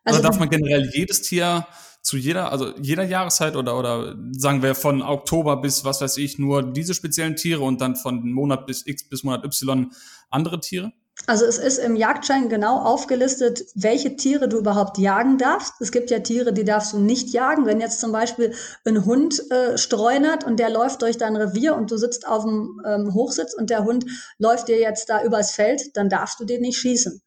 Also 0.04 0.20
oder 0.20 0.28
darf 0.28 0.38
man 0.38 0.48
generell 0.48 0.90
jedes 0.92 1.22
Tier 1.22 1.66
zu 2.02 2.16
jeder, 2.18 2.52
also 2.52 2.76
jeder 2.80 3.04
Jahreszeit 3.04 3.56
oder, 3.56 3.78
oder 3.78 4.16
sagen 4.32 4.62
wir 4.62 4.74
von 4.74 5.00
Oktober 5.00 5.56
bis 5.56 5.84
was 5.84 6.02
weiß 6.02 6.18
ich, 6.18 6.38
nur 6.38 6.62
diese 6.62 6.92
speziellen 6.92 7.34
Tiere 7.34 7.62
und 7.62 7.80
dann 7.80 7.96
von 7.96 8.30
Monat 8.30 8.66
bis 8.66 8.86
X 8.86 9.08
bis 9.08 9.24
Monat 9.24 9.44
Y 9.44 9.90
andere 10.30 10.60
Tiere? 10.60 10.92
Also 11.26 11.46
es 11.46 11.58
ist 11.58 11.78
im 11.78 11.96
Jagdschein 11.96 12.48
genau 12.48 12.78
aufgelistet, 12.80 13.64
welche 13.74 14.16
Tiere 14.16 14.48
du 14.48 14.58
überhaupt 14.58 14.98
jagen 14.98 15.38
darfst. 15.38 15.80
Es 15.80 15.90
gibt 15.90 16.10
ja 16.10 16.18
Tiere, 16.18 16.52
die 16.52 16.64
darfst 16.64 16.92
du 16.92 16.98
nicht 16.98 17.30
jagen. 17.32 17.66
Wenn 17.66 17.80
jetzt 17.80 18.00
zum 18.00 18.12
Beispiel 18.12 18.54
ein 18.84 19.04
Hund 19.04 19.50
äh, 19.50 19.78
streunert 19.78 20.44
und 20.44 20.58
der 20.58 20.70
läuft 20.70 21.02
durch 21.02 21.16
dein 21.16 21.36
Revier 21.36 21.76
und 21.76 21.90
du 21.90 21.96
sitzt 21.96 22.26
auf 22.26 22.42
dem 22.44 22.82
ähm, 22.84 23.14
Hochsitz 23.14 23.54
und 23.54 23.70
der 23.70 23.84
Hund 23.84 24.04
läuft 24.38 24.68
dir 24.68 24.78
jetzt 24.78 25.08
da 25.08 25.22
übers 25.22 25.52
Feld, 25.52 25.96
dann 25.96 26.08
darfst 26.08 26.40
du 26.40 26.44
den 26.44 26.60
nicht 26.60 26.78
schießen. 26.78 27.22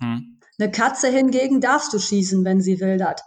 Hm. 0.00 0.40
Eine 0.58 0.70
Katze 0.70 1.08
hingegen 1.08 1.60
darfst 1.60 1.92
du 1.92 1.98
schießen, 1.98 2.44
wenn 2.44 2.60
sie 2.60 2.80
wildert. 2.80 3.22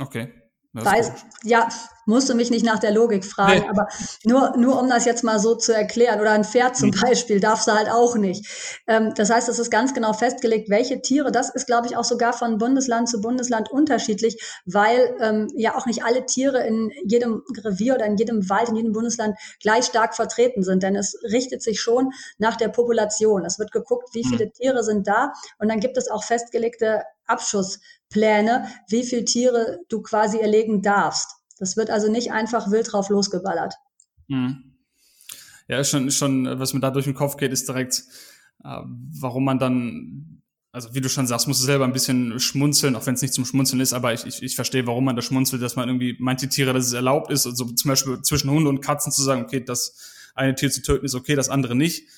Okay. 0.00 0.32
Weiß, 0.72 1.12
ja, 1.44 1.68
musst 2.06 2.30
du 2.30 2.34
mich 2.34 2.50
nicht 2.50 2.64
nach 2.64 2.78
der 2.78 2.92
Logik 2.92 3.24
fragen, 3.24 3.60
nee. 3.60 3.68
aber 3.68 3.88
nur, 4.24 4.56
nur 4.56 4.80
um 4.80 4.88
das 4.88 5.04
jetzt 5.04 5.24
mal 5.24 5.38
so 5.38 5.56
zu 5.56 5.74
erklären. 5.74 6.20
Oder 6.20 6.30
ein 6.30 6.44
Pferd 6.44 6.76
zum 6.76 6.90
mhm. 6.90 7.00
Beispiel 7.02 7.40
darfst 7.40 7.66
du 7.66 7.72
halt 7.72 7.90
auch 7.90 8.16
nicht. 8.16 8.46
Ähm, 8.86 9.12
das 9.14 9.28
heißt, 9.28 9.48
es 9.48 9.58
ist 9.58 9.70
ganz 9.70 9.92
genau 9.92 10.12
festgelegt, 10.12 10.70
welche 10.70 11.02
Tiere. 11.02 11.30
Das 11.30 11.50
ist, 11.50 11.66
glaube 11.66 11.88
ich, 11.88 11.96
auch 11.96 12.04
sogar 12.04 12.32
von 12.32 12.58
Bundesland 12.58 13.08
zu 13.08 13.20
Bundesland 13.20 13.70
unterschiedlich, 13.70 14.40
weil 14.64 15.16
ähm, 15.20 15.48
ja 15.56 15.76
auch 15.76 15.86
nicht 15.86 16.04
alle 16.04 16.24
Tiere 16.24 16.64
in 16.66 16.90
jedem 17.04 17.42
Revier 17.64 17.96
oder 17.96 18.06
in 18.06 18.16
jedem 18.16 18.48
Wald, 18.48 18.68
in 18.68 18.76
jedem 18.76 18.92
Bundesland 18.92 19.36
gleich 19.60 19.84
stark 19.84 20.14
vertreten 20.14 20.62
sind. 20.62 20.82
Denn 20.82 20.94
es 20.94 21.18
richtet 21.24 21.62
sich 21.62 21.80
schon 21.80 22.12
nach 22.38 22.56
der 22.56 22.68
Population. 22.68 23.44
Es 23.44 23.58
wird 23.58 23.72
geguckt, 23.72 24.10
wie 24.14 24.24
mhm. 24.24 24.28
viele 24.28 24.52
Tiere 24.52 24.84
sind 24.84 25.08
da. 25.08 25.32
Und 25.58 25.68
dann 25.68 25.80
gibt 25.80 25.96
es 25.96 26.08
auch 26.08 26.22
festgelegte 26.22 27.02
Abschusspläne, 27.26 28.68
wie 28.88 29.04
viele 29.04 29.24
Tiere 29.24 29.80
du 29.88 30.02
quasi 30.02 30.38
erlegen 30.38 30.82
darfst. 30.82 31.35
Das 31.58 31.76
wird 31.76 31.90
also 31.90 32.10
nicht 32.10 32.32
einfach 32.32 32.70
wild 32.70 32.92
drauf 32.92 33.08
losgeballert. 33.08 33.74
Mhm. 34.28 34.76
Ja, 35.68 35.82
schon, 35.82 36.10
schon, 36.10 36.58
was 36.58 36.74
mir 36.74 36.80
da 36.80 36.90
durch 36.90 37.06
den 37.06 37.14
Kopf 37.14 37.36
geht, 37.36 37.52
ist 37.52 37.68
direkt, 37.68 38.04
äh, 38.62 38.80
warum 39.20 39.44
man 39.44 39.58
dann, 39.58 40.42
also 40.70 40.94
wie 40.94 41.00
du 41.00 41.08
schon 41.08 41.26
sagst, 41.26 41.48
muss 41.48 41.60
selber 41.60 41.84
ein 41.84 41.92
bisschen 41.92 42.38
schmunzeln, 42.38 42.94
auch 42.94 43.06
wenn 43.06 43.14
es 43.14 43.22
nicht 43.22 43.34
zum 43.34 43.44
Schmunzeln 43.44 43.80
ist, 43.80 43.92
aber 43.92 44.12
ich, 44.12 44.26
ich, 44.26 44.42
ich 44.42 44.54
verstehe, 44.54 44.86
warum 44.86 45.04
man 45.04 45.16
da 45.16 45.22
schmunzelt, 45.22 45.62
dass 45.62 45.74
man 45.74 45.88
irgendwie 45.88 46.16
manche 46.20 46.48
Tiere, 46.48 46.72
dass 46.72 46.86
es 46.86 46.92
erlaubt 46.92 47.32
ist, 47.32 47.46
also 47.46 47.64
zum 47.64 47.88
Beispiel 47.88 48.22
zwischen 48.22 48.50
Hunde 48.50 48.68
und 48.68 48.80
Katzen 48.80 49.10
zu 49.10 49.22
sagen, 49.22 49.42
okay, 49.42 49.64
das 49.64 49.96
eine 50.34 50.54
Tier 50.54 50.70
zu 50.70 50.82
töten 50.82 51.06
ist 51.06 51.14
okay, 51.14 51.34
das 51.34 51.48
andere 51.48 51.74
nicht. 51.74 52.08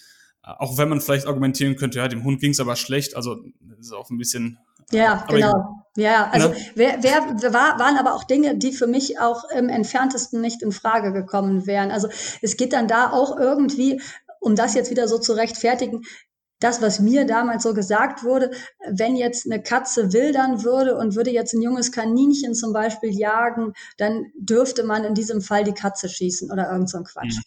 Äh, 0.42 0.50
auch 0.58 0.76
wenn 0.76 0.90
man 0.90 1.00
vielleicht 1.00 1.26
argumentieren 1.26 1.76
könnte, 1.76 1.98
ja, 1.98 2.08
dem 2.08 2.24
Hund 2.24 2.40
ging 2.40 2.50
es 2.50 2.60
aber 2.60 2.76
schlecht, 2.76 3.16
also 3.16 3.44
ist 3.78 3.92
auch 3.92 4.10
ein 4.10 4.18
bisschen 4.18 4.58
ja, 4.92 5.24
aber 5.26 5.34
genau. 5.34 5.74
Ja, 5.96 6.30
also 6.30 6.50
ne? 6.50 6.56
wer, 6.76 7.02
wer 7.02 7.52
war, 7.52 7.78
waren 7.80 7.96
aber 7.96 8.14
auch 8.14 8.22
Dinge, 8.22 8.56
die 8.56 8.72
für 8.72 8.86
mich 8.86 9.18
auch 9.18 9.42
im 9.50 9.68
entferntesten 9.68 10.40
nicht 10.40 10.62
in 10.62 10.70
Frage 10.70 11.12
gekommen 11.12 11.66
wären. 11.66 11.90
Also 11.90 12.08
es 12.40 12.56
geht 12.56 12.72
dann 12.72 12.86
da 12.86 13.10
auch 13.10 13.36
irgendwie, 13.36 14.00
um 14.38 14.54
das 14.54 14.74
jetzt 14.74 14.92
wieder 14.92 15.08
so 15.08 15.18
zu 15.18 15.32
rechtfertigen, 15.32 16.04
das, 16.60 16.82
was 16.82 17.00
mir 17.00 17.24
damals 17.24 17.64
so 17.64 17.74
gesagt 17.74 18.22
wurde, 18.22 18.50
wenn 18.88 19.16
jetzt 19.16 19.46
eine 19.46 19.62
Katze 19.62 20.12
wildern 20.12 20.62
würde 20.62 20.96
und 20.96 21.16
würde 21.16 21.30
jetzt 21.30 21.52
ein 21.54 21.62
junges 21.62 21.90
Kaninchen 21.92 22.54
zum 22.54 22.72
Beispiel 22.72 23.10
jagen, 23.10 23.72
dann 23.96 24.26
dürfte 24.38 24.84
man 24.84 25.04
in 25.04 25.14
diesem 25.14 25.40
Fall 25.40 25.64
die 25.64 25.74
Katze 25.74 26.08
schießen 26.08 26.50
oder 26.50 26.70
irgend 26.70 26.90
so 26.90 26.98
ein 26.98 27.04
Quatsch. 27.04 27.38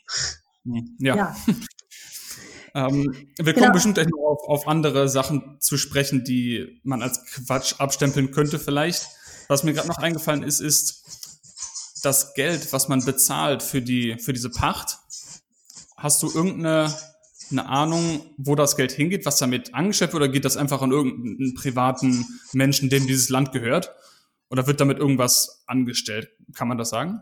Mhm. 0.63 0.95
Ja. 0.99 1.15
ja. 1.15 1.35
Ähm, 2.73 3.13
wir 3.37 3.53
kommen 3.53 3.63
genau. 3.63 3.73
bestimmt 3.73 3.95
gleich 3.95 4.07
noch 4.07 4.19
auf, 4.19 4.47
auf 4.47 4.67
andere 4.67 5.09
Sachen 5.09 5.57
zu 5.59 5.77
sprechen, 5.77 6.23
die 6.23 6.79
man 6.83 7.01
als 7.01 7.23
Quatsch 7.25 7.75
abstempeln 7.79 8.31
könnte 8.31 8.59
vielleicht. 8.59 9.07
Was 9.47 9.63
mir 9.63 9.73
gerade 9.73 9.89
noch 9.89 9.97
eingefallen 9.97 10.43
ist, 10.43 10.61
ist 10.61 11.03
das 12.03 12.33
Geld, 12.33 12.71
was 12.71 12.87
man 12.87 13.03
bezahlt 13.03 13.61
für 13.63 13.81
die 13.81 14.17
für 14.17 14.33
diese 14.33 14.49
Pacht. 14.49 14.97
Hast 15.97 16.23
du 16.23 16.31
irgendeine 16.31 16.95
eine 17.51 17.67
Ahnung, 17.67 18.33
wo 18.37 18.55
das 18.55 18.77
Geld 18.77 18.91
hingeht, 18.91 19.25
was 19.25 19.37
damit 19.37 19.73
angeschafft 19.73 20.13
wird, 20.13 20.23
oder 20.23 20.31
geht 20.31 20.45
das 20.45 20.57
einfach 20.57 20.81
an 20.81 20.91
irgendeinen 20.91 21.53
privaten 21.53 22.25
Menschen, 22.53 22.89
dem 22.89 23.07
dieses 23.07 23.29
Land 23.29 23.51
gehört? 23.51 23.93
Oder 24.49 24.67
wird 24.67 24.81
damit 24.81 24.97
irgendwas 24.97 25.63
angestellt? 25.67 26.29
Kann 26.53 26.67
man 26.67 26.77
das 26.77 26.89
sagen? 26.89 27.21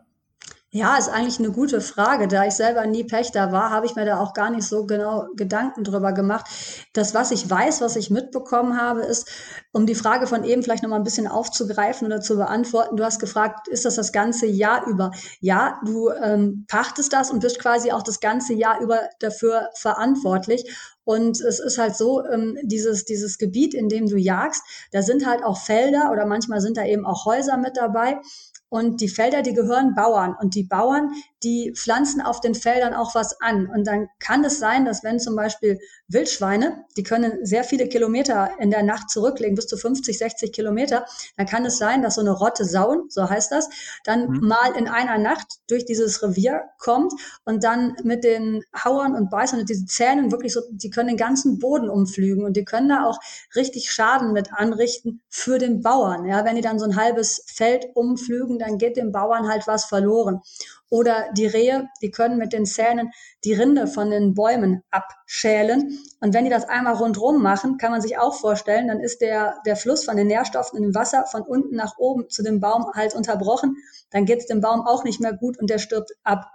Ja, 0.71 0.97
ist 0.97 1.09
eigentlich 1.09 1.39
eine 1.39 1.51
gute 1.51 1.81
Frage. 1.81 2.27
Da 2.27 2.45
ich 2.45 2.53
selber 2.53 2.85
nie 2.85 3.03
Pächter 3.03 3.51
war, 3.51 3.71
habe 3.71 3.87
ich 3.87 3.95
mir 3.95 4.05
da 4.05 4.19
auch 4.19 4.35
gar 4.35 4.51
nicht 4.51 4.67
so 4.67 4.85
genau 4.85 5.25
Gedanken 5.35 5.83
drüber 5.83 6.13
gemacht. 6.13 6.45
Das, 6.93 7.15
was 7.15 7.31
ich 7.31 7.49
weiß, 7.49 7.81
was 7.81 7.95
ich 7.95 8.11
mitbekommen 8.11 8.79
habe, 8.79 9.01
ist, 9.01 9.27
um 9.71 9.87
die 9.87 9.95
Frage 9.95 10.27
von 10.27 10.43
eben 10.43 10.61
vielleicht 10.61 10.83
noch 10.83 10.91
mal 10.91 10.97
ein 10.97 11.03
bisschen 11.03 11.27
aufzugreifen 11.27 12.05
oder 12.05 12.21
zu 12.21 12.35
beantworten. 12.35 12.97
Du 12.97 13.03
hast 13.03 13.19
gefragt, 13.19 13.67
ist 13.67 13.85
das 13.85 13.95
das 13.95 14.11
ganze 14.11 14.45
Jahr 14.45 14.85
über? 14.85 15.09
Ja, 15.39 15.79
du 15.85 16.11
ähm, 16.11 16.65
pachtest 16.67 17.13
das 17.13 17.31
und 17.31 17.39
bist 17.39 17.57
quasi 17.59 17.91
auch 17.91 18.03
das 18.03 18.19
ganze 18.19 18.53
Jahr 18.53 18.79
über 18.79 18.99
dafür 19.21 19.69
verantwortlich. 19.73 20.71
Und 21.03 21.41
es 21.41 21.59
ist 21.59 21.79
halt 21.79 21.95
so, 21.95 22.23
ähm, 22.23 22.55
dieses, 22.61 23.03
dieses 23.03 23.39
Gebiet, 23.39 23.73
in 23.73 23.89
dem 23.89 24.05
du 24.07 24.17
jagst, 24.17 24.61
da 24.91 25.01
sind 25.01 25.25
halt 25.25 25.43
auch 25.43 25.57
Felder 25.57 26.11
oder 26.11 26.27
manchmal 26.27 26.61
sind 26.61 26.77
da 26.77 26.85
eben 26.85 27.03
auch 27.03 27.25
Häuser 27.25 27.57
mit 27.57 27.77
dabei. 27.77 28.19
Und 28.69 29.01
die 29.01 29.09
Felder, 29.09 29.41
die 29.41 29.53
gehören 29.53 29.95
Bauern. 29.95 30.35
Und 30.39 30.55
die 30.55 30.63
Bauern, 30.63 31.11
die 31.43 31.73
pflanzen 31.75 32.21
auf 32.21 32.41
den 32.41 32.55
Feldern 32.55 32.93
auch 32.93 33.15
was 33.15 33.39
an. 33.41 33.67
Und 33.67 33.87
dann 33.87 34.09
kann 34.19 34.43
es 34.43 34.59
sein, 34.59 34.85
dass 34.85 35.03
wenn 35.03 35.19
zum 35.19 35.35
Beispiel 35.35 35.79
Wildschweine, 36.07 36.85
die 36.97 37.03
können 37.03 37.45
sehr 37.45 37.63
viele 37.63 37.87
Kilometer 37.87 38.51
in 38.59 38.71
der 38.71 38.83
Nacht 38.83 39.09
zurücklegen, 39.09 39.55
bis 39.55 39.67
zu 39.67 39.77
50, 39.77 40.17
60 40.17 40.51
Kilometer, 40.51 41.05
dann 41.37 41.45
kann 41.45 41.65
es 41.65 41.77
sein, 41.77 42.01
dass 42.01 42.15
so 42.15 42.21
eine 42.21 42.31
Rotte 42.31 42.65
Sauen, 42.65 43.05
so 43.09 43.29
heißt 43.29 43.51
das, 43.51 43.69
dann 44.03 44.29
mhm. 44.29 44.47
mal 44.47 44.75
in 44.77 44.87
einer 44.87 45.17
Nacht 45.17 45.59
durch 45.69 45.85
dieses 45.85 46.21
Revier 46.23 46.63
kommt 46.79 47.13
und 47.45 47.63
dann 47.63 47.95
mit 48.03 48.23
den 48.23 48.63
Hauern 48.83 49.15
und 49.15 49.29
Beißern 49.29 49.59
und 49.59 49.69
diesen 49.69 49.87
Zähnen 49.87 50.31
wirklich 50.31 50.53
so, 50.53 50.61
die 50.71 50.89
können 50.89 51.09
den 51.09 51.17
ganzen 51.17 51.59
Boden 51.59 51.89
umflügen 51.89 52.43
und 52.43 52.57
die 52.57 52.65
können 52.65 52.89
da 52.89 53.05
auch 53.05 53.19
richtig 53.55 53.91
Schaden 53.91 54.33
mit 54.33 54.53
anrichten 54.53 55.21
für 55.29 55.59
den 55.59 55.81
Bauern. 55.81 56.25
Ja, 56.25 56.43
wenn 56.43 56.55
die 56.55 56.61
dann 56.61 56.79
so 56.79 56.85
ein 56.85 56.95
halbes 56.95 57.43
Feld 57.47 57.85
umflügen, 57.93 58.59
dann 58.59 58.77
geht 58.77 58.97
dem 58.97 59.11
Bauern 59.11 59.47
halt 59.47 59.67
was 59.67 59.85
verloren. 59.85 60.41
Oder 60.89 61.29
die 61.33 61.45
Rehe, 61.45 61.87
die 62.01 62.09
können 62.11 62.37
mit 62.37 62.51
den 62.51 62.65
Zähnen 62.65 63.11
die 63.43 63.53
Rinde 63.53 63.87
von 63.87 64.09
den 64.09 64.33
Bäumen 64.33 64.83
abschälen. 64.89 65.99
Und 66.19 66.33
wenn 66.33 66.45
die 66.45 66.49
das 66.49 66.67
einmal 66.67 66.95
rundrum 66.95 67.41
machen, 67.41 67.77
kann 67.77 67.91
man 67.91 68.01
sich 68.01 68.17
auch 68.17 68.35
vorstellen, 68.35 68.87
dann 68.87 68.99
ist 68.99 69.21
der, 69.21 69.59
der 69.65 69.75
Fluss 69.75 70.03
von 70.03 70.17
den 70.17 70.27
Nährstoffen 70.27 70.77
in 70.77 70.83
dem 70.83 70.95
Wasser 70.95 71.25
von 71.25 71.43
unten 71.43 71.75
nach 71.75 71.97
oben 71.97 72.29
zu 72.29 72.43
dem 72.43 72.59
Baum 72.59 72.91
halt 72.95 73.13
unterbrochen. 73.13 73.77
Dann 74.09 74.25
geht 74.25 74.39
es 74.39 74.47
dem 74.47 74.61
Baum 74.61 74.81
auch 74.81 75.03
nicht 75.03 75.19
mehr 75.21 75.33
gut 75.33 75.59
und 75.59 75.69
der 75.69 75.77
stirbt 75.77 76.11
ab. 76.23 76.49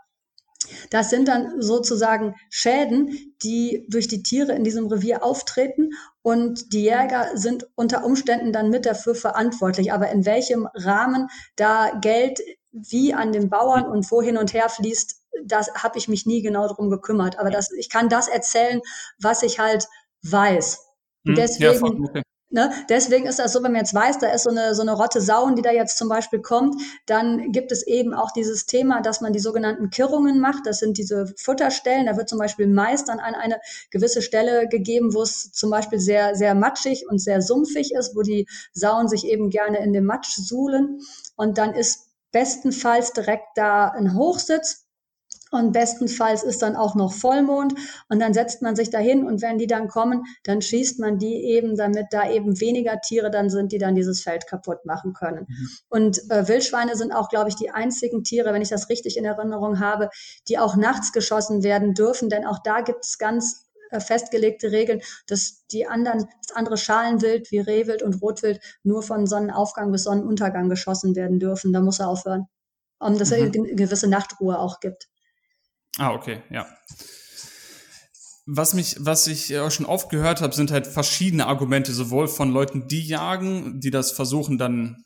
Das 0.91 1.11
sind 1.11 1.29
dann 1.29 1.61
sozusagen 1.61 2.35
Schäden, 2.51 3.35
die 3.43 3.87
durch 3.91 4.09
die 4.09 4.23
Tiere 4.23 4.53
in 4.53 4.65
diesem 4.65 4.87
Revier 4.87 5.23
auftreten 5.23 5.91
und 6.23 6.73
die 6.73 6.83
Jäger 6.83 7.31
sind 7.35 7.69
unter 7.75 8.05
Umständen 8.05 8.53
dann 8.53 8.71
mit 8.71 8.87
dafür 8.87 9.15
verantwortlich. 9.15 9.93
Aber 9.93 10.11
in 10.11 10.25
welchem 10.25 10.67
Rahmen 10.75 11.29
da 11.57 11.99
Geld 12.01 12.41
wie 12.75 13.15
an 13.15 13.33
den 13.33 13.49
Bauern 13.49 13.87
und 13.87 14.11
wo 14.11 14.21
hin 14.21 14.37
und 14.37 14.53
her 14.53 14.69
fließt, 14.69 15.23
das 15.45 15.73
habe 15.75 15.99
ich 15.99 16.09
mich 16.09 16.27
nie 16.27 16.43
genau 16.43 16.69
drum 16.69 16.91
gekümmert. 16.91 17.39
Aber 17.39 17.51
das, 17.51 17.71
ich 17.73 17.89
kann 17.89 18.09
das 18.09 18.29
erzählen, 18.29 18.81
was 19.21 19.43
ich 19.43 19.59
halt 19.59 19.87
weiß. 20.23 20.81
Und 21.27 21.39
deswegen, 21.39 22.11
ja, 22.15 22.23
Ne? 22.55 22.71
Deswegen 22.89 23.27
ist 23.27 23.41
das 23.41 23.53
so, 23.53 23.65
wenn 23.65 23.73
man 23.73 23.81
jetzt 23.81 23.95
weiß, 23.95 24.19
da 24.21 24.29
ist 24.29 24.45
so 24.45 24.51
eine, 24.51 24.77
so 24.77 24.83
eine 24.83 24.93
Rotte 24.93 25.21
Sauen, 25.21 25.57
die 25.57 25.63
da 25.63 25.73
jetzt 25.73 25.99
zum 25.99 26.09
Beispiel 26.09 26.41
kommt, 26.41 26.81
dann 27.05 27.51
gibt 27.51 27.73
es 27.73 27.85
eben 27.85 28.15
auch 28.15 28.31
dieses 28.31 28.67
Thema, 28.67 29.01
dass 29.01 29.21
man 29.21 29.33
die 29.33 29.41
sogenannten 29.41 29.91
Kirrungen 29.91 30.39
macht. 30.39 30.65
Das 30.65 30.79
sind 30.79 30.97
diese 30.97 31.27
Futterstellen. 31.37 32.07
Da 32.07 32.17
wird 32.17 32.29
zum 32.29 32.39
Beispiel 32.39 32.69
Mais 32.69 33.05
dann 33.05 33.19
an 33.19 33.35
eine 33.35 33.59
gewisse 33.91 34.23
Stelle 34.23 34.69
gegeben, 34.69 35.15
wo 35.15 35.23
es 35.23 35.51
zum 35.51 35.69
Beispiel 35.69 35.99
sehr, 35.99 36.37
sehr 36.37 36.55
matschig 36.55 37.09
und 37.11 37.19
sehr 37.19 37.43
sumpfig 37.43 37.93
ist, 37.93 38.15
wo 38.15 38.23
die 38.23 38.47
Sauen 38.73 39.09
sich 39.09 39.27
eben 39.27 39.51
gerne 39.51 39.79
in 39.79 39.93
dem 39.93 40.05
Matsch 40.05 40.37
suhlen. 40.37 41.01
Und 41.35 41.59
dann 41.59 41.75
ist 41.75 42.14
bestenfalls 42.35 43.13
direkt 43.13 43.47
da 43.55 43.89
ein 43.91 44.17
Hochsitz 44.17 44.89
und 45.53 45.71
bestenfalls 45.71 46.43
ist 46.43 46.63
dann 46.63 46.75
auch 46.75 46.97
noch 46.97 47.13
Vollmond 47.13 47.75
und 48.09 48.19
dann 48.19 48.35
setzt 48.35 48.61
man 48.61 48.75
sich 48.75 48.91
dahin 48.91 49.25
und 49.25 49.41
wenn 49.41 49.57
die 49.57 49.69
dann 49.69 49.87
kommen, 49.87 50.25
dann 50.43 50.61
schießt 50.61 50.99
man 50.99 51.19
die 51.19 51.45
eben, 51.45 51.77
damit 51.77 52.07
da 52.11 52.29
eben 52.29 52.61
weniger 52.61 53.01
Tiere 53.01 53.31
dann 53.31 53.51
sind, 53.51 53.71
die 53.71 53.79
dann 53.79 53.95
dieses 53.95 54.21
Feld 54.21 54.49
kaputt 54.49 54.85
machen 54.85 55.13
können. 55.13 55.47
Mhm. 55.49 55.69
Und 55.89 56.31
äh, 56.31 56.49
Wildschweine 56.49 56.97
sind 56.97 57.13
auch, 57.13 57.29
glaube 57.29 57.51
ich, 57.51 57.55
die 57.55 57.71
einzigen 57.71 58.25
Tiere, 58.25 58.53
wenn 58.53 58.63
ich 58.63 58.69
das 58.69 58.89
richtig 58.89 59.17
in 59.17 59.25
Erinnerung 59.25 59.79
habe, 59.79 60.11
die 60.49 60.59
auch 60.59 60.75
nachts 60.75 61.13
geschossen 61.13 61.63
werden 61.63 61.95
dürfen, 61.95 62.31
denn 62.31 62.45
auch 62.45 62.59
da 62.59 62.81
gibt 62.81 63.05
es 63.05 63.19
ganz 63.19 63.65
festgelegte 63.99 64.73
Regeln, 64.73 65.01
dass 65.27 65.67
die 65.69 65.87
anderen, 65.87 66.29
das 66.47 66.57
andere 66.57 66.77
Schalenwild 66.77 67.51
wie 67.51 67.59
Rehwild 67.59 68.03
und 68.03 68.21
Rotwild 68.21 68.61
nur 68.83 69.03
von 69.03 69.27
Sonnenaufgang 69.27 69.93
bis 69.93 70.05
Sonnenuntergang 70.05 70.69
geschossen 70.69 71.15
werden 71.17 71.39
dürfen. 71.39 71.73
Da 71.73 71.81
muss 71.81 72.01
er 72.01 72.09
aufhören, 72.09 72.47
um 72.99 73.19
dass 73.19 73.31
mhm. 73.31 73.37
er 73.37 73.43
eine 73.43 73.75
gewisse 73.75 74.09
Nachtruhe 74.09 74.59
auch 74.59 74.81
gibt. 74.81 75.09
Ah, 75.99 76.13
okay, 76.13 76.43
ja. 76.51 76.67
Was 78.47 78.75
mich, 78.75 78.97
was 78.99 79.27
ich 79.27 79.57
auch 79.59 79.71
schon 79.71 79.87
oft 79.87 80.11
gehört 80.11 80.43
habe, 80.43 80.55
sind 80.55 80.71
halt 80.71 80.87
verschiedene 80.87 81.47
Argumente, 81.47 81.93
sowohl 81.93 82.29
von 82.29 82.51
Leuten, 82.51 82.89
die 82.89 83.07
jagen, 83.07 83.81
die 83.81 83.91
das 83.91 84.13
versuchen 84.13 84.59
dann, 84.59 85.05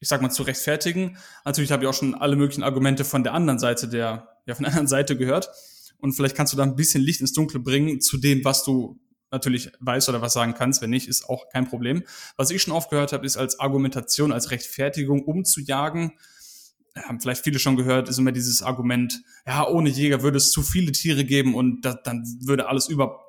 ich 0.00 0.08
sag 0.08 0.22
mal, 0.22 0.30
zu 0.30 0.42
rechtfertigen. 0.42 1.18
Natürlich 1.44 1.70
habe 1.70 1.84
ich 1.84 1.88
auch 1.88 1.94
schon 1.94 2.14
alle 2.14 2.36
möglichen 2.36 2.62
Argumente 2.62 3.04
von 3.04 3.24
der 3.24 3.34
anderen 3.34 3.58
Seite 3.58 3.88
der, 3.88 4.28
ja, 4.46 4.54
von 4.54 4.62
der 4.64 4.70
anderen 4.72 4.88
Seite 4.88 5.18
gehört. 5.18 5.50
Und 6.02 6.12
vielleicht 6.12 6.36
kannst 6.36 6.52
du 6.52 6.56
da 6.56 6.64
ein 6.64 6.76
bisschen 6.76 7.02
Licht 7.02 7.20
ins 7.20 7.32
Dunkle 7.32 7.60
bringen 7.60 8.00
zu 8.00 8.18
dem, 8.18 8.44
was 8.44 8.64
du 8.64 9.00
natürlich 9.30 9.70
weißt 9.78 10.08
oder 10.08 10.20
was 10.20 10.32
sagen 10.32 10.52
kannst. 10.52 10.82
Wenn 10.82 10.90
nicht, 10.90 11.08
ist 11.08 11.28
auch 11.28 11.48
kein 11.48 11.66
Problem. 11.66 12.02
Was 12.36 12.50
ich 12.50 12.60
schon 12.60 12.74
oft 12.74 12.90
gehört 12.90 13.12
habe, 13.12 13.24
ist 13.24 13.36
als 13.36 13.60
Argumentation, 13.60 14.32
als 14.32 14.50
Rechtfertigung, 14.50 15.22
um 15.24 15.44
zu 15.44 15.60
jagen, 15.60 16.12
haben 16.96 17.20
vielleicht 17.20 17.44
viele 17.44 17.58
schon 17.58 17.76
gehört, 17.76 18.08
ist 18.08 18.18
immer 18.18 18.32
dieses 18.32 18.62
Argument, 18.62 19.22
ja, 19.46 19.66
ohne 19.66 19.88
Jäger 19.88 20.22
würde 20.22 20.36
es 20.36 20.50
zu 20.50 20.62
viele 20.62 20.92
Tiere 20.92 21.24
geben 21.24 21.54
und 21.54 21.82
das, 21.82 21.98
dann 22.04 22.24
würde 22.42 22.68
alles 22.68 22.88
über, 22.88 23.20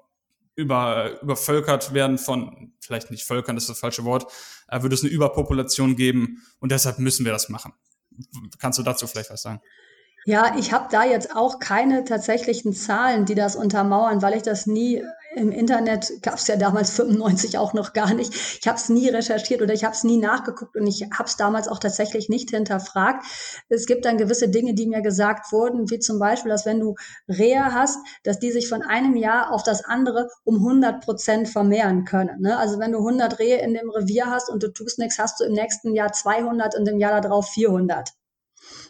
über, 0.55 1.21
übervölkert 1.21 1.93
werden 1.93 2.17
von, 2.17 2.73
vielleicht 2.81 3.09
nicht 3.11 3.23
Völkern, 3.23 3.55
das 3.55 3.63
ist 3.63 3.69
das 3.69 3.79
falsche 3.79 4.03
Wort, 4.03 4.29
äh, 4.67 4.81
würde 4.81 4.95
es 4.95 5.03
eine 5.03 5.11
Überpopulation 5.11 5.95
geben 5.95 6.43
und 6.59 6.73
deshalb 6.73 6.99
müssen 6.99 7.23
wir 7.23 7.31
das 7.31 7.47
machen. 7.47 7.71
Kannst 8.59 8.79
du 8.79 8.83
dazu 8.83 9.07
vielleicht 9.07 9.29
was 9.29 9.43
sagen? 9.43 9.61
Ja, 10.25 10.55
ich 10.57 10.71
habe 10.71 10.87
da 10.89 11.03
jetzt 11.03 11.35
auch 11.35 11.59
keine 11.59 12.05
tatsächlichen 12.05 12.73
Zahlen, 12.73 13.25
die 13.25 13.35
das 13.35 13.57
untermauern, 13.57 14.21
weil 14.21 14.35
ich 14.35 14.43
das 14.43 14.65
nie 14.67 15.03
im 15.35 15.51
Internet 15.51 16.21
gab 16.21 16.35
es 16.35 16.47
ja 16.47 16.55
damals 16.55 16.91
95 16.91 17.57
auch 17.57 17.73
noch 17.73 17.91
gar 17.93 18.13
nicht. 18.13 18.33
Ich 18.61 18.67
habe 18.67 18.77
es 18.77 18.87
nie 18.87 19.09
recherchiert 19.09 19.61
oder 19.61 19.73
ich 19.73 19.83
habe 19.83 19.95
es 19.95 20.03
nie 20.03 20.17
nachgeguckt 20.17 20.77
und 20.77 20.87
ich 20.87 21.09
habe 21.11 21.25
es 21.25 21.35
damals 21.35 21.67
auch 21.67 21.79
tatsächlich 21.79 22.29
nicht 22.29 22.51
hinterfragt. 22.51 23.25
Es 23.67 23.85
gibt 23.85 24.05
dann 24.05 24.17
gewisse 24.17 24.47
Dinge, 24.47 24.75
die 24.75 24.87
mir 24.87 25.01
gesagt 25.01 25.51
wurden, 25.51 25.89
wie 25.89 25.99
zum 25.99 26.19
Beispiel, 26.19 26.51
dass 26.51 26.65
wenn 26.65 26.79
du 26.79 26.95
Rehe 27.27 27.73
hast, 27.73 27.97
dass 28.23 28.39
die 28.39 28.51
sich 28.51 28.69
von 28.69 28.81
einem 28.81 29.17
Jahr 29.17 29.51
auf 29.51 29.63
das 29.63 29.83
andere 29.83 30.29
um 30.45 30.55
100 30.57 31.03
Prozent 31.03 31.49
vermehren 31.49 32.05
können. 32.05 32.39
Ne? 32.39 32.57
Also 32.57 32.79
wenn 32.79 32.91
du 32.91 32.99
100 32.99 33.39
Rehe 33.39 33.57
in 33.61 33.73
dem 33.73 33.89
Revier 33.89 34.27
hast 34.27 34.49
und 34.49 34.63
du 34.63 34.71
tust 34.71 34.99
nichts, 34.99 35.19
hast 35.19 35.39
du 35.39 35.45
im 35.45 35.53
nächsten 35.53 35.93
Jahr 35.93 36.13
200 36.13 36.75
und 36.77 36.87
im 36.87 36.99
Jahr 36.99 37.19
darauf 37.19 37.49
400. 37.49 38.13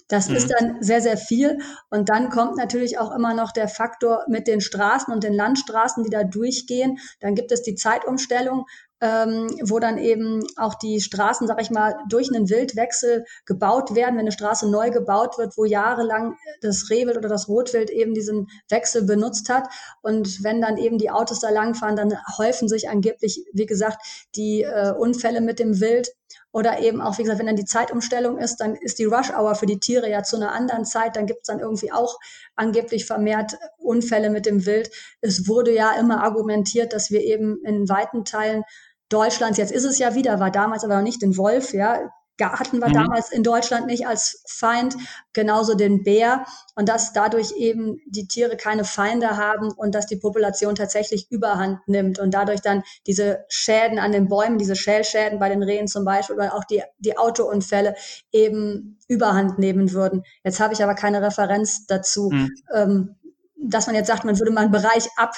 Das 0.07 0.29
mhm. 0.29 0.35
ist 0.35 0.51
dann 0.51 0.77
sehr, 0.81 1.01
sehr 1.01 1.17
viel. 1.17 1.59
Und 1.89 2.09
dann 2.09 2.29
kommt 2.29 2.57
natürlich 2.57 2.97
auch 2.99 3.13
immer 3.13 3.33
noch 3.33 3.51
der 3.51 3.67
Faktor 3.67 4.23
mit 4.27 4.47
den 4.47 4.61
Straßen 4.61 5.13
und 5.13 5.23
den 5.23 5.33
Landstraßen, 5.33 6.03
die 6.03 6.09
da 6.09 6.23
durchgehen. 6.23 6.99
Dann 7.19 7.35
gibt 7.35 7.51
es 7.51 7.61
die 7.61 7.75
Zeitumstellung, 7.75 8.65
ähm, 9.03 9.49
wo 9.63 9.79
dann 9.79 9.97
eben 9.97 10.47
auch 10.55 10.75
die 10.75 11.01
Straßen, 11.01 11.45
sag 11.45 11.61
ich 11.61 11.69
mal, 11.69 11.97
durch 12.07 12.33
einen 12.33 12.49
Wildwechsel 12.49 13.25
gebaut 13.45 13.95
werden, 13.95 14.15
wenn 14.15 14.21
eine 14.21 14.31
Straße 14.31 14.71
neu 14.71 14.91
gebaut 14.91 15.37
wird, 15.37 15.57
wo 15.57 15.65
jahrelang 15.65 16.37
das 16.61 16.89
Rehwild 16.89 17.17
oder 17.17 17.27
das 17.27 17.49
Rotwild 17.49 17.89
eben 17.89 18.13
diesen 18.13 18.47
Wechsel 18.69 19.03
benutzt 19.03 19.49
hat. 19.49 19.67
Und 20.01 20.41
wenn 20.43 20.61
dann 20.61 20.77
eben 20.77 20.97
die 20.97 21.11
Autos 21.11 21.41
da 21.41 21.49
langfahren, 21.49 21.97
dann 21.97 22.13
häufen 22.37 22.69
sich 22.69 22.89
angeblich, 22.89 23.45
wie 23.51 23.65
gesagt, 23.65 23.97
die 24.35 24.61
äh, 24.61 24.93
Unfälle 24.97 25.41
mit 25.41 25.59
dem 25.59 25.81
Wild. 25.81 26.09
Oder 26.51 26.79
eben 26.79 27.01
auch, 27.01 27.17
wie 27.17 27.23
gesagt, 27.23 27.39
wenn 27.39 27.47
dann 27.47 27.55
die 27.55 27.65
Zeitumstellung 27.65 28.37
ist, 28.37 28.57
dann 28.57 28.75
ist 28.75 28.99
die 28.99 29.05
Rush-Hour 29.05 29.55
für 29.55 29.65
die 29.65 29.79
Tiere 29.79 30.09
ja 30.09 30.23
zu 30.23 30.35
einer 30.35 30.51
anderen 30.51 30.85
Zeit. 30.85 31.15
Dann 31.15 31.25
gibt 31.25 31.41
es 31.41 31.47
dann 31.47 31.59
irgendwie 31.59 31.91
auch 31.91 32.19
angeblich 32.55 33.05
vermehrt 33.05 33.57
Unfälle 33.77 34.29
mit 34.29 34.45
dem 34.45 34.65
Wild. 34.65 34.91
Es 35.21 35.47
wurde 35.47 35.73
ja 35.73 35.93
immer 35.99 36.23
argumentiert, 36.23 36.93
dass 36.93 37.09
wir 37.11 37.21
eben 37.21 37.63
in 37.63 37.89
weiten 37.89 38.23
Teilen 38.23 38.63
Deutschlands, 39.09 39.57
jetzt 39.57 39.71
ist 39.71 39.83
es 39.83 39.99
ja 39.99 40.15
wieder, 40.15 40.39
war 40.39 40.51
damals 40.51 40.83
aber 40.83 40.95
noch 40.95 41.03
nicht 41.03 41.21
den 41.21 41.37
Wolf, 41.37 41.73
ja, 41.73 42.09
hatten 42.39 42.79
wir 42.79 42.89
mhm. 42.89 42.93
damals 42.93 43.31
in 43.31 43.43
Deutschland 43.43 43.85
nicht 43.85 44.07
als 44.07 44.43
Feind, 44.47 44.95
genauso 45.33 45.75
den 45.75 46.03
Bär 46.03 46.45
und 46.75 46.89
dass 46.89 47.13
dadurch 47.13 47.51
eben 47.53 47.99
die 48.07 48.27
Tiere 48.27 48.57
keine 48.57 48.85
Feinde 48.85 49.37
haben 49.37 49.71
und 49.71 49.93
dass 49.93 50.07
die 50.07 50.15
Population 50.15 50.75
tatsächlich 50.75 51.29
Überhand 51.31 51.79
nimmt 51.87 52.19
und 52.19 52.33
dadurch 52.33 52.61
dann 52.61 52.83
diese 53.05 53.45
Schäden 53.49 53.99
an 53.99 54.11
den 54.11 54.27
Bäumen, 54.27 54.57
diese 54.57 54.75
Schälschäden 54.75 55.39
bei 55.39 55.49
den 55.49 55.63
Rehen 55.63 55.87
zum 55.87 56.05
Beispiel 56.05 56.35
oder 56.35 56.55
auch 56.55 56.63
die, 56.63 56.81
die 56.99 57.17
Autounfälle 57.17 57.95
eben 58.31 58.97
Überhand 59.07 59.59
nehmen 59.59 59.91
würden. 59.91 60.23
Jetzt 60.43 60.59
habe 60.59 60.73
ich 60.73 60.83
aber 60.83 60.95
keine 60.95 61.21
Referenz 61.21 61.85
dazu, 61.85 62.29
mhm. 62.31 62.51
ähm, 62.73 63.15
dass 63.55 63.85
man 63.85 63.95
jetzt 63.95 64.07
sagt, 64.07 64.25
man 64.25 64.39
würde 64.39 64.51
mal 64.51 64.61
einen 64.61 64.71
Bereich 64.71 65.07
ab 65.17 65.35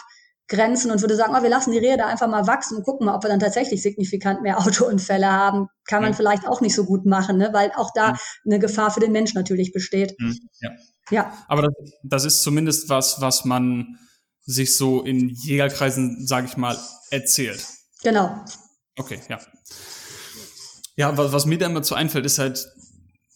Grenzen 0.48 0.92
und 0.92 1.02
würde 1.02 1.16
sagen, 1.16 1.34
oh, 1.36 1.42
wir 1.42 1.50
lassen 1.50 1.72
die 1.72 1.80
Rehe 1.80 1.98
da 1.98 2.06
einfach 2.06 2.28
mal 2.28 2.46
wachsen 2.46 2.78
und 2.78 2.84
gucken 2.84 3.06
mal, 3.06 3.16
ob 3.16 3.24
wir 3.24 3.30
dann 3.30 3.40
tatsächlich 3.40 3.82
signifikant 3.82 4.42
mehr 4.42 4.60
Autounfälle 4.66 5.32
haben. 5.32 5.68
Kann 5.86 6.02
man 6.02 6.12
ja. 6.12 6.18
vielleicht 6.18 6.48
auch 6.48 6.62
nicht 6.62 6.76
so 6.76 6.86
gut 6.86 7.06
machen, 7.06 7.38
ne? 7.38 7.50
weil 7.52 7.72
auch 7.76 7.92
da 7.94 8.12
ja. 8.12 8.18
eine 8.46 8.60
Gefahr 8.60 8.92
für 8.92 9.00
den 9.00 9.12
Mensch 9.12 9.34
natürlich 9.34 9.72
besteht. 9.72 10.16
Mhm. 10.20 10.38
Ja. 10.62 10.70
ja. 11.10 11.46
Aber 11.48 11.64
das, 11.64 11.74
das 12.04 12.26
ist 12.26 12.44
zumindest 12.44 12.90
was, 12.90 13.22
was 13.22 13.46
man 13.46 13.98
sich 14.42 14.78
so 14.78 15.02
in 15.02 15.30
Jägerkreisen, 15.30 16.28
sage 16.28 16.48
ich 16.48 16.58
mal, 16.58 16.78
erzählt. 17.10 17.66
Genau. 18.04 18.44
Okay, 18.96 19.20
ja. 19.28 19.40
Ja, 20.96 21.18
was, 21.18 21.32
was 21.32 21.46
mir 21.46 21.58
da 21.58 21.66
immer 21.66 21.82
zu 21.82 21.96
einfällt, 21.96 22.26
ist 22.26 22.38
halt, 22.38 22.68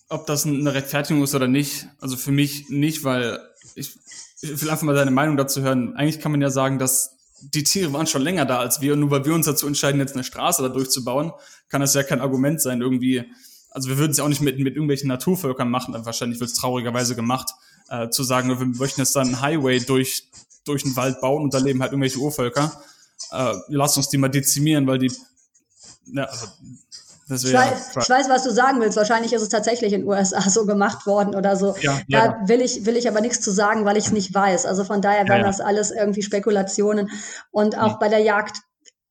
ob 0.10 0.28
das 0.28 0.46
eine 0.46 0.74
Rechtfertigung 0.74 1.24
ist 1.24 1.34
oder 1.34 1.48
nicht. 1.48 1.88
Also 2.00 2.18
für 2.18 2.32
mich 2.32 2.70
nicht, 2.70 3.04
weil 3.04 3.40
ich, 3.80 3.98
ich 4.42 4.62
will 4.62 4.70
einfach 4.70 4.84
mal 4.84 4.96
deine 4.96 5.12
Meinung 5.12 5.38
dazu 5.38 5.62
hören. 5.62 5.96
Eigentlich 5.96 6.20
kann 6.20 6.32
man 6.32 6.42
ja 6.42 6.50
sagen, 6.50 6.80
dass 6.80 7.12
die 7.42 7.64
Tiere 7.64 7.94
waren 7.94 8.08
schon 8.08 8.22
länger 8.22 8.46
da 8.46 8.60
als 8.60 8.82
wir 8.82 8.94
und 8.94 9.00
nur 9.00 9.12
weil 9.12 9.26
wir 9.26 9.34
uns 9.34 9.46
dazu 9.46 9.68
entscheiden, 9.68 10.00
jetzt 10.00 10.14
eine 10.14 10.24
Straße 10.24 10.62
da 10.62 10.70
durchzubauen, 10.70 11.32
kann 11.70 11.82
das 11.82 11.94
ja 11.94 12.04
kein 12.04 12.22
Argument 12.22 12.62
sein, 12.62 12.82
irgendwie. 12.82 13.24
Also 13.72 13.90
wir 13.90 13.98
würden 13.98 14.12
es 14.12 14.18
ja 14.18 14.24
auch 14.24 14.30
nicht 14.30 14.42
mit, 14.42 14.58
mit 14.58 14.76
irgendwelchen 14.76 15.08
Naturvölkern 15.08 15.70
machen, 15.70 15.94
wahrscheinlich 16.04 16.40
wird 16.40 16.50
es 16.50 16.58
traurigerweise 16.58 17.16
gemacht, 17.16 17.52
äh, 17.90 18.10
zu 18.10 18.24
sagen, 18.24 18.50
wir 18.50 18.66
möchten 18.66 19.02
jetzt 19.02 19.16
dann 19.16 19.28
einen 19.28 19.42
Highway 19.42 19.80
durch, 19.80 20.24
durch 20.66 20.84
den 20.84 20.96
Wald 20.96 21.22
bauen 21.22 21.44
und 21.44 21.54
da 21.54 21.60
leben 21.60 21.82
halt 21.82 21.92
irgendwelche 21.92 22.20
Urvölker. 22.20 22.82
Äh, 23.32 23.54
lass 23.68 23.96
uns 23.96 24.10
die 24.10 24.18
mal 24.18 24.30
dezimieren, 24.30 24.88
weil 24.88 24.98
die, 24.98 25.12
ja, 26.08 26.24
also 26.26 26.48
das 27.30 27.44
ich, 27.44 27.54
weiß, 27.54 27.92
ich 28.02 28.10
weiß, 28.10 28.28
was 28.28 28.44
du 28.44 28.52
sagen 28.52 28.82
willst. 28.82 28.98
Wahrscheinlich 28.98 29.34
ist 29.34 29.44
es 29.44 29.50
tatsächlich 29.50 29.94
in 29.94 30.02
den 30.02 30.10
USA 30.10 30.42
so 30.50 30.66
gemacht 30.66 31.06
worden 31.06 31.36
oder 31.36 31.56
so. 31.56 31.76
Ja, 31.80 32.02
da 32.10 32.40
will 32.46 32.62
ich, 32.62 32.86
will 32.86 32.98
ich 32.98 33.08
aber 33.08 33.22
nichts 33.22 33.40
zu 33.40 33.52
sagen, 33.52 33.86
weil 33.86 33.98
ich 33.98 34.08
es 34.08 34.12
nicht 34.12 34.34
weiß. 34.34 34.66
Also 34.66 34.84
von 34.84 35.02
daher 35.02 35.28
werden 35.28 35.42
ja, 35.42 35.48
das 35.48 35.62
alles 35.62 35.92
irgendwie 35.92 36.24
Spekulationen. 36.24 37.12
Und 37.52 37.78
auch 37.78 38.00
bei 38.00 38.10
der 38.10 38.20
Jagd 38.20 38.58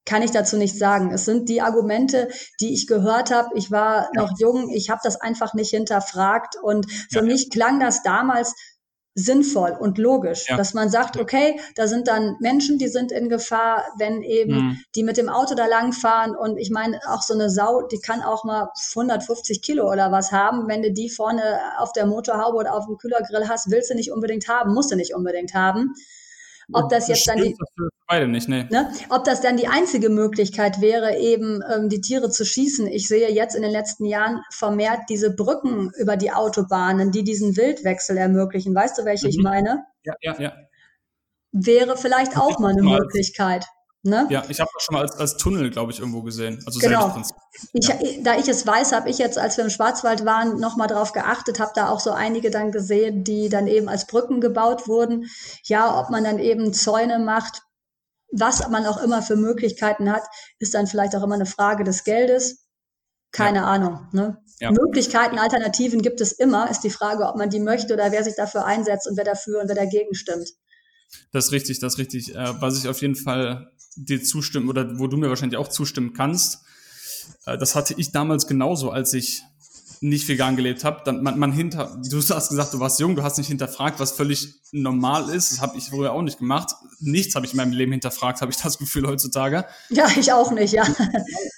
kann 0.05 0.23
ich 0.23 0.31
dazu 0.31 0.57
nichts 0.57 0.79
sagen. 0.79 1.13
Es 1.13 1.27
sind 1.27 1.49
die 1.49 1.61
Argumente, 1.61 2.29
die 2.61 2.73
ich 2.73 2.87
gehört 2.87 3.31
habe. 3.31 3.51
Ich 3.55 3.71
war 3.71 4.09
noch 4.15 4.33
jung, 4.39 4.71
ich 4.71 4.91
habe 4.91 5.01
das 5.05 5.21
einfach 5.21 5.55
nicht 5.55 5.71
hinterfragt. 5.71 6.57
Und 6.61 6.91
für 7.13 7.23
mich 7.23 7.51
klang 7.51 7.79
das 7.79 8.03
damals 8.03 8.55
sinnvoll 9.19 9.77
und 9.79 9.99
logisch, 9.99 10.49
ja. 10.49 10.57
dass 10.57 10.75
man 10.75 10.91
sagt, 10.91 11.17
okay, 11.17 11.59
da 11.75 11.89
sind 11.89 12.07
dann 12.07 12.37
Menschen, 12.39 12.79
die 12.79 12.87
sind 12.87 13.11
in 13.11 13.29
Gefahr, 13.29 13.85
wenn 13.99 14.23
eben 14.23 14.55
mhm. 14.55 14.81
die 14.95 15.03
mit 15.03 15.17
dem 15.17 15.29
Auto 15.29 15.57
da 15.57 15.67
langfahren 15.67 16.37
und 16.37 16.57
ich 16.57 16.71
meine, 16.71 17.01
auch 17.09 17.23
so 17.23 17.35
eine 17.35 17.51
Sau, 17.51 17.83
die 17.83 17.99
kann 17.99 18.23
auch 18.23 18.45
mal 18.45 18.71
150 18.95 19.61
Kilo 19.61 19.91
oder 19.91 20.13
was 20.13 20.31
haben, 20.31 20.69
wenn 20.69 20.83
du 20.83 20.93
die 20.93 21.11
vorne 21.11 21.43
auf 21.79 21.93
der 21.93 22.07
Motorhaube 22.07 22.59
oder 22.59 22.75
auf 22.75 22.87
dem 22.87 22.97
Kühlergrill 22.97 23.49
hast, 23.49 23.71
willst 23.71 23.91
du 23.91 23.95
nicht 23.95 24.13
unbedingt 24.13 24.49
haben, 24.49 24.73
musst 24.73 24.93
du 24.93 24.97
nicht 24.97 25.15
unbedingt 25.15 25.53
haben. 25.53 25.95
Ob 26.73 26.89
das, 26.89 27.07
das 27.07 27.09
jetzt 27.09 27.29
dann 27.29 27.43
die, 27.43 27.57
beide 28.09 28.27
nicht, 28.27 28.49
nee. 28.49 28.65
ne, 28.71 28.91
ob 29.11 29.25
das 29.25 29.41
dann 29.43 29.57
die 29.57 29.69
einzige 29.69 30.09
Möglichkeit 30.09 30.81
wäre, 30.81 31.17
eben 31.19 31.63
ähm, 31.73 31.89
die 31.89 32.01
Tiere 32.01 32.31
zu 32.31 32.45
schießen. 32.45 32.87
Ich 32.87 33.07
sehe 33.07 33.31
jetzt 33.31 33.55
in 33.55 33.63
den 33.63 33.71
letzten 33.71 34.07
Jahren 34.07 34.43
vermehrt 34.51 35.03
diese 35.09 35.35
Brücken 35.35 35.93
über 35.99 36.17
die 36.17 36.33
Autobahnen, 36.33 37.13
die 37.13 37.23
diesen 37.23 37.57
Wildwechsel 37.57 38.17
ermöglichen. 38.17 38.75
Weißt 38.75 38.99
du, 38.99 39.05
welche 39.05 39.27
mhm. 39.27 39.31
ich 39.31 39.39
meine? 39.39 39.85
Ja, 40.05 40.15
ja, 40.23 40.41
ja. 40.41 40.53
Wäre 41.53 41.97
vielleicht 41.97 42.37
auch 42.37 42.59
mal 42.59 42.73
eine 42.73 42.83
Möglichkeit. 42.83 43.67
Ne? 44.05 44.27
Ja, 44.31 44.45
ich 44.49 44.61
habe 44.61 44.71
das 44.73 44.85
schon 44.85 44.95
mal 44.95 45.03
als, 45.03 45.17
als 45.17 45.37
Tunnel, 45.37 45.71
glaube 45.71 45.91
ich, 45.91 45.99
irgendwo 45.99 46.23
gesehen. 46.23 46.63
Also 46.65 46.79
genau. 46.79 47.21
Ich, 47.73 47.89
ja. 47.89 47.97
Da 48.23 48.39
ich 48.39 48.49
es 48.49 48.67
weiß, 48.67 48.93
habe 48.93 49.11
ich 49.11 49.19
jetzt, 49.19 49.39
als 49.39 49.57
wir 49.57 49.65
im 49.65 49.71
Schwarzwald 49.71 50.25
waren, 50.25 50.61
nochmal 50.61 50.87
drauf 50.87 51.13
geachtet, 51.13 51.59
habe 51.59 51.73
da 51.75 51.91
auch 51.91 51.99
so 51.99 52.13
einige 52.13 52.51
dann 52.51 52.71
gesehen, 52.71 53.25
die 53.25 53.49
dann 53.49 53.67
eben 53.67 53.89
als 53.89 54.07
Brücken 54.07 54.41
gebaut 54.41 54.87
wurden. 54.87 55.27
Ja, 55.65 55.99
ob 56.01 56.11
man 56.11 56.23
dann 56.23 56.39
eben 56.39 56.73
Zäune 56.73 57.19
macht, 57.19 57.63
was 58.31 58.69
man 58.69 58.87
auch 58.87 59.03
immer 59.03 59.23
für 59.23 59.37
Möglichkeiten 59.37 60.11
hat, 60.11 60.23
ist 60.59 60.75
dann 60.75 60.87
vielleicht 60.87 61.15
auch 61.17 61.23
immer 61.23 61.35
eine 61.35 61.47
Frage 61.47 61.85
des 61.85 62.05
Geldes. 62.05 62.65
keine 63.31 63.59
ja. 63.59 63.65
Ahnung. 63.65 64.07
Ne? 64.13 64.39
Ja. 64.61 64.71
Möglichkeiten, 64.73 65.39
Alternativen 65.39 66.03
gibt 66.03 66.21
es 66.21 66.33
immer. 66.33 66.71
Ist 66.71 66.81
die 66.81 66.91
Frage, 66.91 67.27
ob 67.27 67.37
man 67.37 67.51
die 67.51 67.61
möchte 67.61 67.93
oder 67.95 68.11
wer 68.11 68.25
sich 68.25 68.35
dafür 68.37 68.65
einsetzt 68.65 69.07
und 69.07 69.17
wer 69.17 69.25
dafür 69.25 69.61
und 69.61 69.69
wer 69.69 69.77
dagegen 69.77 70.15
stimmt. 70.15 70.49
Das 71.33 71.47
ist 71.47 71.53
richtig, 71.53 71.79
das 71.79 71.95
ist 71.95 71.99
richtig. 71.99 72.35
Äh, 72.35 72.61
was 72.61 72.79
ich 72.79 72.89
auf 72.89 73.01
jeden 73.01 73.17
Fall 73.17 73.71
dir 73.97 74.23
zustimmen 74.23 74.69
oder 74.69 74.99
wo 74.99 75.07
du 75.07 75.17
mir 75.17 75.29
wahrscheinlich 75.29 75.59
auch 75.59 75.69
zustimmen 75.69 76.13
kannst, 76.13 76.61
äh, 77.47 77.59
das 77.59 77.75
hatte 77.75 77.95
ich 77.97 78.13
damals 78.13 78.47
genauso, 78.47 78.91
als 78.91 79.13
ich 79.13 79.43
nicht 80.01 80.29
vegan 80.29 80.57
gelebt 80.57 80.85
habe, 80.85 81.03
dann 81.05 81.23
man, 81.23 81.39
man 81.39 81.53
hinter, 81.53 81.99
du 82.09 82.19
hast 82.19 82.49
gesagt, 82.49 82.75
du 82.75 82.81
warst 82.81 83.01
jung, 83.01 83.17
du 83.17 83.23
hast 83.23 83.39
nicht 83.39 83.49
hinterfragt, 83.49 84.01
was 84.01 84.13
völlig 84.13 84.55
normal 84.73 85.29
ist. 85.31 85.53
Das 85.53 85.61
habe 85.61 85.77
ich 85.77 85.85
früher 85.85 86.13
auch 86.13 86.23
nicht 86.23 86.39
gemacht. 86.39 86.75
Nichts 87.01 87.35
habe 87.35 87.47
ich 87.47 87.53
in 87.53 87.57
meinem 87.57 87.73
Leben 87.73 87.93
hinterfragt, 87.93 88.41
habe 88.41 88.53
ich 88.53 88.59
das 88.59 88.79
Gefühl 88.79 89.07
heutzutage. 89.07 89.65
Ja, 89.91 90.07
ich 90.17 90.33
auch 90.33 90.51
nicht, 90.53 90.73
ja. 90.73 90.85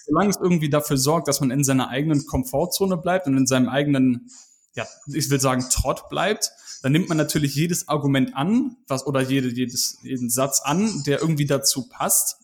Solange 0.06 0.30
es 0.30 0.36
irgendwie 0.40 0.70
dafür 0.70 0.96
sorgt, 0.96 1.28
dass 1.28 1.40
man 1.40 1.50
in 1.50 1.64
seiner 1.64 1.88
eigenen 1.88 2.26
Komfortzone 2.26 2.96
bleibt 2.96 3.26
und 3.26 3.36
in 3.36 3.46
seinem 3.46 3.68
eigenen, 3.68 4.30
ja, 4.74 4.86
ich 5.06 5.30
will 5.30 5.40
sagen, 5.40 5.66
Trott 5.70 6.08
bleibt, 6.08 6.52
dann 6.82 6.92
nimmt 6.92 7.08
man 7.08 7.18
natürlich 7.18 7.54
jedes 7.54 7.88
Argument 7.88 8.34
an, 8.34 8.76
was 8.88 9.06
oder 9.06 9.20
jede, 9.20 9.48
jedes, 9.48 9.98
jeden 10.02 10.30
Satz 10.30 10.60
an, 10.60 11.02
der 11.04 11.20
irgendwie 11.20 11.46
dazu 11.46 11.88
passt 11.88 12.36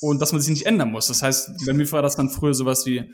und 0.00 0.20
dass 0.20 0.32
man 0.32 0.40
sich 0.40 0.50
nicht 0.50 0.66
ändern 0.66 0.90
muss. 0.90 1.06
Das 1.06 1.22
heißt, 1.22 1.66
bei 1.66 1.72
mir 1.72 1.90
war 1.92 2.02
das 2.02 2.16
dann 2.16 2.30
früher 2.30 2.54
sowas 2.54 2.86
wie, 2.86 3.12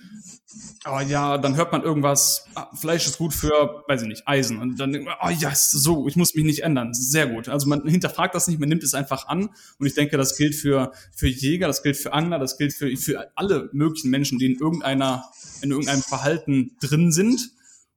oh 0.87 1.01
ja, 1.01 1.39
dann 1.39 1.57
hört 1.57 1.73
man 1.73 1.83
irgendwas, 1.83 2.47
ah, 2.55 2.69
Fleisch 2.75 3.07
ist 3.07 3.19
gut 3.19 3.33
für, 3.33 3.85
weiß 3.89 4.03
ich 4.03 4.09
nicht, 4.09 4.29
Eisen. 4.29 4.59
Und 4.59 4.79
dann 4.79 4.93
denkt 4.93 5.07
man, 5.07 5.17
oh 5.23 5.31
ja, 5.31 5.51
yes, 5.51 5.71
so, 5.71 6.07
ich 6.09 6.17
muss 6.17 6.35
mich 6.35 6.45
nicht 6.45 6.63
ändern. 6.63 6.93
Sehr 6.95 7.27
gut. 7.27 7.49
Also 7.49 7.69
man 7.69 7.87
hinterfragt 7.87 8.35
das 8.35 8.49
nicht, 8.49 8.61
man 8.61 8.69
nimmt 8.69 8.83
es 8.83 8.95
einfach 8.95 9.29
an. 9.29 9.51
Und 9.79 9.87
ich 9.87 9.95
denke, 9.95 10.17
das 10.17 10.37
gilt 10.37 10.55
für, 10.55 10.93
für 11.15 11.29
Jäger, 11.29 11.67
das 11.67 11.83
gilt 11.83 11.97
für 11.97 12.13
Angler, 12.13 12.39
das 12.39 12.59
gilt 12.59 12.75
für, 12.75 12.95
für 12.97 13.31
alle 13.37 13.71
möglichen 13.73 14.11
Menschen, 14.11 14.39
die 14.39 14.47
in 14.47 14.59
irgendeiner, 14.59 15.25
in 15.63 15.71
irgendeinem 15.71 16.03
Verhalten 16.03 16.77
drin 16.81 17.13
sind 17.13 17.51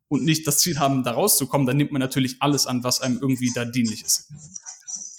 und 0.08 0.24
nicht 0.24 0.48
das 0.48 0.60
Ziel 0.60 0.80
haben, 0.80 1.04
da 1.04 1.12
rauszukommen, 1.12 1.68
dann 1.68 1.78
nimmt 1.78 1.92
man 1.92 2.00
natürlich 2.00 2.38
alles 2.40 2.68
an, 2.68 2.84
was 2.84 3.02
einem 3.02 3.20
irgendwie 3.22 3.52
da 3.54 3.66
dienlich 3.66 4.04
ist. 4.04 4.32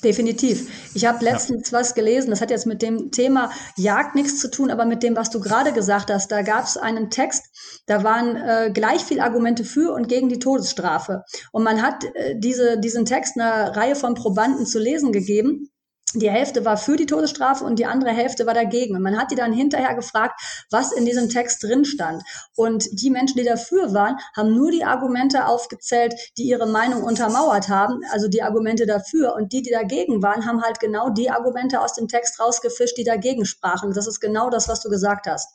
Definitiv. 0.05 0.71
Ich 0.95 1.07
habe 1.07 1.25
letztens 1.25 1.73
ja. 1.73 1.79
was 1.79 1.95
gelesen, 1.95 2.31
das 2.31 2.41
hat 2.41 2.51
jetzt 2.51 2.67
mit 2.67 2.83
dem 2.83 3.11
Thema 3.11 3.51
Jagd 3.77 4.15
nichts 4.15 4.39
zu 4.39 4.49
tun, 4.49 4.71
aber 4.71 4.85
mit 4.85 5.03
dem, 5.03 5.17
was 5.17 5.31
du 5.31 5.41
gerade 5.41 5.73
gesagt 5.73 6.13
hast. 6.13 6.31
Da 6.31 6.43
gab 6.43 6.65
es 6.65 6.77
einen 6.77 7.11
Text, 7.11 7.47
da 7.87 8.05
waren 8.05 8.37
äh, 8.37 8.71
gleich 8.73 9.03
viel 9.03 9.19
Argumente 9.19 9.65
für 9.65 9.93
und 9.93 10.09
gegen 10.09 10.29
die 10.29 10.39
Todesstrafe. 10.39 11.25
Und 11.51 11.65
man 11.65 11.83
hat 11.83 12.05
äh, 12.15 12.37
diese, 12.39 12.79
diesen 12.79 13.07
Text 13.07 13.37
einer 13.37 13.77
Reihe 13.77 13.97
von 13.97 14.15
Probanden 14.15 14.67
zu 14.67 14.79
lesen 14.79 15.11
gegeben 15.11 15.69
die 16.15 16.31
Hälfte 16.31 16.65
war 16.65 16.77
für 16.77 16.97
die 16.97 17.07
Todesstrafe 17.07 17.65
und 17.65 17.79
die 17.79 17.87
andere 17.87 18.11
Hälfte 18.11 18.47
war 18.47 18.55
dagegen. 18.55 18.97
Und 18.97 19.03
man 19.03 19.19
hat 19.19 19.31
die 19.31 19.37
dann 19.37 19.53
hinterher 19.53 19.95
gefragt, 19.95 20.41
was 20.71 20.93
in 20.93 21.05
diesem 21.05 21.29
Text 21.29 21.63
drin 21.63 21.85
stand. 21.85 22.23
Und 22.55 22.87
die 22.93 23.11
Menschen, 23.11 23.37
die 23.37 23.45
dafür 23.45 23.93
waren, 23.95 24.17
haben 24.37 24.55
nur 24.55 24.71
die 24.71 24.85
Argumente 24.85 25.47
aufgezählt, 25.47 26.15
die 26.37 26.45
ihre 26.45 26.67
Meinung 26.67 27.03
untermauert 27.03 27.69
haben, 27.69 28.01
also 28.11 28.29
die 28.29 28.43
Argumente 28.43 28.87
dafür. 28.87 29.35
Und 29.35 29.53
die, 29.53 29.63
die 29.63 29.71
dagegen 29.71 30.23
waren, 30.23 30.47
haben 30.47 30.63
halt 30.63 30.81
genau 30.81 31.11
die 31.11 31.31
Argumente 31.31 31.81
aus 31.81 31.95
dem 31.95 32.09
Text 32.09 32.41
rausgefischt, 32.41 32.97
die 32.97 33.05
dagegen 33.05 33.45
sprachen. 33.45 33.93
Das 33.93 34.07
ist 34.07 34.21
genau 34.21 34.51
das, 34.51 34.69
was 34.69 34.81
du 34.81 34.89
gesagt 34.89 35.27
hast. 35.27 35.49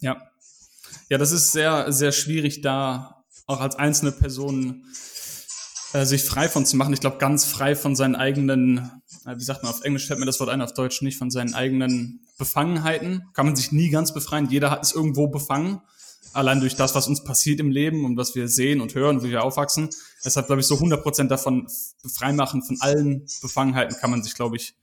Ja. 0.00 0.16
Ja, 1.08 1.18
das 1.18 1.32
ist 1.32 1.52
sehr, 1.52 1.92
sehr 1.92 2.12
schwierig, 2.12 2.62
da 2.62 3.24
auch 3.46 3.60
als 3.60 3.76
einzelne 3.76 4.12
Person 4.12 4.84
äh, 5.94 6.04
sich 6.04 6.24
frei 6.24 6.48
von 6.48 6.66
zu 6.66 6.76
machen. 6.76 6.92
Ich 6.92 7.00
glaube, 7.00 7.18
ganz 7.18 7.44
frei 7.44 7.76
von 7.76 7.94
seinen 7.94 8.16
eigenen, 8.16 8.90
äh, 9.26 9.36
wie 9.36 9.44
sagt 9.44 9.62
man, 9.62 9.72
auf 9.72 9.82
Englisch 9.82 10.08
fällt 10.08 10.18
mir 10.18 10.26
das 10.26 10.40
Wort 10.40 10.50
ein, 10.50 10.60
auf 10.60 10.74
Deutsch 10.74 11.02
nicht, 11.02 11.16
von 11.16 11.30
seinen 11.30 11.54
eigenen 11.54 12.26
Befangenheiten. 12.36 13.28
Kann 13.32 13.46
man 13.46 13.54
sich 13.54 13.70
nie 13.70 13.90
ganz 13.90 14.12
befreien. 14.12 14.50
Jeder 14.50 14.80
es 14.82 14.92
irgendwo 14.92 15.28
befangen. 15.28 15.80
Allein 16.32 16.58
durch 16.58 16.74
das, 16.74 16.96
was 16.96 17.06
uns 17.06 17.22
passiert 17.22 17.60
im 17.60 17.70
Leben 17.70 18.04
und 18.04 18.16
was 18.16 18.34
wir 18.34 18.48
sehen 18.48 18.80
und 18.80 18.96
hören, 18.96 19.22
wie 19.22 19.30
wir 19.30 19.44
aufwachsen. 19.44 19.88
Deshalb, 20.24 20.46
glaube 20.46 20.60
ich, 20.60 20.66
so 20.66 20.74
100 20.74 21.00
Prozent 21.00 21.30
davon 21.30 21.68
freimachen 22.12 22.64
von 22.64 22.76
allen 22.80 23.28
Befangenheiten 23.40 23.96
kann 23.96 24.10
man 24.10 24.24
sich, 24.24 24.34
glaube 24.34 24.56
ich, 24.56 24.74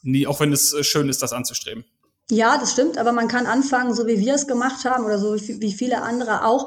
nie, 0.00 0.26
auch 0.26 0.40
wenn 0.40 0.54
es 0.54 0.72
äh, 0.72 0.82
schön 0.82 1.10
ist, 1.10 1.20
das 1.20 1.34
anzustreben. 1.34 1.84
Ja, 2.30 2.58
das 2.58 2.72
stimmt, 2.72 2.98
aber 2.98 3.12
man 3.12 3.28
kann 3.28 3.46
anfangen, 3.46 3.94
so 3.94 4.06
wie 4.06 4.18
wir 4.18 4.34
es 4.34 4.48
gemacht 4.48 4.84
haben 4.84 5.04
oder 5.04 5.18
so 5.18 5.36
wie 5.36 5.72
viele 5.72 6.02
andere 6.02 6.44
auch, 6.44 6.66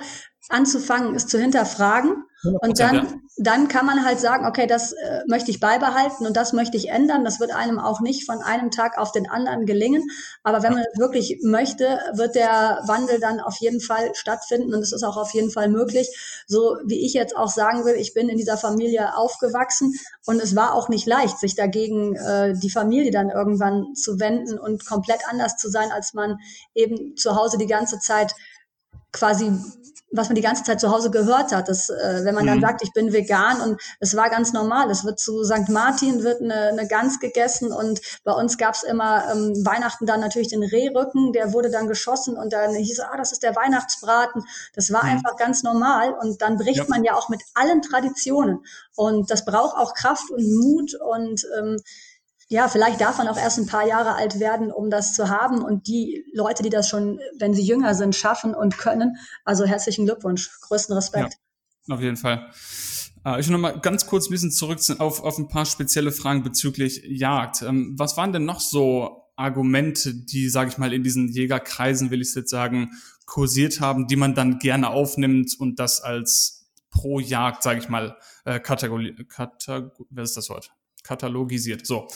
anzufangen, 0.49 1.15
es 1.15 1.27
zu 1.27 1.39
hinterfragen. 1.39 2.25
Und 2.61 2.79
dann, 2.79 2.95
ja. 2.95 3.07
dann 3.37 3.67
kann 3.67 3.85
man 3.85 4.05
halt 4.05 4.19
sagen, 4.19 4.45
okay, 4.45 4.65
das 4.65 4.93
äh, 4.93 5.21
möchte 5.27 5.51
ich 5.51 5.59
beibehalten 5.59 6.25
und 6.25 6.37
das 6.37 6.53
möchte 6.53 6.77
ich 6.77 6.87
ändern. 6.87 7.25
Das 7.25 7.41
wird 7.41 7.53
einem 7.53 7.79
auch 7.79 7.99
nicht 7.99 8.25
von 8.25 8.41
einem 8.41 8.71
Tag 8.71 8.97
auf 8.97 9.11
den 9.11 9.29
anderen 9.29 9.65
gelingen. 9.65 10.09
Aber 10.43 10.63
wenn 10.63 10.71
man 10.71 10.85
es 10.89 10.97
wirklich 10.97 11.39
möchte, 11.43 11.99
wird 12.13 12.35
der 12.35 12.81
Wandel 12.87 13.19
dann 13.19 13.41
auf 13.41 13.57
jeden 13.57 13.81
Fall 13.81 14.15
stattfinden 14.15 14.73
und 14.73 14.81
es 14.81 14.93
ist 14.93 15.03
auch 15.03 15.17
auf 15.17 15.33
jeden 15.33 15.51
Fall 15.51 15.67
möglich. 15.67 16.07
So 16.47 16.77
wie 16.85 17.05
ich 17.05 17.13
jetzt 17.13 17.35
auch 17.35 17.49
sagen 17.49 17.83
will, 17.83 17.95
ich 17.95 18.13
bin 18.13 18.29
in 18.29 18.37
dieser 18.37 18.57
Familie 18.57 19.17
aufgewachsen 19.17 19.93
und 20.25 20.41
es 20.41 20.55
war 20.55 20.73
auch 20.73 20.87
nicht 20.87 21.05
leicht, 21.05 21.39
sich 21.39 21.55
dagegen 21.55 22.15
äh, 22.15 22.53
die 22.57 22.69
Familie 22.69 23.11
dann 23.11 23.29
irgendwann 23.29 23.95
zu 23.95 24.17
wenden 24.17 24.57
und 24.57 24.85
komplett 24.85 25.27
anders 25.29 25.57
zu 25.57 25.69
sein, 25.69 25.91
als 25.91 26.13
man 26.13 26.37
eben 26.73 27.17
zu 27.17 27.35
Hause 27.35 27.57
die 27.57 27.67
ganze 27.67 27.99
Zeit 27.99 28.33
quasi 29.11 29.51
was 30.11 30.29
man 30.29 30.35
die 30.35 30.41
ganze 30.41 30.63
Zeit 30.63 30.79
zu 30.79 30.91
Hause 30.91 31.11
gehört 31.11 31.51
hat. 31.51 31.67
dass 31.67 31.89
äh, 31.89 32.21
wenn 32.23 32.35
man 32.35 32.45
dann 32.45 32.57
mhm. 32.57 32.61
sagt, 32.61 32.81
ich 32.83 32.93
bin 32.93 33.13
vegan 33.13 33.61
und 33.61 33.81
es 33.99 34.15
war 34.15 34.29
ganz 34.29 34.53
normal. 34.53 34.89
Es 34.89 35.05
wird 35.05 35.19
zu 35.19 35.43
St. 35.43 35.69
Martin 35.69 36.23
wird 36.23 36.41
eine, 36.41 36.69
eine 36.69 36.87
Gans 36.87 37.19
gegessen 37.19 37.71
und 37.71 38.01
bei 38.23 38.31
uns 38.31 38.57
gab's 38.57 38.83
immer 38.83 39.31
ähm, 39.31 39.65
Weihnachten 39.65 40.05
dann 40.05 40.19
natürlich 40.19 40.49
den 40.49 40.63
Rehrücken, 40.63 41.33
der 41.33 41.53
wurde 41.53 41.69
dann 41.69 41.87
geschossen 41.87 42.37
und 42.37 42.53
dann 42.53 42.75
hieß, 42.75 42.99
ah, 43.01 43.17
das 43.17 43.31
ist 43.31 43.43
der 43.43 43.55
Weihnachtsbraten. 43.55 44.43
Das 44.73 44.91
war 44.91 45.03
mhm. 45.03 45.11
einfach 45.11 45.35
ganz 45.37 45.63
normal 45.63 46.13
und 46.13 46.41
dann 46.41 46.57
bricht 46.57 46.77
ja. 46.77 46.85
man 46.87 47.03
ja 47.03 47.15
auch 47.15 47.29
mit 47.29 47.41
allen 47.53 47.81
Traditionen 47.81 48.63
und 48.95 49.29
das 49.31 49.45
braucht 49.45 49.77
auch 49.77 49.93
Kraft 49.93 50.29
und 50.31 50.43
Mut 50.55 50.95
und 50.95 51.45
ähm, 51.57 51.77
ja, 52.49 52.67
vielleicht 52.67 52.99
darf 52.99 53.19
man 53.19 53.27
auch 53.27 53.37
erst 53.37 53.59
ein 53.59 53.67
paar 53.67 53.87
Jahre 53.87 54.15
alt 54.15 54.39
werden, 54.39 54.71
um 54.71 54.89
das 54.89 55.13
zu 55.13 55.29
haben. 55.29 55.61
Und 55.61 55.87
die 55.87 56.25
Leute, 56.33 56.63
die 56.63 56.71
das 56.71 56.89
schon, 56.89 57.19
wenn 57.37 57.53
sie 57.53 57.61
jünger 57.61 57.93
sind, 57.93 58.15
schaffen 58.15 58.55
und 58.55 58.77
können, 58.77 59.17
also 59.45 59.65
herzlichen 59.65 60.05
Glückwunsch, 60.05 60.49
größten 60.61 60.95
Respekt. 60.95 61.35
Ja, 61.87 61.95
auf 61.95 62.01
jeden 62.01 62.17
Fall. 62.17 62.49
Äh, 63.23 63.39
ich 63.39 63.47
will 63.47 63.53
noch 63.53 63.61
mal 63.61 63.79
ganz 63.79 64.07
kurz 64.07 64.27
ein 64.27 64.31
bisschen 64.31 64.51
zurück 64.51 64.79
auf, 64.97 65.21
auf 65.21 65.37
ein 65.37 65.47
paar 65.47 65.65
spezielle 65.65 66.11
Fragen 66.11 66.41
bezüglich 66.41 67.03
Jagd. 67.05 67.61
Ähm, 67.61 67.93
was 67.97 68.17
waren 68.17 68.33
denn 68.33 68.45
noch 68.45 68.59
so 68.59 69.29
Argumente, 69.35 70.15
die, 70.15 70.49
sage 70.49 70.71
ich 70.71 70.79
mal, 70.79 70.91
in 70.91 71.03
diesen 71.03 71.29
Jägerkreisen, 71.29 72.09
will 72.09 72.21
ich 72.21 72.33
jetzt 72.33 72.49
sagen, 72.49 72.89
kursiert 73.25 73.79
haben, 73.79 74.07
die 74.07 74.15
man 74.15 74.33
dann 74.33 74.57
gerne 74.57 74.89
aufnimmt 74.89 75.55
und 75.59 75.79
das 75.79 76.01
als 76.01 76.71
pro 76.89 77.19
Jagd, 77.19 77.61
sage 77.61 77.79
ich 77.79 77.89
mal, 77.89 78.17
äh, 78.43 78.59
Kategorie, 78.59 79.15
Kategor 79.25 79.91
was 80.09 80.29
ist 80.29 80.37
das 80.37 80.49
Wort? 80.49 80.71
Katalogisiert. 81.09 81.85
So. 81.87 82.07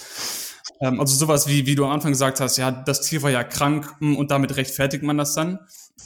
Ähm, 0.79 0.99
also 0.99 1.15
sowas 1.15 1.47
wie, 1.47 1.65
wie 1.65 1.75
du 1.75 1.83
am 1.83 1.91
Anfang 1.91 2.11
gesagt 2.11 2.39
hast, 2.39 2.57
ja, 2.57 2.71
das 2.71 3.01
Tier 3.01 3.21
war 3.23 3.31
ja 3.31 3.43
krank 3.43 3.91
hm, 3.99 4.15
und 4.15 4.31
damit 4.31 4.55
rechtfertigt 4.55 5.03
man 5.03 5.17
das 5.17 5.33
dann. 5.33 5.59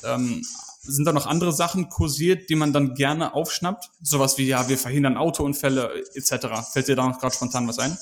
Ähm, 0.04 0.42
sind 0.82 1.06
da 1.06 1.12
noch 1.12 1.28
andere 1.28 1.52
Sachen 1.52 1.90
kursiert, 1.90 2.50
die 2.50 2.56
man 2.56 2.72
dann 2.72 2.94
gerne 2.94 3.34
aufschnappt? 3.34 3.90
Sowas 4.02 4.38
wie, 4.38 4.48
ja, 4.48 4.70
wir 4.70 4.78
verhindern 4.78 5.18
Autounfälle 5.18 5.92
etc. 6.14 6.48
Fällt 6.72 6.88
dir 6.88 6.96
da 6.96 7.08
noch 7.08 7.20
gerade 7.20 7.36
spontan 7.36 7.68
was 7.68 7.78
ein? 7.78 7.98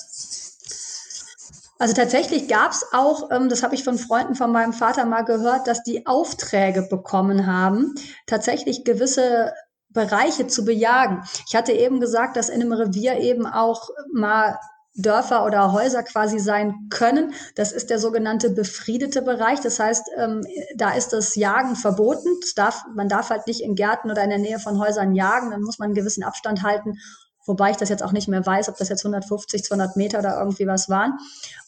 Also 1.78 1.92
tatsächlich 1.94 2.48
gab 2.48 2.70
es 2.70 2.86
auch, 2.92 3.30
ähm, 3.32 3.48
das 3.48 3.62
habe 3.62 3.74
ich 3.74 3.82
von 3.82 3.98
Freunden 3.98 4.36
von 4.36 4.52
meinem 4.52 4.72
Vater 4.72 5.04
mal 5.04 5.24
gehört, 5.24 5.66
dass 5.66 5.82
die 5.82 6.06
Aufträge 6.06 6.82
bekommen 6.82 7.46
haben, 7.46 7.94
tatsächlich 8.26 8.84
gewisse 8.84 9.52
Bereiche 9.90 10.46
zu 10.46 10.64
bejagen. 10.64 11.24
Ich 11.48 11.56
hatte 11.56 11.72
eben 11.72 12.00
gesagt, 12.00 12.36
dass 12.36 12.48
in 12.48 12.62
einem 12.62 12.72
Revier 12.72 13.18
eben 13.18 13.46
auch 13.46 13.90
mal 14.12 14.58
Dörfer 14.96 15.44
oder 15.44 15.72
Häuser 15.72 16.02
quasi 16.02 16.38
sein 16.38 16.88
können. 16.90 17.34
Das 17.54 17.72
ist 17.72 17.90
der 17.90 17.98
sogenannte 17.98 18.50
befriedete 18.50 19.22
Bereich. 19.22 19.60
Das 19.60 19.78
heißt, 19.78 20.10
ähm, 20.16 20.42
da 20.76 20.92
ist 20.92 21.12
das 21.12 21.34
Jagen 21.36 21.76
verboten. 21.76 22.28
Das 22.40 22.54
darf, 22.54 22.84
man 22.94 23.08
darf 23.08 23.30
halt 23.30 23.46
nicht 23.46 23.60
in 23.60 23.74
Gärten 23.74 24.10
oder 24.10 24.24
in 24.24 24.30
der 24.30 24.38
Nähe 24.38 24.58
von 24.58 24.78
Häusern 24.78 25.14
jagen. 25.14 25.50
Dann 25.50 25.62
muss 25.62 25.78
man 25.78 25.86
einen 25.86 25.94
gewissen 25.94 26.24
Abstand 26.24 26.62
halten. 26.62 26.98
Wobei 27.44 27.70
ich 27.70 27.76
das 27.76 27.90
jetzt 27.90 28.02
auch 28.02 28.12
nicht 28.12 28.28
mehr 28.28 28.44
weiß, 28.44 28.68
ob 28.68 28.76
das 28.76 28.88
jetzt 28.88 29.04
150, 29.04 29.64
200 29.64 29.96
Meter 29.96 30.18
oder 30.18 30.38
irgendwie 30.38 30.66
was 30.66 30.88
waren. 30.88 31.18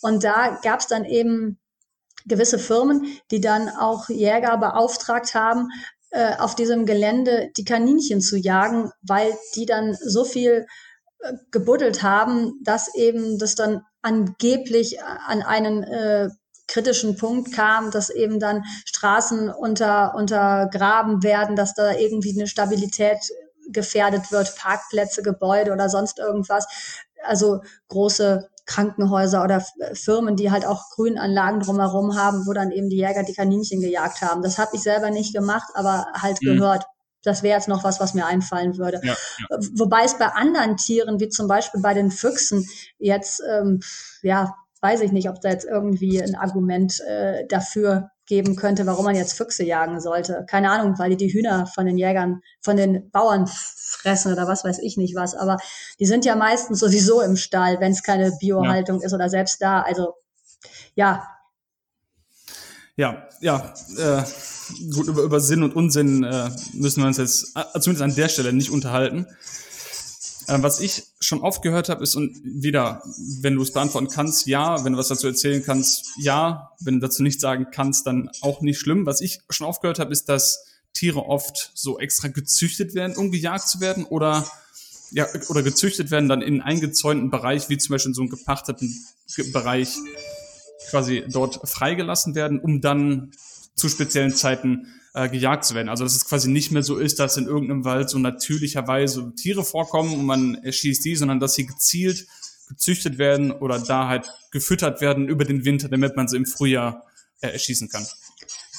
Und 0.01 0.25
da 0.25 0.59
gab 0.63 0.81
es 0.81 0.87
dann 0.87 1.05
eben 1.05 1.59
gewisse 2.27 2.59
Firmen, 2.59 3.07
die 3.31 3.41
dann 3.41 3.69
auch 3.69 4.09
Jäger 4.09 4.57
beauftragt 4.59 5.35
haben, 5.35 5.69
äh, 6.11 6.37
auf 6.39 6.55
diesem 6.55 6.87
Gelände 6.87 7.51
die 7.57 7.65
Kaninchen 7.65 8.21
zu 8.21 8.37
jagen, 8.37 8.91
weil 9.03 9.35
die 9.55 9.67
dann 9.67 9.95
so 9.95 10.25
viel 10.25 10.67
gebuddelt 11.51 12.03
haben, 12.03 12.61
dass 12.63 12.95
eben 12.95 13.39
das 13.39 13.55
dann 13.55 13.83
angeblich 14.03 15.03
an 15.03 15.43
einen 15.43 15.83
äh, 15.83 16.29
kritischen 16.69 17.17
Punkt 17.17 17.53
kam, 17.53 17.91
dass 17.91 18.11
eben 18.11 18.39
dann 18.39 18.65
Straßen 18.85 19.51
unter, 19.51 20.15
untergraben 20.15 21.23
werden, 21.23 21.57
dass 21.57 21.75
da 21.75 21.93
irgendwie 21.93 22.39
eine 22.39 22.47
Stabilität 22.47 23.19
gefährdet 23.71 24.31
wird, 24.31 24.55
Parkplätze, 24.57 25.23
Gebäude 25.23 25.73
oder 25.73 25.89
sonst 25.89 26.19
irgendwas. 26.19 26.67
Also 27.25 27.63
große 27.89 28.49
Krankenhäuser 28.67 29.43
oder 29.43 29.65
Firmen, 29.95 30.37
die 30.37 30.51
halt 30.51 30.67
auch 30.67 30.91
Grünanlagen 30.95 31.61
drumherum 31.61 32.17
haben, 32.17 32.47
wo 32.47 32.53
dann 32.53 32.71
eben 32.71 32.91
die 32.91 32.99
Jäger 32.99 33.23
die 33.23 33.35
Kaninchen 33.35 33.81
gejagt 33.81 34.21
haben. 34.21 34.43
Das 34.43 34.59
habe 34.59 34.71
ich 34.75 34.83
selber 34.83 35.11
nicht 35.11 35.35
gemacht, 35.35 35.71
aber 35.75 36.07
halt 36.13 36.41
mhm. 36.43 36.59
gehört. 36.59 36.85
Das 37.29 37.43
wäre 37.43 37.57
jetzt 37.57 37.69
noch 37.69 37.85
was, 37.85 38.01
was 38.01 38.15
mir 38.15 38.27
einfallen 38.27 38.79
würde. 38.79 39.01
Ja, 39.03 39.15
ja. 39.51 39.59
Wobei 39.75 40.05
es 40.05 40.19
bei 40.19 40.27
anderen 40.27 40.77
Tieren, 40.77 41.21
wie 41.21 41.29
zum 41.29 41.47
Beispiel 41.49 41.81
bei 41.81 41.95
den 41.95 42.11
Füchsen, 42.11 42.67
jetzt, 42.99 43.43
ähm, 43.49 43.81
ja, 44.23 44.55
weiß 44.81 45.01
ich 45.01 45.13
nicht, 45.13 45.29
ob 45.29 45.41
da 45.41 45.51
jetzt 45.51 45.65
irgendwie 45.65 46.23
ein 46.23 46.35
Argument 46.35 47.01
äh, 47.01 47.47
dafür 47.47 48.11
geben 48.27 48.57
könnte, 48.57 48.87
warum 48.87 49.07
man 49.07 49.17
jetzt 49.17 49.33
Füchse 49.33 49.65
jagen 49.65 50.01
sollte. 50.01 50.45
Keine 50.49 50.71
Ahnung, 50.71 50.99
weil 50.99 51.11
die 51.11 51.17
die 51.17 51.33
Hühner 51.33 51.67
von 51.67 51.87
den 51.87 51.97
Jägern, 51.97 52.43
von 52.61 52.77
den 52.77 53.11
Bauern 53.11 53.47
fressen 53.47 54.33
oder 54.33 54.47
was 54.47 54.65
weiß 54.65 54.79
ich 54.81 54.97
nicht 54.97 55.17
was. 55.17 55.35
Aber 55.35 55.57
die 55.99 56.07
sind 56.07 56.25
ja 56.25 56.37
meistens 56.37 56.79
sowieso 56.79 57.23
im 57.23 57.37
Stall, 57.37 57.81
wenn 57.81 57.93
es 57.93 58.03
keine 58.03 58.33
Biohaltung 58.39 59.01
ja. 59.01 59.07
ist 59.07 59.15
oder 59.15 59.31
selbst 59.31 59.63
da. 59.63 59.81
Also 59.81 60.15
ja. 60.95 61.27
Ja, 62.99 63.29
ja. 63.41 63.75
Äh, 63.97 64.25
gut, 64.93 65.07
über, 65.07 65.23
über 65.23 65.41
Sinn 65.41 65.63
und 65.63 65.77
Unsinn 65.77 66.25
äh, 66.25 66.51
müssen 66.73 67.01
wir 67.01 67.07
uns 67.07 67.17
jetzt 67.17 67.53
äh, 67.55 67.79
zumindest 67.79 68.03
an 68.03 68.17
der 68.17 68.29
Stelle 68.29 68.53
nicht 68.53 68.71
unterhalten. 68.71 69.27
Äh, 70.49 70.61
was 70.63 70.81
ich 70.81 71.05
schon 71.21 71.41
oft 71.41 71.63
gehört 71.63 71.91
habe, 71.91 72.03
ist 72.03 72.17
und 72.17 72.37
wieder, 72.43 73.01
wenn 73.41 73.55
du 73.55 73.63
es 73.63 73.73
beantworten 73.73 74.09
kannst, 74.09 74.49
ja, 74.49 74.85
wenn 74.85 74.95
du 74.95 74.99
was 74.99 75.07
dazu 75.07 75.29
erzählen 75.29 75.63
kannst, 75.65 76.07
ja, 76.19 76.73
wenn 76.81 76.95
du 76.95 77.07
dazu 77.07 77.23
nichts 77.23 77.41
sagen 77.41 77.69
kannst, 77.71 78.05
dann 78.09 78.31
auch 78.41 78.63
nicht 78.63 78.81
schlimm. 78.81 79.07
Was 79.07 79.21
ich 79.21 79.39
schon 79.49 79.69
oft 79.69 79.81
gehört 79.81 80.01
habe, 80.01 80.11
ist, 80.11 80.29
dass 80.29 80.65
Tiere 80.93 81.25
oft 81.25 81.71
so 81.75 82.01
extra 82.01 82.27
gezüchtet 82.27 82.97
werden, 82.97 83.17
um 83.17 83.31
gejagt 83.31 83.69
zu 83.69 83.81
werden 83.81 84.07
oder 84.07 84.45
ja, 85.13 85.27
oder 85.49 85.63
gezüchtet 85.63 86.11
werden 86.11 86.29
dann 86.29 86.43
in 86.43 86.55
einen 86.55 86.63
eingezäunten 86.63 87.31
Bereich, 87.31 87.69
wie 87.69 87.79
zum 87.79 87.95
Beispiel 87.95 88.11
in 88.11 88.15
so 88.15 88.23
einem 88.23 88.31
gepachteten 88.31 88.93
Bereich 89.53 89.97
quasi 90.91 91.25
dort 91.29 91.69
freigelassen 91.69 92.35
werden, 92.35 92.61
um 92.61 92.81
dann 92.81 93.33
zu 93.75 93.89
speziellen 93.89 94.35
Zeiten 94.35 94.87
äh, 95.15 95.29
gejagt 95.29 95.65
zu 95.65 95.75
werden. 95.75 95.89
Also 95.89 96.05
dass 96.05 96.15
es 96.15 96.27
quasi 96.27 96.51
nicht 96.51 96.71
mehr 96.71 96.83
so 96.83 96.99
ist, 96.99 97.19
dass 97.19 97.37
in 97.37 97.47
irgendeinem 97.47 97.85
Wald 97.85 98.11
so 98.11 98.19
natürlicherweise 98.19 99.33
Tiere 99.35 99.65
vorkommen 99.65 100.15
und 100.15 100.25
man 100.25 100.55
erschießt 100.57 101.05
die, 101.05 101.17
sondern 101.17 101.41
dass 101.41 101.55
sie 101.55 101.67
gezielt 101.67 102.27
gezüchtet 102.69 103.19
werden 103.19 103.51
oder 103.51 103.79
da 103.79 104.09
halt 104.09 104.31
gefüttert 104.51 105.01
werden 105.01 105.27
über 105.27 105.45
den 105.45 105.65
Winter, 105.65 105.89
damit 105.89 106.17
man 106.17 106.29
sie 106.29 106.37
im 106.37 106.47
Frühjahr 106.47 107.07
äh, 107.41 107.49
erschießen 107.49 107.89
kann. 107.89 108.07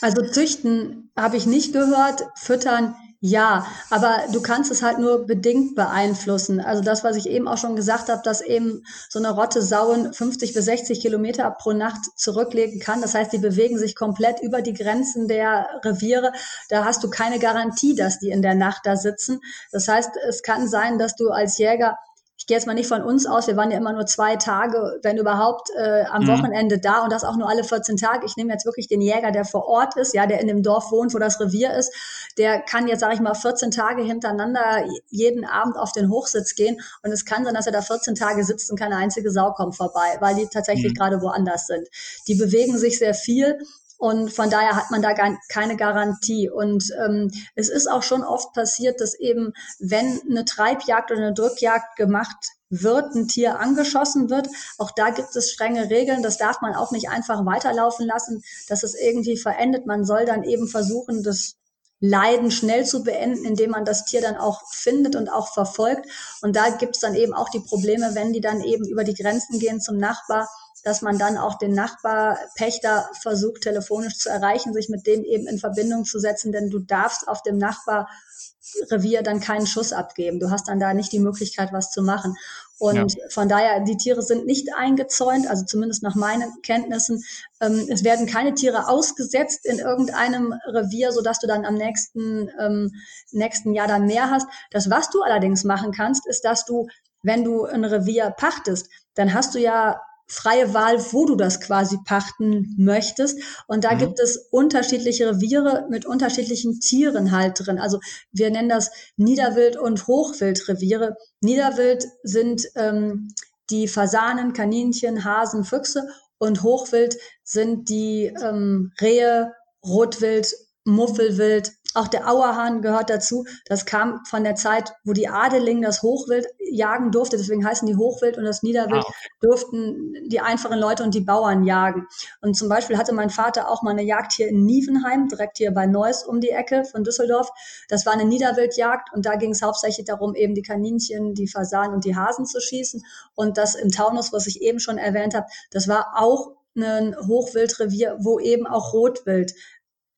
Also 0.01 0.21
züchten 0.31 1.11
habe 1.15 1.37
ich 1.37 1.45
nicht 1.45 1.73
gehört, 1.73 2.23
füttern 2.35 2.95
ja, 3.21 3.67
aber 3.89 4.23
du 4.31 4.41
kannst 4.41 4.71
es 4.71 4.81
halt 4.81 4.97
nur 4.97 5.25
bedingt 5.25 5.75
beeinflussen. 5.75 6.61
Also 6.61 6.81
das, 6.81 7.03
was 7.03 7.17
ich 7.17 7.27
eben 7.27 7.49
auch 7.49 7.57
schon 7.57 7.75
gesagt 7.75 8.07
habe, 8.07 8.21
dass 8.23 8.39
eben 8.39 8.85
so 9.09 9.19
eine 9.19 9.31
Rotte 9.31 9.61
Sauen 9.61 10.13
50 10.13 10.53
bis 10.53 10.63
60 10.63 11.01
Kilometer 11.01 11.51
pro 11.51 11.73
Nacht 11.73 11.99
zurücklegen 12.15 12.79
kann. 12.79 13.01
Das 13.01 13.15
heißt, 13.15 13.33
die 13.33 13.37
bewegen 13.37 13.77
sich 13.77 13.95
komplett 13.95 14.39
über 14.39 14.61
die 14.61 14.73
Grenzen 14.73 15.27
der 15.27 15.67
Reviere. 15.83 16.31
Da 16.69 16.85
hast 16.85 17.03
du 17.03 17.09
keine 17.09 17.39
Garantie, 17.39 17.93
dass 17.93 18.19
die 18.19 18.29
in 18.29 18.41
der 18.41 18.55
Nacht 18.55 18.85
da 18.85 18.95
sitzen. 18.95 19.41
Das 19.73 19.89
heißt, 19.89 20.11
es 20.25 20.41
kann 20.41 20.69
sein, 20.69 20.97
dass 20.97 21.17
du 21.17 21.29
als 21.29 21.57
Jäger 21.57 21.97
ich 22.39 22.47
gehe 22.47 22.55
jetzt 22.55 22.65
mal 22.65 22.73
nicht 22.73 22.87
von 22.87 23.03
uns 23.03 23.27
aus, 23.27 23.47
wir 23.47 23.57
waren 23.57 23.69
ja 23.69 23.77
immer 23.77 23.91
nur 23.91 24.05
zwei 24.05 24.37
Tage, 24.37 24.97
wenn 25.03 25.17
überhaupt, 25.17 25.69
äh, 25.77 26.05
am 26.05 26.23
mhm. 26.23 26.29
Wochenende 26.29 26.79
da 26.79 27.03
und 27.03 27.11
das 27.11 27.25
auch 27.25 27.35
nur 27.35 27.49
alle 27.49 27.65
14 27.65 27.97
Tage. 27.97 28.25
Ich 28.25 28.37
nehme 28.37 28.53
jetzt 28.53 28.65
wirklich 28.65 28.87
den 28.87 29.01
Jäger, 29.01 29.31
der 29.31 29.43
vor 29.43 29.67
Ort 29.67 29.97
ist, 29.97 30.13
ja, 30.13 30.25
der 30.25 30.39
in 30.39 30.47
dem 30.47 30.63
Dorf 30.63 30.89
wohnt, 30.89 31.13
wo 31.13 31.19
das 31.19 31.39
Revier 31.41 31.73
ist, 31.73 31.93
der 32.37 32.61
kann 32.61 32.87
jetzt, 32.87 33.01
sage 33.01 33.13
ich 33.13 33.19
mal, 33.19 33.35
14 33.35 33.71
Tage 33.71 34.03
hintereinander 34.03 34.85
jeden 35.09 35.43
Abend 35.43 35.77
auf 35.77 35.91
den 35.91 36.09
Hochsitz 36.09 36.55
gehen 36.55 36.79
und 37.03 37.11
es 37.11 37.25
kann 37.25 37.43
sein, 37.43 37.53
dass 37.53 37.65
er 37.65 37.73
da 37.73 37.81
14 37.81 38.15
Tage 38.15 38.45
sitzt 38.45 38.71
und 38.71 38.79
keine 38.79 38.95
einzige 38.95 39.31
Sau 39.31 39.51
kommt 39.51 39.75
vorbei, 39.75 40.17
weil 40.21 40.35
die 40.35 40.47
tatsächlich 40.47 40.93
mhm. 40.93 40.97
gerade 40.97 41.21
woanders 41.21 41.67
sind. 41.67 41.89
Die 42.29 42.35
bewegen 42.35 42.77
sich 42.77 42.97
sehr 42.97 43.13
viel 43.13 43.59
und 43.99 44.31
von 44.31 44.49
daher 44.49 44.77
hat 44.77 44.91
man 44.91 45.01
da 45.01 45.11
gar 45.11 45.37
keine 45.49 45.75
Garantie. 45.75 46.49
Und 46.49 46.85
ähm, 47.03 47.31
es 47.55 47.67
ist 47.67 47.91
auch 47.91 48.01
schon 48.01 48.23
oft 48.23 48.53
passiert, 48.53 49.01
dass 49.01 49.13
eben, 49.13 49.51
wenn 49.77 50.21
eine 50.21 50.45
Treibjagd 50.45 51.11
oder 51.11 51.19
eine 51.19 51.33
Drückjagd 51.33 51.97
gemacht 51.97 52.53
wird, 52.69 53.13
ein 53.13 53.27
Tier 53.27 53.59
angeschossen 53.59 54.29
wird. 54.29 54.47
Auch 54.77 54.91
da 54.91 55.09
gibt 55.09 55.35
es 55.35 55.51
strenge 55.51 55.89
Regeln. 55.89 56.23
Das 56.23 56.37
darf 56.37 56.61
man 56.61 56.75
auch 56.75 56.91
nicht 56.91 57.09
einfach 57.09 57.45
weiterlaufen 57.45 58.07
lassen, 58.07 58.41
dass 58.69 58.83
es 58.83 58.95
irgendwie 58.95 59.35
verendet. 59.35 59.85
Man 59.85 60.05
soll 60.05 60.23
dann 60.23 60.45
eben 60.45 60.69
versuchen, 60.69 61.21
das 61.21 61.55
Leiden 61.99 62.51
schnell 62.51 62.85
zu 62.85 63.03
beenden, 63.03 63.43
indem 63.43 63.71
man 63.71 63.83
das 63.83 64.05
Tier 64.05 64.21
dann 64.21 64.37
auch 64.37 64.61
findet 64.71 65.17
und 65.17 65.27
auch 65.27 65.53
verfolgt. 65.53 66.09
Und 66.41 66.55
da 66.55 66.69
gibt 66.69 66.95
es 66.95 67.01
dann 67.01 67.15
eben 67.15 67.33
auch 67.33 67.49
die 67.49 67.59
Probleme, 67.59 68.11
wenn 68.13 68.31
die 68.31 68.39
dann 68.39 68.61
eben 68.61 68.87
über 68.87 69.03
die 69.03 69.13
Grenzen 69.13 69.59
gehen 69.59 69.81
zum 69.81 69.97
Nachbar 69.97 70.47
dass 70.83 71.01
man 71.01 71.17
dann 71.17 71.37
auch 71.37 71.57
den 71.57 71.73
Nachbarpächter 71.73 73.09
versucht, 73.21 73.61
telefonisch 73.61 74.17
zu 74.17 74.29
erreichen, 74.29 74.73
sich 74.73 74.89
mit 74.89 75.05
dem 75.07 75.23
eben 75.23 75.47
in 75.47 75.59
Verbindung 75.59 76.05
zu 76.05 76.19
setzen, 76.19 76.51
denn 76.51 76.69
du 76.69 76.79
darfst 76.79 77.27
auf 77.27 77.41
dem 77.43 77.57
Nachbarrevier 77.57 79.23
dann 79.23 79.39
keinen 79.39 79.67
Schuss 79.67 79.93
abgeben. 79.93 80.39
Du 80.39 80.49
hast 80.49 80.67
dann 80.67 80.79
da 80.79 80.93
nicht 80.93 81.11
die 81.11 81.19
Möglichkeit, 81.19 81.73
was 81.73 81.91
zu 81.91 82.01
machen. 82.01 82.35
Und 82.79 83.15
ja. 83.15 83.25
von 83.29 83.49
daher, 83.49 83.81
die 83.81 83.97
Tiere 83.97 84.21
sind 84.21 84.45
nicht 84.45 84.73
eingezäunt, 84.73 85.47
also 85.47 85.65
zumindest 85.65 86.01
nach 86.01 86.15
meinen 86.15 86.61
Kenntnissen. 86.63 87.23
Ähm, 87.59 87.87
es 87.89 88.05
werden 88.05 88.25
keine 88.25 88.53
Tiere 88.53 88.87
ausgesetzt 88.87 89.65
in 89.65 89.79
irgendeinem 89.79 90.53
Revier, 90.65 91.11
sodass 91.11 91.39
du 91.39 91.47
dann 91.47 91.65
am 91.65 91.75
nächsten, 91.75 92.49
ähm, 92.57 92.91
nächsten 93.31 93.73
Jahr 93.73 93.87
dann 93.87 94.05
mehr 94.05 94.31
hast. 94.31 94.47
Das, 94.71 94.89
was 94.89 95.09
du 95.09 95.21
allerdings 95.21 95.65
machen 95.65 95.91
kannst, 95.91 96.25
ist, 96.25 96.45
dass 96.45 96.65
du, 96.65 96.87
wenn 97.21 97.43
du 97.43 97.65
ein 97.65 97.83
Revier 97.83 98.29
pachtest, 98.29 98.89
dann 99.13 99.33
hast 99.33 99.55
du 99.55 99.59
ja 99.59 99.99
freie 100.29 100.73
Wahl, 100.73 100.99
wo 101.11 101.25
du 101.25 101.35
das 101.35 101.59
quasi 101.59 101.97
pachten 102.05 102.75
möchtest. 102.77 103.39
Und 103.67 103.83
da 103.83 103.95
mhm. 103.95 103.99
gibt 103.99 104.19
es 104.19 104.37
unterschiedliche 104.51 105.29
Reviere 105.31 105.87
mit 105.89 106.05
unterschiedlichen 106.05 106.79
Tieren 106.79 107.31
halt 107.31 107.55
drin. 107.59 107.79
Also 107.79 107.99
wir 108.31 108.51
nennen 108.51 108.69
das 108.69 108.91
Niederwild- 109.17 109.77
und 109.77 110.07
Hochwildreviere. 110.07 111.17
Niederwild 111.41 112.05
sind 112.23 112.67
ähm, 112.75 113.33
die 113.71 113.87
Fasanen, 113.87 114.53
Kaninchen, 114.53 115.25
Hasen, 115.25 115.63
Füchse 115.63 116.07
und 116.37 116.63
Hochwild 116.63 117.17
sind 117.43 117.89
die 117.89 118.25
ähm, 118.25 118.93
Rehe, 119.01 119.53
Rotwild, 119.83 120.53
Muffelwild, 120.85 121.71
auch 121.95 122.07
der 122.07 122.29
Auerhahn 122.29 122.81
gehört 122.81 123.09
dazu. 123.09 123.45
Das 123.65 123.85
kam 123.85 124.23
von 124.25 124.43
der 124.43 124.55
Zeit, 124.55 124.93
wo 125.03 125.13
die 125.13 125.27
Adeling 125.27 125.81
das 125.81 126.03
Hochwild 126.03 126.47
jagen 126.59 127.11
durfte. 127.11 127.37
Deswegen 127.37 127.65
heißen 127.65 127.87
die 127.87 127.95
Hochwild 127.95 128.37
und 128.37 128.43
das 128.43 128.61
Niederwild 128.61 129.03
ah, 129.03 129.07
okay. 129.07 129.29
durften 129.41 130.13
die 130.27 130.39
einfachen 130.39 130.77
Leute 130.77 131.03
und 131.03 131.15
die 131.15 131.21
Bauern 131.21 131.63
jagen. 131.63 132.07
Und 132.41 132.55
zum 132.55 132.69
Beispiel 132.69 132.97
hatte 132.97 133.13
mein 133.13 133.29
Vater 133.29 133.69
auch 133.69 133.81
mal 133.81 133.91
eine 133.91 134.03
Jagd 134.03 134.33
hier 134.33 134.49
in 134.49 134.65
Nievenheim, 134.65 135.27
direkt 135.27 135.57
hier 135.57 135.71
bei 135.71 135.87
Neuss 135.87 136.23
um 136.23 136.41
die 136.41 136.49
Ecke 136.49 136.85
von 136.85 137.03
Düsseldorf. 137.03 137.49
Das 137.87 138.05
war 138.05 138.13
eine 138.13 138.25
Niederwildjagd 138.25 139.13
und 139.13 139.25
da 139.25 139.35
ging 139.35 139.51
es 139.51 139.61
hauptsächlich 139.61 140.05
darum, 140.05 140.35
eben 140.35 140.53
die 140.53 140.61
Kaninchen, 140.61 141.33
die 141.33 141.47
Fasanen 141.47 141.95
und 141.95 142.05
die 142.05 142.15
Hasen 142.15 142.45
zu 142.45 142.61
schießen. 142.61 143.03
Und 143.35 143.57
das 143.57 143.75
im 143.75 143.91
Taunus, 143.91 144.31
was 144.31 144.47
ich 144.47 144.61
eben 144.61 144.79
schon 144.79 144.97
erwähnt 144.97 145.33
habe, 145.33 145.47
das 145.71 145.87
war 145.87 146.13
auch 146.17 146.51
ein 146.77 147.15
Hochwildrevier, 147.27 148.17
wo 148.19 148.39
eben 148.39 148.67
auch 148.67 148.93
Rotwild 148.93 149.53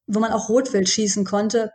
wo 0.07 0.19
man 0.19 0.31
auch 0.31 0.49
Rotwild 0.49 0.89
schießen 0.89 1.25
konnte 1.25 1.71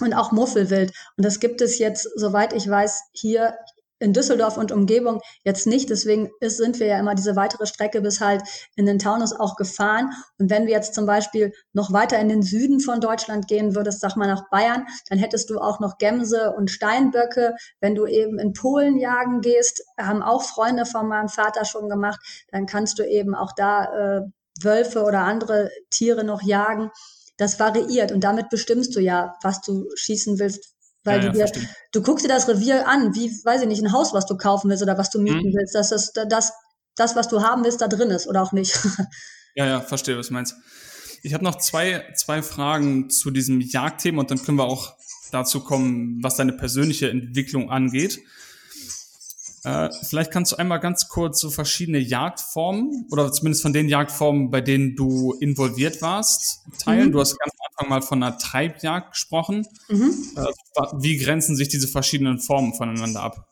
und 0.00 0.14
auch 0.14 0.32
Muffelwild. 0.32 0.92
Und 1.16 1.24
das 1.24 1.40
gibt 1.40 1.60
es 1.60 1.78
jetzt, 1.78 2.08
soweit 2.16 2.52
ich 2.52 2.68
weiß, 2.68 3.02
hier 3.12 3.54
in 4.00 4.14
Düsseldorf 4.14 4.56
und 4.56 4.72
Umgebung 4.72 5.20
jetzt 5.44 5.66
nicht. 5.66 5.90
Deswegen 5.90 6.30
ist, 6.40 6.56
sind 6.56 6.80
wir 6.80 6.86
ja 6.86 6.98
immer 6.98 7.14
diese 7.14 7.36
weitere 7.36 7.66
Strecke 7.66 8.00
bis 8.00 8.20
halt 8.20 8.42
in 8.74 8.86
den 8.86 8.98
Taunus 8.98 9.32
auch 9.32 9.56
gefahren. 9.56 10.10
Und 10.38 10.50
wenn 10.50 10.64
du 10.64 10.72
jetzt 10.72 10.94
zum 10.94 11.06
Beispiel 11.06 11.52
noch 11.74 11.92
weiter 11.92 12.18
in 12.18 12.30
den 12.30 12.42
Süden 12.42 12.80
von 12.80 13.00
Deutschland 13.00 13.46
gehen 13.46 13.76
würdest, 13.76 14.00
sag 14.00 14.16
mal 14.16 14.26
nach 14.26 14.48
Bayern, 14.48 14.86
dann 15.08 15.18
hättest 15.18 15.50
du 15.50 15.58
auch 15.58 15.80
noch 15.80 15.98
Gemse 15.98 16.52
und 16.56 16.70
Steinböcke. 16.70 17.54
Wenn 17.80 17.94
du 17.94 18.06
eben 18.06 18.38
in 18.38 18.54
Polen 18.54 18.98
jagen 18.98 19.42
gehst, 19.42 19.84
haben 19.98 20.22
auch 20.22 20.42
Freunde 20.42 20.86
von 20.86 21.06
meinem 21.06 21.28
Vater 21.28 21.66
schon 21.66 21.88
gemacht, 21.90 22.20
dann 22.50 22.66
kannst 22.66 22.98
du 22.98 23.06
eben 23.06 23.34
auch 23.34 23.52
da 23.54 23.84
äh, 23.84 24.20
Wölfe 24.62 25.02
oder 25.02 25.20
andere 25.20 25.70
Tiere 25.90 26.24
noch 26.24 26.42
jagen 26.42 26.90
das 27.40 27.58
variiert 27.58 28.12
und 28.12 28.22
damit 28.22 28.50
bestimmst 28.50 28.94
du 28.94 29.00
ja, 29.00 29.34
was 29.42 29.62
du 29.62 29.88
schießen 29.96 30.38
willst. 30.38 30.74
Weil 31.04 31.24
ja, 31.24 31.30
du, 31.30 31.38
dir, 31.38 31.50
du 31.92 32.02
guckst 32.02 32.26
dir 32.26 32.28
das 32.28 32.46
Revier 32.46 32.86
an, 32.86 33.14
wie, 33.14 33.30
weiß 33.30 33.62
ich 33.62 33.68
nicht, 33.68 33.82
ein 33.82 33.92
Haus, 33.92 34.12
was 34.12 34.26
du 34.26 34.36
kaufen 34.36 34.68
willst 34.68 34.82
oder 34.82 34.98
was 34.98 35.08
du 35.08 35.18
mieten 35.18 35.48
mhm. 35.48 35.54
willst, 35.54 35.74
dass 35.74 35.88
das, 35.88 36.12
das, 36.12 36.52
das, 36.96 37.16
was 37.16 37.28
du 37.28 37.42
haben 37.42 37.64
willst, 37.64 37.80
da 37.80 37.88
drin 37.88 38.10
ist 38.10 38.28
oder 38.28 38.42
auch 38.42 38.52
nicht. 38.52 38.78
ja, 39.54 39.66
ja, 39.66 39.80
verstehe, 39.80 40.18
was 40.18 40.28
du 40.28 40.34
meinst. 40.34 40.54
Ich 41.22 41.32
habe 41.32 41.42
noch 41.42 41.56
zwei, 41.56 42.12
zwei 42.14 42.42
Fragen 42.42 43.08
zu 43.08 43.30
diesem 43.30 43.62
Jagdthema 43.62 44.20
und 44.20 44.30
dann 44.30 44.42
können 44.42 44.58
wir 44.58 44.64
auch 44.64 44.94
dazu 45.32 45.60
kommen, 45.60 46.18
was 46.22 46.36
deine 46.36 46.52
persönliche 46.52 47.08
Entwicklung 47.08 47.70
angeht. 47.70 48.20
Äh, 49.64 49.90
vielleicht 50.08 50.30
kannst 50.30 50.52
du 50.52 50.56
einmal 50.56 50.80
ganz 50.80 51.08
kurz 51.08 51.40
so 51.40 51.50
verschiedene 51.50 51.98
Jagdformen 51.98 53.06
oder 53.10 53.30
zumindest 53.32 53.62
von 53.62 53.72
den 53.72 53.88
Jagdformen, 53.88 54.50
bei 54.50 54.60
denen 54.60 54.96
du 54.96 55.34
involviert 55.40 56.00
warst, 56.00 56.64
teilen. 56.78 57.08
Mhm. 57.08 57.12
Du 57.12 57.20
hast 57.20 57.38
ganz 57.38 57.52
am 57.52 57.66
Anfang 57.70 57.88
mal 57.88 58.02
von 58.02 58.22
einer 58.22 58.38
Treibjagd 58.38 59.12
gesprochen. 59.12 59.66
Mhm. 59.88 60.14
Äh, 60.36 60.82
wie 61.00 61.18
grenzen 61.18 61.56
sich 61.56 61.68
diese 61.68 61.88
verschiedenen 61.88 62.38
Formen 62.38 62.74
voneinander 62.74 63.22
ab? 63.22 63.48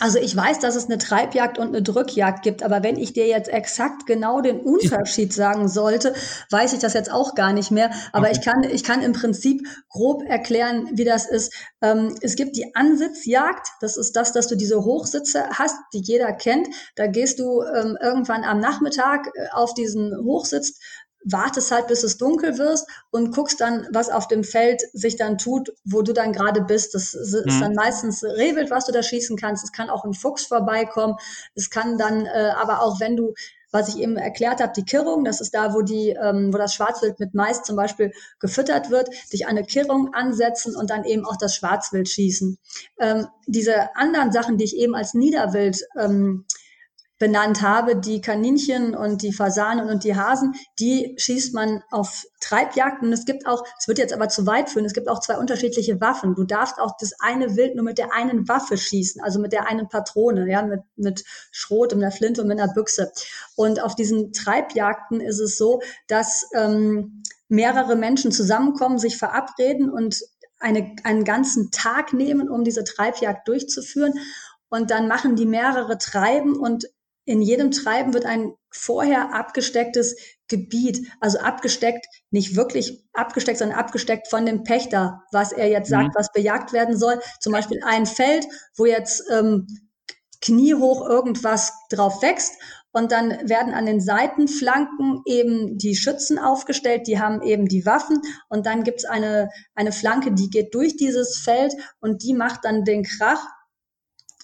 Also 0.00 0.18
ich 0.18 0.34
weiß, 0.34 0.58
dass 0.60 0.76
es 0.76 0.86
eine 0.86 0.96
Treibjagd 0.96 1.58
und 1.58 1.68
eine 1.68 1.82
Drückjagd 1.82 2.42
gibt, 2.42 2.62
aber 2.62 2.82
wenn 2.82 2.96
ich 2.96 3.12
dir 3.12 3.26
jetzt 3.26 3.48
exakt 3.48 4.06
genau 4.06 4.40
den 4.40 4.60
Unterschied 4.60 5.32
sagen 5.32 5.68
sollte, 5.68 6.14
weiß 6.50 6.72
ich 6.72 6.78
das 6.78 6.94
jetzt 6.94 7.12
auch 7.12 7.34
gar 7.34 7.52
nicht 7.52 7.70
mehr. 7.70 7.90
Aber 8.12 8.28
okay. 8.28 8.38
ich 8.38 8.44
kann, 8.44 8.62
ich 8.64 8.82
kann 8.82 9.02
im 9.02 9.12
Prinzip 9.12 9.66
grob 9.90 10.24
erklären, 10.24 10.88
wie 10.92 11.04
das 11.04 11.26
ist. 11.28 11.52
Ähm, 11.82 12.14
es 12.22 12.34
gibt 12.34 12.56
die 12.56 12.74
Ansitzjagd. 12.74 13.68
Das 13.82 13.98
ist 13.98 14.16
das, 14.16 14.32
dass 14.32 14.48
du 14.48 14.56
diese 14.56 14.84
Hochsitze 14.84 15.44
hast, 15.50 15.76
die 15.92 16.00
jeder 16.00 16.32
kennt. 16.32 16.68
Da 16.96 17.06
gehst 17.06 17.38
du 17.38 17.62
ähm, 17.62 17.98
irgendwann 18.00 18.44
am 18.44 18.58
Nachmittag 18.58 19.26
äh, 19.34 19.48
auf 19.52 19.74
diesen 19.74 20.16
Hochsitz, 20.24 20.78
wartest 21.24 21.70
halt, 21.70 21.86
bis 21.88 22.02
es 22.02 22.16
dunkel 22.16 22.58
wird 22.58 22.80
und 23.10 23.34
guckst 23.34 23.60
dann, 23.60 23.86
was 23.92 24.08
auf 24.10 24.28
dem 24.28 24.44
Feld 24.44 24.82
sich 24.92 25.16
dann 25.16 25.38
tut, 25.38 25.72
wo 25.84 26.02
du 26.02 26.12
dann 26.12 26.32
gerade 26.32 26.62
bist. 26.62 26.94
Das 26.94 27.14
ist 27.14 27.46
mhm. 27.46 27.60
dann 27.60 27.74
meistens 27.74 28.24
Rehwild, 28.24 28.70
was 28.70 28.86
du 28.86 28.92
da 28.92 29.02
schießen 29.02 29.36
kannst. 29.36 29.64
Es 29.64 29.72
kann 29.72 29.90
auch 29.90 30.04
ein 30.04 30.14
Fuchs 30.14 30.46
vorbeikommen. 30.46 31.16
Es 31.54 31.70
kann 31.70 31.98
dann 31.98 32.26
äh, 32.26 32.52
aber 32.56 32.82
auch, 32.82 33.00
wenn 33.00 33.16
du 33.16 33.34
was 33.72 33.88
ich 33.88 33.98
eben 33.98 34.16
erklärt 34.16 34.60
habe, 34.60 34.72
die 34.74 34.84
Kirrung, 34.84 35.24
das 35.24 35.40
ist 35.40 35.54
da, 35.54 35.74
wo 35.74 35.82
die, 35.82 36.10
ähm, 36.10 36.52
wo 36.52 36.58
das 36.58 36.74
Schwarzwild 36.74 37.20
mit 37.20 37.34
Mais 37.34 37.62
zum 37.62 37.76
Beispiel 37.76 38.12
gefüttert 38.40 38.90
wird, 38.90 39.08
dich 39.32 39.46
eine 39.46 39.64
Kirrung 39.64 40.12
ansetzen 40.12 40.74
und 40.74 40.90
dann 40.90 41.04
eben 41.04 41.24
auch 41.24 41.36
das 41.36 41.54
Schwarzwild 41.54 42.08
schießen. 42.08 42.58
Ähm, 42.98 43.28
diese 43.46 43.94
anderen 43.96 44.32
Sachen, 44.32 44.56
die 44.56 44.64
ich 44.64 44.76
eben 44.76 44.94
als 44.94 45.14
Niederwild 45.14 45.78
ähm, 45.98 46.46
benannt 47.20 47.60
habe, 47.60 47.96
die 47.96 48.22
Kaninchen 48.22 48.96
und 48.96 49.20
die 49.20 49.32
Fasanen 49.32 49.90
und 49.90 50.04
die 50.04 50.16
Hasen, 50.16 50.54
die 50.78 51.14
schießt 51.18 51.52
man 51.52 51.82
auf 51.90 52.24
Treibjagden. 52.40 53.12
Es 53.12 53.26
gibt 53.26 53.46
auch, 53.46 53.62
es 53.78 53.86
wird 53.86 53.98
jetzt 53.98 54.14
aber 54.14 54.30
zu 54.30 54.46
weit 54.46 54.70
führen, 54.70 54.86
es 54.86 54.94
gibt 54.94 55.06
auch 55.06 55.20
zwei 55.20 55.36
unterschiedliche 55.36 56.00
Waffen. 56.00 56.34
Du 56.34 56.44
darfst 56.44 56.78
auch 56.78 56.96
das 56.98 57.12
eine 57.20 57.56
Wild 57.56 57.76
nur 57.76 57.84
mit 57.84 57.98
der 57.98 58.14
einen 58.14 58.48
Waffe 58.48 58.78
schießen, 58.78 59.22
also 59.22 59.38
mit 59.38 59.52
der 59.52 59.68
einen 59.68 59.86
Patrone, 59.88 60.50
ja, 60.50 60.62
mit, 60.62 60.80
mit 60.96 61.24
Schrot 61.52 61.92
und 61.92 62.02
einer 62.02 62.10
Flinte 62.10 62.40
und 62.40 62.48
mit 62.48 62.58
einer 62.58 62.72
Büchse. 62.72 63.12
Und 63.54 63.82
auf 63.82 63.94
diesen 63.94 64.32
Treibjagden 64.32 65.20
ist 65.20 65.40
es 65.40 65.58
so, 65.58 65.82
dass 66.08 66.48
ähm, 66.54 67.22
mehrere 67.48 67.96
Menschen 67.96 68.32
zusammenkommen, 68.32 68.98
sich 68.98 69.18
verabreden 69.18 69.90
und 69.90 70.22
eine, 70.58 70.96
einen 71.04 71.24
ganzen 71.24 71.70
Tag 71.70 72.14
nehmen, 72.14 72.48
um 72.48 72.64
diese 72.64 72.82
Treibjagd 72.82 73.46
durchzuführen. 73.46 74.14
Und 74.70 74.90
dann 74.90 75.06
machen 75.06 75.36
die 75.36 75.46
mehrere 75.46 75.98
Treiben 75.98 76.56
und 76.58 76.86
in 77.30 77.42
jedem 77.42 77.70
Treiben 77.70 78.12
wird 78.12 78.26
ein 78.26 78.54
vorher 78.72 79.32
abgestecktes 79.32 80.16
Gebiet, 80.48 81.06
also 81.20 81.38
abgesteckt, 81.38 82.06
nicht 82.32 82.56
wirklich 82.56 83.04
abgesteckt, 83.12 83.58
sondern 83.58 83.78
abgesteckt 83.78 84.26
von 84.26 84.44
dem 84.44 84.64
Pächter, 84.64 85.22
was 85.30 85.52
er 85.52 85.68
jetzt 85.68 85.88
sagt, 85.88 86.08
mhm. 86.08 86.14
was 86.14 86.32
bejagt 86.32 86.72
werden 86.72 86.98
soll. 86.98 87.20
Zum 87.38 87.52
Beispiel 87.52 87.80
ein 87.84 88.04
Feld, 88.06 88.46
wo 88.76 88.84
jetzt 88.84 89.22
ähm, 89.30 89.68
kniehoch 90.40 91.08
irgendwas 91.08 91.72
drauf 91.88 92.20
wächst 92.20 92.54
und 92.90 93.12
dann 93.12 93.48
werden 93.48 93.74
an 93.74 93.86
den 93.86 94.00
Seitenflanken 94.00 95.22
eben 95.24 95.78
die 95.78 95.94
Schützen 95.94 96.36
aufgestellt, 96.40 97.06
die 97.06 97.20
haben 97.20 97.42
eben 97.42 97.66
die 97.66 97.86
Waffen 97.86 98.20
und 98.48 98.66
dann 98.66 98.82
gibt's 98.82 99.04
eine, 99.04 99.50
eine 99.76 99.92
Flanke, 99.92 100.32
die 100.32 100.50
geht 100.50 100.74
durch 100.74 100.96
dieses 100.96 101.38
Feld 101.38 101.74
und 102.00 102.24
die 102.24 102.34
macht 102.34 102.64
dann 102.64 102.82
den 102.82 103.04
Krach. 103.04 103.44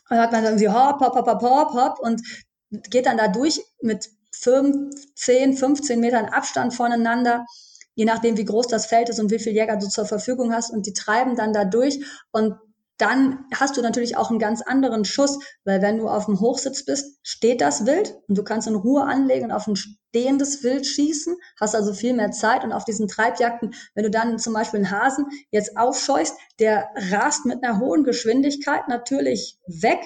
Und 0.08 0.18
dann 0.18 0.20
hat 0.20 0.30
man 0.30 0.56
so 0.56 0.72
hopp, 0.72 1.00
hopp, 1.00 1.16
hopp, 1.16 1.26
hopp, 1.26 1.42
hopp, 1.42 1.74
hopp 1.74 1.98
und 1.98 2.22
geht 2.70 3.06
dann 3.06 3.16
da 3.16 3.28
durch 3.28 3.62
mit 3.80 4.08
5, 4.32 5.14
10, 5.14 5.56
15 5.56 6.00
Metern 6.00 6.26
Abstand 6.26 6.74
voneinander, 6.74 7.46
je 7.94 8.04
nachdem, 8.04 8.36
wie 8.36 8.44
groß 8.44 8.68
das 8.68 8.86
Feld 8.86 9.08
ist 9.08 9.18
und 9.18 9.30
wie 9.30 9.38
viel 9.38 9.54
Jäger 9.54 9.76
du 9.76 9.88
zur 9.88 10.06
Verfügung 10.06 10.52
hast. 10.52 10.70
Und 10.70 10.86
die 10.86 10.92
treiben 10.92 11.36
dann 11.36 11.52
da 11.52 11.64
durch. 11.64 12.04
Und 12.30 12.56
dann 12.98 13.44
hast 13.54 13.76
du 13.76 13.82
natürlich 13.82 14.16
auch 14.16 14.30
einen 14.30 14.38
ganz 14.38 14.62
anderen 14.62 15.04
Schuss, 15.04 15.38
weil 15.64 15.82
wenn 15.82 15.98
du 15.98 16.08
auf 16.08 16.26
dem 16.26 16.40
Hochsitz 16.40 16.84
bist, 16.84 17.18
steht 17.22 17.60
das 17.60 17.84
Wild 17.84 18.14
und 18.28 18.38
du 18.38 18.42
kannst 18.42 18.68
in 18.68 18.74
Ruhe 18.74 19.04
anlegen 19.04 19.46
und 19.46 19.52
auf 19.52 19.66
ein 19.66 19.76
stehendes 19.76 20.62
Wild 20.62 20.86
schießen, 20.86 21.36
hast 21.60 21.74
also 21.74 21.92
viel 21.92 22.14
mehr 22.14 22.30
Zeit 22.30 22.64
und 22.64 22.72
auf 22.72 22.84
diesen 22.84 23.06
Treibjagden, 23.06 23.74
wenn 23.94 24.04
du 24.04 24.10
dann 24.10 24.38
zum 24.38 24.54
Beispiel 24.54 24.78
einen 24.78 24.90
Hasen 24.90 25.26
jetzt 25.50 25.76
aufscheust, 25.76 26.34
der 26.58 26.88
rast 27.10 27.44
mit 27.44 27.62
einer 27.62 27.78
hohen 27.80 28.02
Geschwindigkeit 28.04 28.88
natürlich 28.88 29.58
weg 29.66 30.00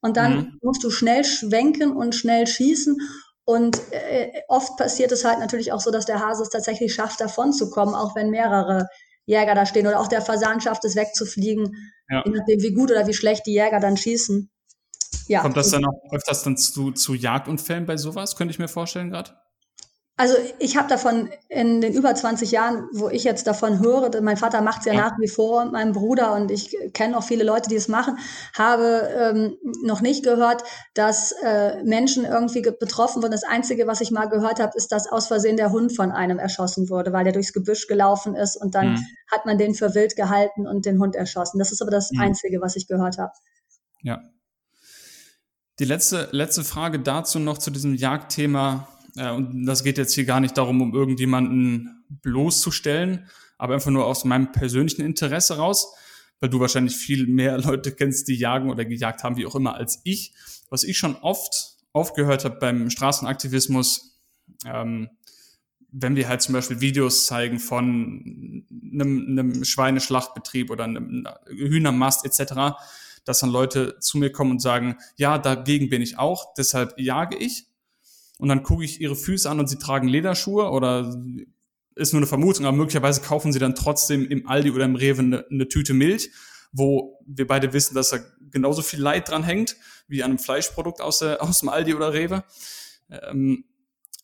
und 0.00 0.16
dann 0.16 0.36
mhm. 0.36 0.58
musst 0.62 0.84
du 0.84 0.90
schnell 0.90 1.24
schwenken 1.24 1.92
und 1.96 2.14
schnell 2.14 2.46
schießen. 2.46 2.96
Und 3.44 3.80
äh, 3.92 4.32
oft 4.48 4.76
passiert 4.76 5.12
es 5.12 5.24
halt 5.24 5.38
natürlich 5.38 5.72
auch 5.72 5.80
so, 5.80 5.90
dass 5.90 6.06
der 6.06 6.20
Hase 6.20 6.42
es 6.42 6.50
tatsächlich 6.50 6.94
schafft, 6.94 7.20
davon 7.20 7.52
zu 7.52 7.70
kommen, 7.70 7.94
auch 7.94 8.16
wenn 8.16 8.30
mehrere 8.30 8.88
Jäger 9.24 9.54
da 9.54 9.66
stehen 9.66 9.86
oder 9.86 10.00
auch 10.00 10.08
der 10.08 10.22
Fasan 10.22 10.60
schafft 10.60 10.84
es 10.84 10.96
wegzufliegen, 10.96 11.92
ja. 12.08 12.22
je 12.24 12.32
nachdem 12.32 12.62
wie 12.62 12.72
gut 12.72 12.90
oder 12.90 13.06
wie 13.06 13.14
schlecht 13.14 13.46
die 13.46 13.52
Jäger 13.52 13.80
dann 13.80 13.96
schießen. 13.96 14.50
Ja. 15.28 15.40
Kommt 15.40 15.56
das 15.56 15.70
dann 15.70 15.84
auch 15.84 16.00
öfters 16.12 16.42
dann 16.44 16.56
zu, 16.56 16.92
zu 16.92 17.14
Jagdunfällen 17.14 17.86
bei 17.86 17.96
sowas, 17.96 18.36
könnte 18.36 18.52
ich 18.52 18.58
mir 18.58 18.68
vorstellen 18.68 19.10
gerade? 19.10 19.32
Also 20.18 20.34
ich 20.58 20.78
habe 20.78 20.88
davon 20.88 21.28
in 21.50 21.82
den 21.82 21.92
über 21.92 22.14
20 22.14 22.50
Jahren, 22.50 22.88
wo 22.92 23.10
ich 23.10 23.24
jetzt 23.24 23.46
davon 23.46 23.80
höre, 23.80 24.10
mein 24.22 24.38
Vater 24.38 24.62
macht 24.62 24.80
es 24.80 24.86
ja, 24.86 24.94
ja, 24.94 25.00
nach 25.02 25.18
wie 25.18 25.28
vor, 25.28 25.66
mein 25.66 25.92
Bruder 25.92 26.32
und 26.32 26.50
ich 26.50 26.74
kenne 26.94 27.18
auch 27.18 27.22
viele 27.22 27.44
Leute, 27.44 27.68
die 27.68 27.76
es 27.76 27.86
machen, 27.86 28.18
habe 28.54 29.10
ähm, 29.14 29.58
noch 29.82 30.00
nicht 30.00 30.24
gehört, 30.24 30.62
dass 30.94 31.32
äh, 31.44 31.82
Menschen 31.82 32.24
irgendwie 32.24 32.62
betroffen 32.62 33.22
wurden. 33.22 33.32
Das 33.32 33.44
Einzige, 33.44 33.86
was 33.86 34.00
ich 34.00 34.10
mal 34.10 34.24
gehört 34.24 34.58
habe, 34.58 34.72
ist, 34.74 34.90
dass 34.90 35.06
aus 35.06 35.26
Versehen 35.26 35.58
der 35.58 35.70
Hund 35.70 35.94
von 35.94 36.10
einem 36.12 36.38
erschossen 36.38 36.88
wurde, 36.88 37.12
weil 37.12 37.24
der 37.24 37.34
durchs 37.34 37.52
Gebüsch 37.52 37.86
gelaufen 37.86 38.34
ist 38.34 38.56
und 38.56 38.74
dann 38.74 38.92
mhm. 38.92 39.06
hat 39.30 39.44
man 39.44 39.58
den 39.58 39.74
für 39.74 39.94
wild 39.94 40.16
gehalten 40.16 40.66
und 40.66 40.86
den 40.86 40.98
Hund 40.98 41.14
erschossen. 41.14 41.58
Das 41.58 41.72
ist 41.72 41.82
aber 41.82 41.90
das 41.90 42.10
mhm. 42.10 42.20
Einzige, 42.20 42.62
was 42.62 42.74
ich 42.76 42.88
gehört 42.88 43.18
habe. 43.18 43.32
Ja. 44.00 44.22
Die 45.78 45.84
letzte, 45.84 46.28
letzte 46.30 46.64
Frage 46.64 47.00
dazu 47.00 47.38
noch 47.38 47.58
zu 47.58 47.70
diesem 47.70 47.94
Jagdthema 47.94 48.88
äh, 49.16 49.30
und 49.30 49.64
das 49.66 49.84
geht 49.84 49.98
jetzt 49.98 50.14
hier 50.14 50.24
gar 50.24 50.40
nicht 50.40 50.56
darum, 50.56 50.80
um 50.80 50.94
irgendjemanden 50.94 52.04
bloßzustellen, 52.08 53.26
aber 53.58 53.74
einfach 53.74 53.90
nur 53.90 54.06
aus 54.06 54.24
meinem 54.24 54.52
persönlichen 54.52 55.02
Interesse 55.02 55.56
raus, 55.56 55.94
weil 56.40 56.50
du 56.50 56.60
wahrscheinlich 56.60 56.96
viel 56.96 57.26
mehr 57.26 57.58
Leute 57.62 57.92
kennst, 57.92 58.28
die 58.28 58.36
jagen 58.36 58.70
oder 58.70 58.84
gejagt 58.84 59.22
haben, 59.22 59.36
wie 59.36 59.46
auch 59.46 59.54
immer, 59.54 59.74
als 59.74 60.00
ich. 60.04 60.34
Was 60.68 60.84
ich 60.84 60.98
schon 60.98 61.16
oft 61.16 61.76
aufgehört 61.92 62.44
habe 62.44 62.58
beim 62.58 62.90
Straßenaktivismus, 62.90 64.18
ähm, 64.66 65.08
wenn 65.90 66.16
wir 66.16 66.28
halt 66.28 66.42
zum 66.42 66.52
Beispiel 66.52 66.80
Videos 66.80 67.24
zeigen 67.24 67.58
von 67.58 68.66
einem, 68.92 69.26
einem 69.30 69.64
Schweineschlachtbetrieb 69.64 70.70
oder 70.70 70.84
einem 70.84 71.26
Hühnermast 71.46 72.26
etc., 72.26 72.76
dass 73.24 73.40
dann 73.40 73.50
Leute 73.50 73.98
zu 74.00 74.18
mir 74.18 74.30
kommen 74.30 74.52
und 74.52 74.62
sagen, 74.62 74.96
ja, 75.16 75.38
dagegen 75.38 75.88
bin 75.88 76.02
ich 76.02 76.18
auch, 76.18 76.54
deshalb 76.54 76.98
jage 76.98 77.36
ich 77.36 77.66
und 78.38 78.48
dann 78.48 78.62
gucke 78.62 78.84
ich 78.84 79.00
ihre 79.00 79.16
Füße 79.16 79.48
an 79.48 79.60
und 79.60 79.68
sie 79.68 79.78
tragen 79.78 80.08
Lederschuhe 80.08 80.70
oder 80.70 81.16
ist 81.94 82.12
nur 82.12 82.20
eine 82.20 82.26
Vermutung, 82.26 82.66
aber 82.66 82.76
möglicherweise 82.76 83.22
kaufen 83.22 83.52
sie 83.52 83.58
dann 83.58 83.74
trotzdem 83.74 84.28
im 84.28 84.46
Aldi 84.46 84.70
oder 84.70 84.84
im 84.84 84.96
Rewe 84.96 85.20
eine, 85.20 85.46
eine 85.50 85.68
Tüte 85.68 85.94
Milch, 85.94 86.30
wo 86.72 87.18
wir 87.26 87.46
beide 87.46 87.72
wissen, 87.72 87.94
dass 87.94 88.10
da 88.10 88.18
genauso 88.50 88.82
viel 88.82 89.00
Leid 89.00 89.30
dran 89.30 89.42
hängt 89.42 89.76
wie 90.08 90.22
an 90.22 90.30
einem 90.30 90.38
Fleischprodukt 90.38 91.00
aus, 91.00 91.20
der, 91.20 91.42
aus 91.42 91.60
dem 91.60 91.70
Aldi 91.70 91.94
oder 91.94 92.12
Rewe. 92.12 92.44
Ähm, 93.10 93.64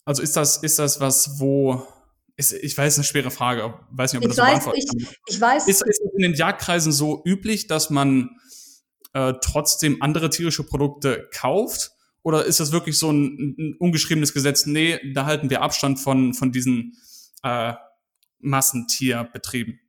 also 0.05 0.21
ist 0.21 0.35
das, 0.35 0.57
ist 0.57 0.79
das 0.79 0.99
was, 0.99 1.39
wo 1.39 1.87
ist, 2.35 2.51
ich 2.51 2.77
weiß, 2.77 2.97
eine 2.97 3.03
schwere 3.03 3.31
Frage, 3.31 3.73
weiß 3.91 4.13
nicht, 4.13 4.23
ob 4.23 4.29
ich 4.29 4.35
das 4.35 4.45
weiß, 4.45 4.63
so 4.63 4.73
ich, 4.73 4.85
ich 5.27 5.41
weiß. 5.41 5.67
Ist, 5.67 5.81
ist 5.81 6.01
es 6.01 6.13
in 6.15 6.23
den 6.23 6.33
Jagdkreisen 6.33 6.91
so 6.91 7.21
üblich, 7.25 7.67
dass 7.67 7.89
man 7.89 8.29
äh, 9.13 9.33
trotzdem 9.41 10.01
andere 10.01 10.29
tierische 10.29 10.63
Produkte 10.63 11.29
kauft? 11.31 11.91
Oder 12.23 12.45
ist 12.45 12.59
das 12.59 12.71
wirklich 12.71 12.97
so 12.97 13.11
ein, 13.11 13.55
ein 13.57 13.75
ungeschriebenes 13.79 14.33
Gesetz? 14.33 14.65
Nee, 14.65 14.99
da 15.13 15.25
halten 15.25 15.49
wir 15.49 15.61
Abstand 15.61 15.99
von, 15.99 16.33
von 16.33 16.51
diesen 16.51 16.97
äh, 17.43 17.73
Massentierbetrieben. 18.39 19.79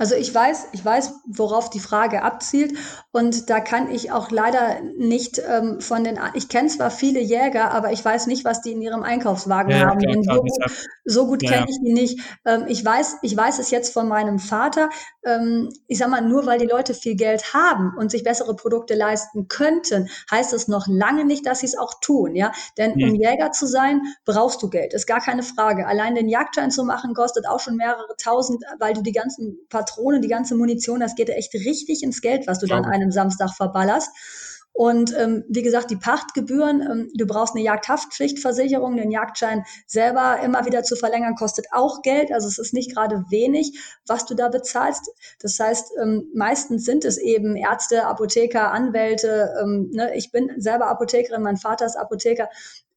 Also 0.00 0.14
ich 0.14 0.34
weiß, 0.34 0.68
ich 0.72 0.82
weiß, 0.82 1.12
worauf 1.26 1.68
die 1.68 1.78
Frage 1.78 2.22
abzielt 2.22 2.72
und 3.12 3.50
da 3.50 3.60
kann 3.60 3.90
ich 3.90 4.10
auch 4.10 4.30
leider 4.30 4.80
nicht 4.96 5.42
ähm, 5.46 5.82
von 5.82 6.04
den, 6.04 6.18
ich 6.32 6.48
kenne 6.48 6.68
zwar 6.68 6.90
viele 6.90 7.20
Jäger, 7.20 7.70
aber 7.72 7.92
ich 7.92 8.02
weiß 8.02 8.26
nicht, 8.26 8.46
was 8.46 8.62
die 8.62 8.72
in 8.72 8.80
ihrem 8.80 9.02
Einkaufswagen 9.02 9.72
ja, 9.72 9.80
haben. 9.80 9.98
Klar, 9.98 10.36
so, 10.36 10.40
gut, 10.40 10.86
so 11.04 11.26
gut 11.26 11.42
ja, 11.42 11.50
kenne 11.50 11.66
ich 11.68 11.78
die 11.84 11.92
nicht. 11.92 12.18
Ähm, 12.46 12.64
ich 12.66 12.82
weiß, 12.82 13.18
ich 13.20 13.36
weiß 13.36 13.58
es 13.58 13.70
jetzt 13.70 13.92
von 13.92 14.08
meinem 14.08 14.38
Vater. 14.38 14.88
Ähm, 15.22 15.68
ich 15.86 15.98
sag 15.98 16.08
mal, 16.08 16.22
nur 16.22 16.46
weil 16.46 16.58
die 16.58 16.66
Leute 16.66 16.94
viel 16.94 17.14
Geld 17.14 17.52
haben 17.52 17.94
und 17.98 18.10
sich 18.10 18.24
bessere 18.24 18.56
Produkte 18.56 18.94
leisten 18.94 19.48
könnten, 19.48 20.08
heißt 20.30 20.54
es 20.54 20.66
noch 20.66 20.86
lange 20.88 21.26
nicht, 21.26 21.44
dass 21.44 21.60
sie 21.60 21.66
es 21.66 21.76
auch 21.76 22.00
tun. 22.00 22.34
Ja, 22.34 22.52
denn 22.78 22.94
mhm. 22.94 23.02
um 23.10 23.14
Jäger 23.16 23.52
zu 23.52 23.66
sein, 23.66 24.00
brauchst 24.24 24.62
du 24.62 24.70
Geld, 24.70 24.94
ist 24.94 25.06
gar 25.06 25.20
keine 25.20 25.42
Frage. 25.42 25.86
Allein 25.86 26.14
den 26.14 26.30
Jagdschein 26.30 26.70
zu 26.70 26.84
machen 26.84 27.12
kostet 27.12 27.46
auch 27.46 27.60
schon 27.60 27.76
mehrere 27.76 28.16
Tausend, 28.16 28.64
weil 28.78 28.94
du 28.94 29.02
die 29.02 29.12
ganzen 29.12 29.58
Patronen, 29.90 30.22
die 30.22 30.28
ganze 30.28 30.54
Munition, 30.54 31.00
das 31.00 31.14
geht 31.14 31.28
echt 31.28 31.54
richtig 31.54 32.02
ins 32.02 32.20
Geld, 32.20 32.46
was 32.46 32.58
du 32.58 32.66
dann 32.66 32.84
einem 32.84 33.10
Samstag 33.10 33.50
verballerst. 33.54 34.10
Und 34.72 35.12
ähm, 35.18 35.44
wie 35.48 35.62
gesagt, 35.62 35.90
die 35.90 35.96
Pachtgebühren, 35.96 36.80
ähm, 36.80 37.10
du 37.14 37.26
brauchst 37.26 37.54
eine 37.54 37.64
Jagdhaftpflichtversicherung, 37.64 38.96
den 38.96 39.10
Jagdschein 39.10 39.64
selber 39.86 40.38
immer 40.44 40.64
wieder 40.64 40.84
zu 40.84 40.94
verlängern, 40.94 41.34
kostet 41.34 41.66
auch 41.72 42.02
Geld. 42.02 42.32
Also 42.32 42.46
es 42.46 42.58
ist 42.58 42.72
nicht 42.72 42.94
gerade 42.94 43.24
wenig, 43.30 43.78
was 44.06 44.26
du 44.26 44.34
da 44.34 44.48
bezahlst. 44.48 45.10
Das 45.40 45.58
heißt, 45.58 45.92
ähm, 46.00 46.30
meistens 46.34 46.84
sind 46.84 47.04
es 47.04 47.18
eben 47.18 47.56
Ärzte, 47.56 48.06
Apotheker, 48.06 48.70
Anwälte. 48.70 49.52
Ähm, 49.60 49.90
ne? 49.92 50.14
Ich 50.14 50.30
bin 50.30 50.50
selber 50.56 50.86
Apothekerin, 50.86 51.42
mein 51.42 51.56
Vater 51.56 51.84
ist 51.84 51.96
Apotheker. 51.96 52.48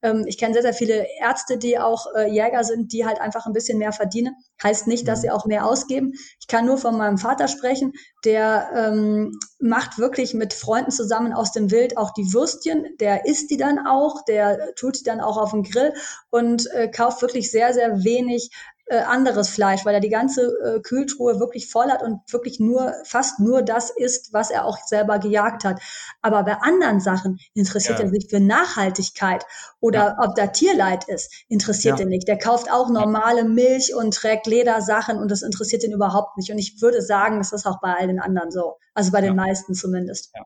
Ähm, 0.04 0.24
ich 0.26 0.38
kenne 0.38 0.52
sehr, 0.52 0.62
sehr 0.62 0.74
viele 0.74 1.06
Ärzte, 1.18 1.56
die 1.56 1.78
auch 1.78 2.06
äh, 2.14 2.30
Jäger 2.30 2.62
sind, 2.62 2.92
die 2.92 3.06
halt 3.06 3.20
einfach 3.20 3.46
ein 3.46 3.54
bisschen 3.54 3.78
mehr 3.78 3.92
verdienen. 3.92 4.36
Heißt 4.62 4.86
nicht, 4.86 5.08
dass 5.08 5.22
sie 5.22 5.28
mhm. 5.28 5.32
auch 5.32 5.46
mehr 5.46 5.66
ausgeben. 5.66 6.12
Ich 6.38 6.46
kann 6.46 6.66
nur 6.66 6.76
von 6.76 6.96
meinem 6.96 7.16
Vater 7.16 7.48
sprechen. 7.48 7.94
Der 8.24 8.68
ähm, 8.76 9.38
macht 9.58 9.98
wirklich 9.98 10.34
mit 10.34 10.52
Freunden 10.52 10.90
zusammen 10.90 11.32
aus 11.32 11.52
dem 11.52 11.70
Wild 11.70 11.96
auch 11.96 12.12
die 12.12 12.32
Würstchen. 12.34 12.86
Der 13.00 13.24
isst 13.24 13.50
die 13.50 13.56
dann 13.56 13.86
auch, 13.86 14.24
der 14.26 14.74
tut 14.74 15.00
die 15.00 15.04
dann 15.04 15.20
auch 15.20 15.38
auf 15.38 15.52
den 15.52 15.62
Grill 15.62 15.94
und 16.30 16.70
äh, 16.72 16.88
kauft 16.88 17.22
wirklich 17.22 17.50
sehr, 17.50 17.72
sehr 17.72 18.04
wenig 18.04 18.50
äh, 18.86 18.98
anderes 18.98 19.48
Fleisch, 19.48 19.84
weil 19.84 19.94
er 19.94 20.00
die 20.00 20.10
ganze 20.10 20.42
äh, 20.62 20.80
Kühltruhe 20.80 21.40
wirklich 21.40 21.70
voll 21.70 21.90
hat 21.90 22.02
und 22.02 22.20
wirklich 22.32 22.60
nur, 22.60 22.94
fast 23.04 23.40
nur 23.40 23.62
das 23.62 23.90
isst, 23.90 24.32
was 24.32 24.50
er 24.50 24.66
auch 24.66 24.78
selber 24.84 25.18
gejagt 25.18 25.64
hat. 25.64 25.80
Aber 26.20 26.42
bei 26.42 26.60
anderen 26.60 27.00
Sachen 27.00 27.38
interessiert 27.54 27.98
ja. 27.98 28.04
er 28.04 28.10
sich 28.10 28.26
für 28.28 28.40
Nachhaltigkeit 28.40 29.46
oder 29.80 29.98
ja. 29.98 30.16
ob 30.20 30.34
da 30.34 30.48
Tierleid 30.48 31.04
ist, 31.08 31.32
interessiert 31.48 31.98
ja. 31.98 32.04
ihn 32.04 32.10
nicht. 32.10 32.28
Der 32.28 32.38
kauft 32.38 32.70
auch 32.70 32.90
normale 32.90 33.44
Milch 33.44 33.94
und 33.94 34.14
trägt 34.14 34.46
Ledersachen 34.46 35.18
und 35.18 35.30
das 35.30 35.42
interessiert 35.42 35.82
ihn 35.82 35.92
überhaupt 35.92 36.36
nicht. 36.36 36.50
Und 36.50 36.58
ich 36.58 36.82
würde 36.82 37.00
sagen, 37.00 37.38
das 37.38 37.52
ist 37.52 37.66
auch 37.66 37.80
bei 37.80 37.94
all 37.94 38.06
den 38.06 38.20
anderen 38.20 38.50
so. 38.50 38.76
Also 38.92 39.12
bei 39.12 39.20
den 39.20 39.34
meisten 39.34 39.74
zumindest. 39.74 40.30
Ja. 40.34 40.44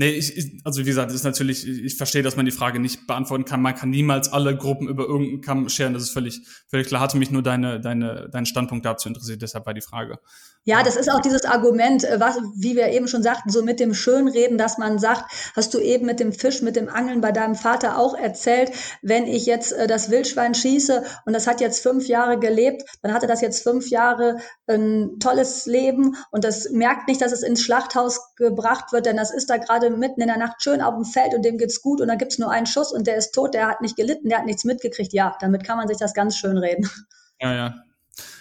Nee, 0.00 0.10
ich, 0.10 0.36
ich, 0.36 0.60
also 0.64 0.80
wie 0.80 0.84
gesagt, 0.84 1.10
ist 1.10 1.24
natürlich, 1.24 1.66
ich 1.66 1.96
verstehe, 1.96 2.22
dass 2.22 2.36
man 2.36 2.46
die 2.46 2.52
Frage 2.52 2.78
nicht 2.78 3.08
beantworten 3.08 3.44
kann. 3.44 3.60
Man 3.60 3.74
kann 3.74 3.90
niemals 3.90 4.32
alle 4.32 4.56
Gruppen 4.56 4.88
über 4.88 5.04
irgendeinen 5.04 5.40
Kamm 5.40 5.68
scheren. 5.68 5.92
Das 5.92 6.04
ist 6.04 6.10
völlig, 6.10 6.40
völlig 6.68 6.86
klar. 6.86 7.00
Hatte 7.00 7.16
mich 7.16 7.32
nur 7.32 7.42
deine, 7.42 7.80
deine, 7.80 8.28
dein 8.30 8.46
Standpunkt 8.46 8.86
dazu 8.86 9.08
interessiert, 9.08 9.42
deshalb 9.42 9.66
war 9.66 9.74
die 9.74 9.80
Frage. 9.80 10.20
Ja, 10.64 10.82
das 10.82 10.96
ist 10.96 11.10
auch 11.10 11.20
dieses 11.20 11.46
Argument, 11.46 12.04
äh, 12.04 12.20
was, 12.20 12.36
wie 12.56 12.76
wir 12.76 12.88
eben 12.88 13.08
schon 13.08 13.22
sagten, 13.22 13.50
so 13.50 13.62
mit 13.62 13.80
dem 13.80 13.94
Schönreden, 13.94 14.56
dass 14.56 14.78
man 14.78 14.98
sagt, 15.00 15.24
hast 15.56 15.74
du 15.74 15.78
eben 15.78 16.06
mit 16.06 16.20
dem 16.20 16.32
Fisch, 16.32 16.62
mit 16.62 16.76
dem 16.76 16.88
Angeln 16.88 17.20
bei 17.20 17.32
deinem 17.32 17.54
Vater 17.54 17.98
auch 17.98 18.14
erzählt, 18.14 18.70
wenn 19.02 19.26
ich 19.26 19.46
jetzt 19.46 19.72
äh, 19.72 19.86
das 19.86 20.10
Wildschwein 20.10 20.54
schieße 20.54 21.02
und 21.24 21.32
das 21.32 21.46
hat 21.46 21.60
jetzt 21.60 21.82
fünf 21.82 22.06
Jahre 22.06 22.38
gelebt, 22.38 22.84
dann 23.02 23.14
hatte 23.14 23.26
das 23.26 23.40
jetzt 23.40 23.62
fünf 23.62 23.88
Jahre 23.88 24.36
ein 24.68 25.18
tolles 25.20 25.66
Leben 25.66 26.16
und 26.30 26.44
das 26.44 26.70
merkt 26.70 27.08
nicht, 27.08 27.22
dass 27.22 27.32
es 27.32 27.42
ins 27.42 27.62
Schlachthaus 27.62 28.20
gebracht 28.36 28.92
wird, 28.92 29.06
denn 29.06 29.16
das 29.16 29.32
ist 29.32 29.48
da 29.48 29.56
gerade 29.56 29.87
mitten 29.90 30.20
in 30.20 30.28
der 30.28 30.38
Nacht 30.38 30.62
schön 30.62 30.80
auf 30.80 30.94
dem 30.94 31.04
Feld 31.04 31.34
und 31.34 31.44
dem 31.44 31.58
geht's 31.58 31.80
gut 31.82 32.00
und 32.00 32.08
dann 32.08 32.18
gibt's 32.18 32.38
nur 32.38 32.50
einen 32.50 32.66
Schuss 32.66 32.92
und 32.92 33.06
der 33.06 33.16
ist 33.16 33.32
tot, 33.32 33.54
der 33.54 33.68
hat 33.68 33.80
nicht 33.80 33.96
gelitten, 33.96 34.28
der 34.28 34.38
hat 34.38 34.46
nichts 34.46 34.64
mitgekriegt. 34.64 35.12
Ja, 35.12 35.36
damit 35.40 35.64
kann 35.64 35.76
man 35.78 35.88
sich 35.88 35.98
das 35.98 36.14
ganz 36.14 36.36
schön 36.36 36.58
reden. 36.58 36.88
Ja, 37.40 37.54
ja. 37.54 37.74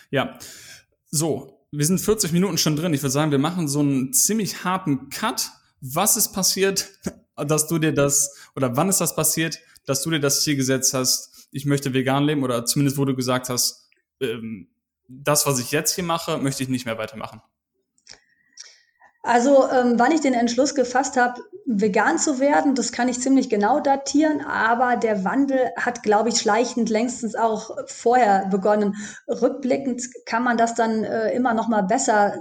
Ja. 0.09 0.39
So, 1.11 1.59
wir 1.69 1.85
sind 1.85 2.01
40 2.01 2.31
Minuten 2.31 2.57
schon 2.57 2.75
drin. 2.75 2.95
Ich 2.95 3.03
würde 3.03 3.11
sagen, 3.11 3.29
wir 3.29 3.37
machen 3.37 3.67
so 3.67 3.81
einen 3.81 4.11
ziemlich 4.11 4.63
harten 4.63 5.09
Cut. 5.09 5.51
Was 5.81 6.17
ist 6.17 6.33
passiert, 6.33 6.89
dass 7.35 7.67
du 7.67 7.77
dir 7.77 7.93
das, 7.93 8.35
oder 8.55 8.75
wann 8.75 8.89
ist 8.89 9.01
das 9.01 9.15
passiert, 9.15 9.59
dass 9.85 10.01
du 10.01 10.09
dir 10.09 10.19
das 10.19 10.41
Ziel 10.41 10.55
gesetzt 10.55 10.95
hast, 10.95 11.47
ich 11.51 11.67
möchte 11.67 11.93
vegan 11.93 12.23
leben, 12.23 12.43
oder 12.43 12.65
zumindest 12.65 12.97
wo 12.97 13.05
du 13.05 13.15
gesagt 13.15 13.49
hast, 13.49 13.87
ähm, 14.19 14.69
das, 15.07 15.45
was 15.45 15.59
ich 15.59 15.71
jetzt 15.71 15.93
hier 15.93 16.03
mache, 16.03 16.39
möchte 16.39 16.63
ich 16.63 16.69
nicht 16.69 16.87
mehr 16.87 16.97
weitermachen? 16.97 17.41
Also, 19.27 19.69
ähm, 19.69 19.95
wann 19.97 20.13
ich 20.13 20.21
den 20.21 20.33
Entschluss 20.33 20.73
gefasst 20.73 21.17
habe, 21.17 21.41
vegan 21.65 22.17
zu 22.17 22.39
werden, 22.39 22.75
das 22.75 22.93
kann 22.93 23.09
ich 23.09 23.19
ziemlich 23.19 23.49
genau 23.49 23.81
datieren, 23.81 24.39
aber 24.39 24.95
der 24.95 25.25
Wandel 25.25 25.69
hat, 25.75 26.01
glaube 26.01 26.29
ich, 26.29 26.39
schleichend 26.39 26.89
längstens 26.89 27.35
auch 27.35 27.71
vorher 27.87 28.45
begonnen. 28.45 28.95
Rückblickend 29.27 30.01
kann 30.25 30.43
man 30.43 30.55
das 30.55 30.75
dann 30.75 31.03
äh, 31.03 31.33
immer 31.33 31.53
noch 31.53 31.67
mal 31.67 31.81
besser 31.81 32.35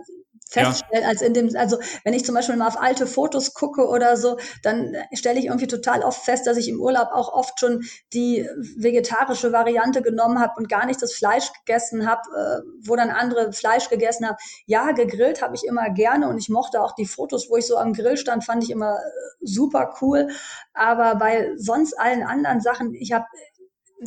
feststellen, 0.48 1.02
ja. 1.02 1.08
als 1.08 1.22
in 1.22 1.34
dem, 1.34 1.54
also 1.56 1.78
wenn 2.04 2.14
ich 2.14 2.24
zum 2.24 2.34
Beispiel 2.34 2.56
mal 2.56 2.68
auf 2.68 2.80
alte 2.80 3.06
Fotos 3.06 3.52
gucke 3.52 3.88
oder 3.88 4.16
so, 4.16 4.38
dann 4.62 4.96
stelle 5.12 5.38
ich 5.38 5.46
irgendwie 5.46 5.66
total 5.66 6.02
oft 6.02 6.24
fest, 6.24 6.46
dass 6.46 6.56
ich 6.56 6.68
im 6.68 6.80
Urlaub 6.80 7.08
auch 7.12 7.32
oft 7.32 7.58
schon 7.58 7.84
die 8.12 8.48
vegetarische 8.76 9.52
Variante 9.52 10.02
genommen 10.02 10.40
habe 10.40 10.54
und 10.56 10.68
gar 10.68 10.86
nicht 10.86 11.02
das 11.02 11.12
Fleisch 11.12 11.52
gegessen 11.52 12.08
habe, 12.08 12.22
äh, 12.36 12.68
wo 12.80 12.94
dann 12.94 13.10
andere 13.10 13.52
Fleisch 13.52 13.88
gegessen 13.88 14.26
haben. 14.26 14.36
Ja, 14.66 14.92
gegrillt 14.92 15.42
habe 15.42 15.56
ich 15.56 15.64
immer 15.64 15.90
gerne 15.90 16.28
und 16.28 16.38
ich 16.38 16.48
mochte 16.48 16.80
auch 16.80 16.94
die 16.94 17.06
Fotos, 17.06 17.50
wo 17.50 17.56
ich 17.56 17.66
so 17.66 17.76
am 17.76 17.92
Grill 17.92 18.16
stand, 18.16 18.44
fand 18.44 18.62
ich 18.62 18.70
immer 18.70 18.94
äh, 18.94 19.00
super 19.40 19.96
cool. 20.00 20.28
Aber 20.74 21.16
bei 21.16 21.52
sonst 21.56 21.98
allen 21.98 22.22
anderen 22.22 22.60
Sachen, 22.60 22.94
ich 22.94 23.12
habe 23.12 23.26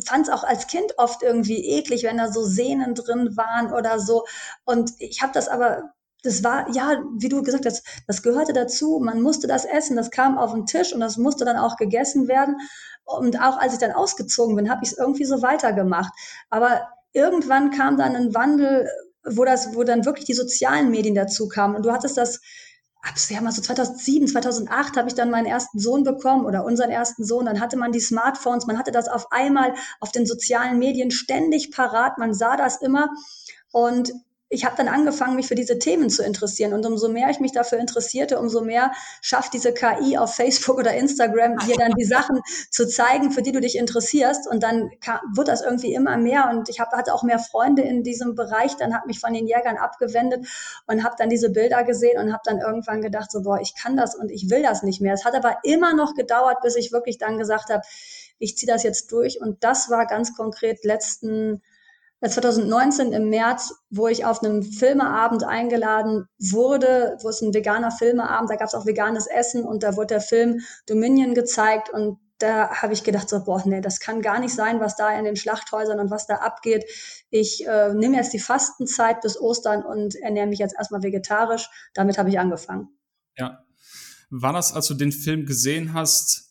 fand 0.04 0.28
es 0.28 0.32
auch 0.32 0.44
als 0.44 0.68
Kind 0.68 0.98
oft 0.98 1.22
irgendwie 1.22 1.66
eklig, 1.68 2.04
wenn 2.04 2.16
da 2.16 2.30
so 2.30 2.44
Sehnen 2.44 2.94
drin 2.94 3.36
waren 3.36 3.72
oder 3.72 3.98
so. 3.98 4.24
Und 4.64 4.92
ich 4.98 5.20
habe 5.20 5.32
das 5.32 5.48
aber 5.48 5.92
das 6.22 6.44
war, 6.44 6.70
ja, 6.74 7.02
wie 7.16 7.28
du 7.28 7.42
gesagt 7.42 7.66
hast, 7.66 7.84
das 8.06 8.22
gehörte 8.22 8.52
dazu. 8.52 9.00
Man 9.02 9.22
musste 9.22 9.46
das 9.46 9.64
essen. 9.64 9.96
Das 9.96 10.10
kam 10.10 10.38
auf 10.38 10.52
den 10.52 10.66
Tisch 10.66 10.92
und 10.92 11.00
das 11.00 11.16
musste 11.16 11.44
dann 11.44 11.56
auch 11.56 11.76
gegessen 11.76 12.28
werden. 12.28 12.56
Und 13.04 13.40
auch 13.40 13.58
als 13.58 13.72
ich 13.72 13.78
dann 13.78 13.92
ausgezogen 13.92 14.56
bin, 14.56 14.70
habe 14.70 14.80
ich 14.84 14.92
es 14.92 14.98
irgendwie 14.98 15.24
so 15.24 15.42
weitergemacht. 15.42 16.12
Aber 16.48 16.88
irgendwann 17.12 17.70
kam 17.70 17.96
dann 17.96 18.14
ein 18.14 18.34
Wandel, 18.34 18.88
wo 19.24 19.44
das, 19.44 19.74
wo 19.74 19.84
dann 19.84 20.04
wirklich 20.04 20.26
die 20.26 20.34
sozialen 20.34 20.90
Medien 20.90 21.14
dazu 21.14 21.48
kamen. 21.48 21.76
Und 21.76 21.84
du 21.84 21.92
hattest 21.92 22.16
das, 22.16 22.40
ja 23.28 23.40
mal 23.40 23.52
so 23.52 23.62
2007, 23.62 24.28
2008 24.28 24.96
habe 24.96 25.08
ich 25.08 25.14
dann 25.14 25.30
meinen 25.30 25.46
ersten 25.46 25.78
Sohn 25.78 26.04
bekommen 26.04 26.44
oder 26.44 26.64
unseren 26.64 26.90
ersten 26.90 27.24
Sohn. 27.24 27.46
Dann 27.46 27.60
hatte 27.60 27.76
man 27.76 27.92
die 27.92 28.00
Smartphones, 28.00 28.66
man 28.66 28.78
hatte 28.78 28.92
das 28.92 29.08
auf 29.08 29.32
einmal 29.32 29.74
auf 30.00 30.12
den 30.12 30.26
sozialen 30.26 30.78
Medien 30.78 31.10
ständig 31.10 31.72
parat. 31.72 32.18
Man 32.18 32.34
sah 32.34 32.56
das 32.56 32.80
immer. 32.80 33.08
Und 33.72 34.12
ich 34.52 34.64
habe 34.64 34.76
dann 34.76 34.88
angefangen, 34.88 35.36
mich 35.36 35.46
für 35.46 35.54
diese 35.54 35.78
Themen 35.78 36.10
zu 36.10 36.24
interessieren. 36.24 36.72
Und 36.72 36.84
umso 36.84 37.08
mehr 37.08 37.30
ich 37.30 37.38
mich 37.38 37.52
dafür 37.52 37.78
interessierte, 37.78 38.40
umso 38.40 38.62
mehr 38.62 38.90
schafft 39.22 39.54
diese 39.54 39.72
KI 39.72 40.18
auf 40.18 40.34
Facebook 40.34 40.78
oder 40.78 40.92
Instagram, 40.92 41.56
dir 41.58 41.76
dann 41.76 41.92
die 41.92 42.04
Sachen 42.04 42.40
zu 42.68 42.88
zeigen, 42.88 43.30
für 43.30 43.42
die 43.42 43.52
du 43.52 43.60
dich 43.60 43.78
interessierst. 43.78 44.48
Und 44.50 44.64
dann 44.64 44.90
wird 45.34 45.46
das 45.46 45.62
irgendwie 45.62 45.94
immer 45.94 46.16
mehr. 46.16 46.50
Und 46.50 46.68
ich 46.68 46.80
hab, 46.80 46.92
hatte 46.92 47.14
auch 47.14 47.22
mehr 47.22 47.38
Freunde 47.38 47.82
in 47.82 48.02
diesem 48.02 48.34
Bereich. 48.34 48.76
Dann 48.76 48.92
habe 48.92 49.06
mich 49.06 49.20
von 49.20 49.32
den 49.32 49.46
Jägern 49.46 49.76
abgewendet 49.76 50.44
und 50.88 51.04
habe 51.04 51.14
dann 51.16 51.30
diese 51.30 51.50
Bilder 51.50 51.84
gesehen 51.84 52.20
und 52.20 52.32
habe 52.32 52.42
dann 52.44 52.58
irgendwann 52.58 53.02
gedacht, 53.02 53.30
so, 53.30 53.42
boah, 53.42 53.60
ich 53.60 53.76
kann 53.76 53.96
das 53.96 54.16
und 54.16 54.32
ich 54.32 54.50
will 54.50 54.64
das 54.64 54.82
nicht 54.82 55.00
mehr. 55.00 55.14
Es 55.14 55.24
hat 55.24 55.36
aber 55.36 55.58
immer 55.62 55.94
noch 55.94 56.14
gedauert, 56.14 56.60
bis 56.60 56.74
ich 56.74 56.90
wirklich 56.90 57.18
dann 57.18 57.38
gesagt 57.38 57.70
habe, 57.70 57.82
ich 58.40 58.56
ziehe 58.56 58.70
das 58.70 58.82
jetzt 58.82 59.12
durch. 59.12 59.40
Und 59.40 59.62
das 59.62 59.90
war 59.90 60.06
ganz 60.06 60.34
konkret 60.34 60.84
letzten 60.84 61.62
2019 62.28 63.12
im 63.12 63.30
März, 63.30 63.74
wo 63.88 64.08
ich 64.08 64.24
auf 64.24 64.42
einem 64.42 64.62
Filmeabend 64.62 65.44
eingeladen 65.44 66.26
wurde, 66.38 67.16
wo 67.22 67.28
es 67.28 67.40
ein 67.40 67.54
veganer 67.54 67.90
Filmeabend, 67.90 68.50
da 68.50 68.56
gab 68.56 68.68
es 68.68 68.74
auch 68.74 68.86
veganes 68.86 69.26
Essen 69.26 69.64
und 69.64 69.82
da 69.82 69.96
wurde 69.96 70.08
der 70.08 70.20
Film 70.20 70.60
Dominion 70.86 71.34
gezeigt 71.34 71.90
und 71.90 72.18
da 72.40 72.70
habe 72.70 72.92
ich 72.92 73.04
gedacht, 73.04 73.28
so, 73.28 73.44
boah, 73.44 73.62
nee, 73.66 73.80
das 73.80 74.00
kann 74.00 74.22
gar 74.22 74.40
nicht 74.40 74.54
sein, 74.54 74.80
was 74.80 74.96
da 74.96 75.16
in 75.18 75.24
den 75.24 75.36
Schlachthäusern 75.36 76.00
und 76.00 76.10
was 76.10 76.26
da 76.26 76.36
abgeht. 76.36 76.84
Ich 77.28 77.66
äh, 77.66 77.92
nehme 77.92 78.16
jetzt 78.16 78.32
die 78.32 78.38
Fastenzeit 78.38 79.20
bis 79.20 79.38
Ostern 79.38 79.84
und 79.84 80.14
ernähre 80.16 80.46
mich 80.46 80.58
jetzt 80.58 80.74
erstmal 80.76 81.02
vegetarisch. 81.02 81.68
Damit 81.94 82.18
habe 82.18 82.30
ich 82.30 82.38
angefangen. 82.38 82.88
Ja. 83.36 83.64
War 84.30 84.52
das, 84.52 84.72
als 84.72 84.86
du 84.86 84.94
den 84.94 85.12
Film 85.12 85.44
gesehen 85.44 85.92
hast, 85.92 86.49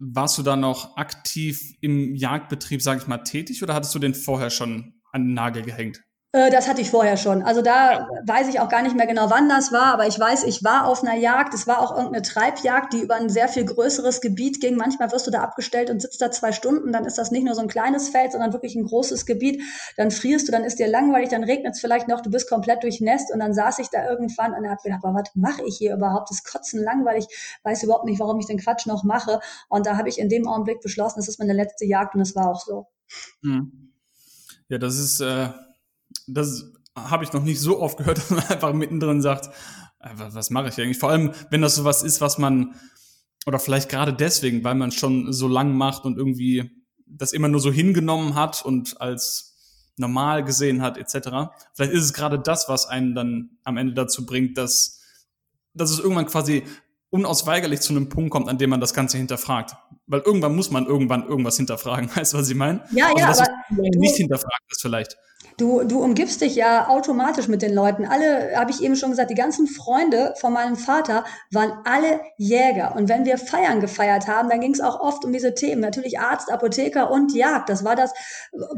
warst 0.00 0.38
du 0.38 0.42
da 0.42 0.56
noch 0.56 0.96
aktiv 0.96 1.74
im 1.80 2.14
Jagdbetrieb, 2.14 2.82
sage 2.82 3.00
ich 3.00 3.06
mal, 3.06 3.18
tätig 3.18 3.62
oder 3.62 3.74
hattest 3.74 3.94
du 3.94 3.98
den 3.98 4.14
vorher 4.14 4.50
schon 4.50 4.94
an 5.12 5.26
den 5.26 5.34
Nagel 5.34 5.62
gehängt? 5.62 6.02
Äh, 6.32 6.50
das 6.50 6.68
hatte 6.68 6.80
ich 6.80 6.90
vorher 6.90 7.16
schon. 7.16 7.42
Also 7.42 7.60
da 7.60 8.08
weiß 8.24 8.48
ich 8.48 8.60
auch 8.60 8.68
gar 8.68 8.82
nicht 8.82 8.94
mehr 8.94 9.06
genau, 9.06 9.30
wann 9.30 9.48
das 9.48 9.72
war, 9.72 9.92
aber 9.92 10.06
ich 10.06 10.18
weiß, 10.18 10.44
ich 10.44 10.62
war 10.62 10.86
auf 10.86 11.02
einer 11.02 11.16
Jagd. 11.16 11.54
Es 11.54 11.66
war 11.66 11.80
auch 11.80 11.90
irgendeine 11.90 12.22
Treibjagd, 12.22 12.92
die 12.92 13.00
über 13.00 13.16
ein 13.16 13.28
sehr 13.28 13.48
viel 13.48 13.64
größeres 13.64 14.20
Gebiet 14.20 14.60
ging. 14.60 14.76
Manchmal 14.76 15.10
wirst 15.10 15.26
du 15.26 15.32
da 15.32 15.42
abgestellt 15.42 15.90
und 15.90 16.00
sitzt 16.00 16.22
da 16.22 16.30
zwei 16.30 16.52
Stunden. 16.52 16.92
Dann 16.92 17.04
ist 17.04 17.18
das 17.18 17.32
nicht 17.32 17.44
nur 17.44 17.54
so 17.54 17.62
ein 17.62 17.68
kleines 17.68 18.10
Feld, 18.10 18.30
sondern 18.30 18.52
wirklich 18.52 18.76
ein 18.76 18.84
großes 18.84 19.26
Gebiet. 19.26 19.60
Dann 19.96 20.12
frierst 20.12 20.46
du, 20.46 20.52
dann 20.52 20.62
ist 20.62 20.78
dir 20.78 20.86
langweilig, 20.86 21.30
dann 21.30 21.42
regnet 21.42 21.74
es 21.74 21.80
vielleicht 21.80 22.06
noch, 22.06 22.20
du 22.20 22.30
bist 22.30 22.48
komplett 22.48 22.84
durchnässt. 22.84 23.32
Und 23.32 23.40
dann 23.40 23.52
saß 23.52 23.80
ich 23.80 23.88
da 23.88 24.08
irgendwann 24.08 24.54
und 24.54 24.68
habe 24.68 24.80
gedacht, 24.84 25.00
was 25.02 25.30
mache 25.34 25.62
ich 25.66 25.78
hier 25.78 25.94
überhaupt? 25.94 26.30
Das 26.30 26.44
Kotzen 26.44 26.80
langweilig, 26.84 27.26
weiß 27.64 27.82
überhaupt 27.82 28.04
nicht, 28.04 28.20
warum 28.20 28.38
ich 28.38 28.46
den 28.46 28.58
Quatsch 28.58 28.86
noch 28.86 29.02
mache. 29.02 29.40
Und 29.68 29.84
da 29.84 29.96
habe 29.96 30.08
ich 30.08 30.20
in 30.20 30.28
dem 30.28 30.46
Augenblick 30.46 30.80
beschlossen, 30.80 31.18
das 31.18 31.26
ist 31.26 31.40
meine 31.40 31.54
letzte 31.54 31.86
Jagd 31.86 32.14
und 32.14 32.20
es 32.20 32.36
war 32.36 32.50
auch 32.50 32.60
so. 32.60 32.86
Hm. 33.42 33.90
Ja, 34.68 34.78
das 34.78 34.96
ist... 34.96 35.20
Äh 35.20 35.48
das 36.34 36.72
habe 36.96 37.24
ich 37.24 37.32
noch 37.32 37.42
nicht 37.42 37.60
so 37.60 37.80
oft 37.80 37.98
gehört, 37.98 38.18
dass 38.18 38.30
man 38.30 38.44
einfach 38.46 38.72
mittendrin 38.72 39.22
sagt, 39.22 39.46
äh, 40.00 40.10
was 40.14 40.50
mache 40.50 40.68
ich 40.68 40.80
eigentlich? 40.80 40.98
Vor 40.98 41.10
allem, 41.10 41.32
wenn 41.50 41.62
das 41.62 41.74
sowas 41.74 42.02
ist, 42.02 42.20
was 42.20 42.38
man, 42.38 42.74
oder 43.46 43.58
vielleicht 43.58 43.88
gerade 43.88 44.12
deswegen, 44.12 44.64
weil 44.64 44.74
man 44.74 44.92
schon 44.92 45.32
so 45.32 45.48
lang 45.48 45.74
macht 45.74 46.04
und 46.04 46.18
irgendwie 46.18 46.70
das 47.06 47.32
immer 47.32 47.48
nur 47.48 47.60
so 47.60 47.72
hingenommen 47.72 48.34
hat 48.34 48.64
und 48.64 49.00
als 49.00 49.50
normal 49.96 50.44
gesehen 50.44 50.80
hat, 50.82 50.96
etc. 50.96 51.52
Vielleicht 51.74 51.92
ist 51.92 52.04
es 52.04 52.12
gerade 52.12 52.38
das, 52.38 52.68
was 52.68 52.86
einen 52.86 53.14
dann 53.14 53.50
am 53.64 53.76
Ende 53.76 53.94
dazu 53.94 54.24
bringt, 54.24 54.56
dass, 54.56 55.00
dass 55.74 55.90
es 55.90 55.98
irgendwann 55.98 56.26
quasi 56.26 56.64
unausweigerlich 57.10 57.80
zu 57.80 57.92
einem 57.92 58.08
Punkt 58.08 58.30
kommt, 58.30 58.48
an 58.48 58.58
dem 58.58 58.70
man 58.70 58.80
das 58.80 58.94
Ganze 58.94 59.18
hinterfragt. 59.18 59.76
Weil 60.06 60.20
irgendwann 60.20 60.56
muss 60.56 60.70
man 60.70 60.86
irgendwann 60.86 61.26
irgendwas 61.26 61.56
hinterfragen. 61.56 62.10
Weißt 62.14 62.32
du, 62.32 62.38
was 62.38 62.48
ich 62.48 62.56
meine? 62.56 62.84
Ja, 62.92 63.06
also, 63.06 63.42
ja, 63.42 63.48
aber 63.48 63.88
nicht 63.96 64.16
hinterfragt 64.16 64.64
ist 64.70 64.82
vielleicht. 64.82 65.16
Du, 65.56 65.84
du 65.84 66.02
umgibst 66.02 66.40
dich 66.40 66.54
ja 66.54 66.88
automatisch 66.88 67.46
mit 67.46 67.60
den 67.60 67.74
Leuten. 67.74 68.06
Alle, 68.06 68.56
habe 68.56 68.70
ich 68.70 68.82
eben 68.82 68.96
schon 68.96 69.10
gesagt, 69.10 69.30
die 69.30 69.34
ganzen 69.34 69.66
Freunde 69.66 70.32
von 70.40 70.54
meinem 70.54 70.76
Vater 70.76 71.24
waren 71.50 71.72
alle 71.84 72.20
Jäger. 72.38 72.94
Und 72.96 73.10
wenn 73.10 73.26
wir 73.26 73.36
Feiern 73.36 73.80
gefeiert 73.80 74.26
haben, 74.26 74.48
dann 74.48 74.60
ging 74.60 74.72
es 74.72 74.80
auch 74.80 75.00
oft 75.00 75.22
um 75.24 75.32
diese 75.32 75.54
Themen. 75.54 75.82
Natürlich 75.82 76.18
Arzt, 76.18 76.50
Apotheker 76.50 77.10
und 77.10 77.34
Jagd. 77.34 77.68
Das 77.68 77.84
war 77.84 77.94
das, 77.94 78.12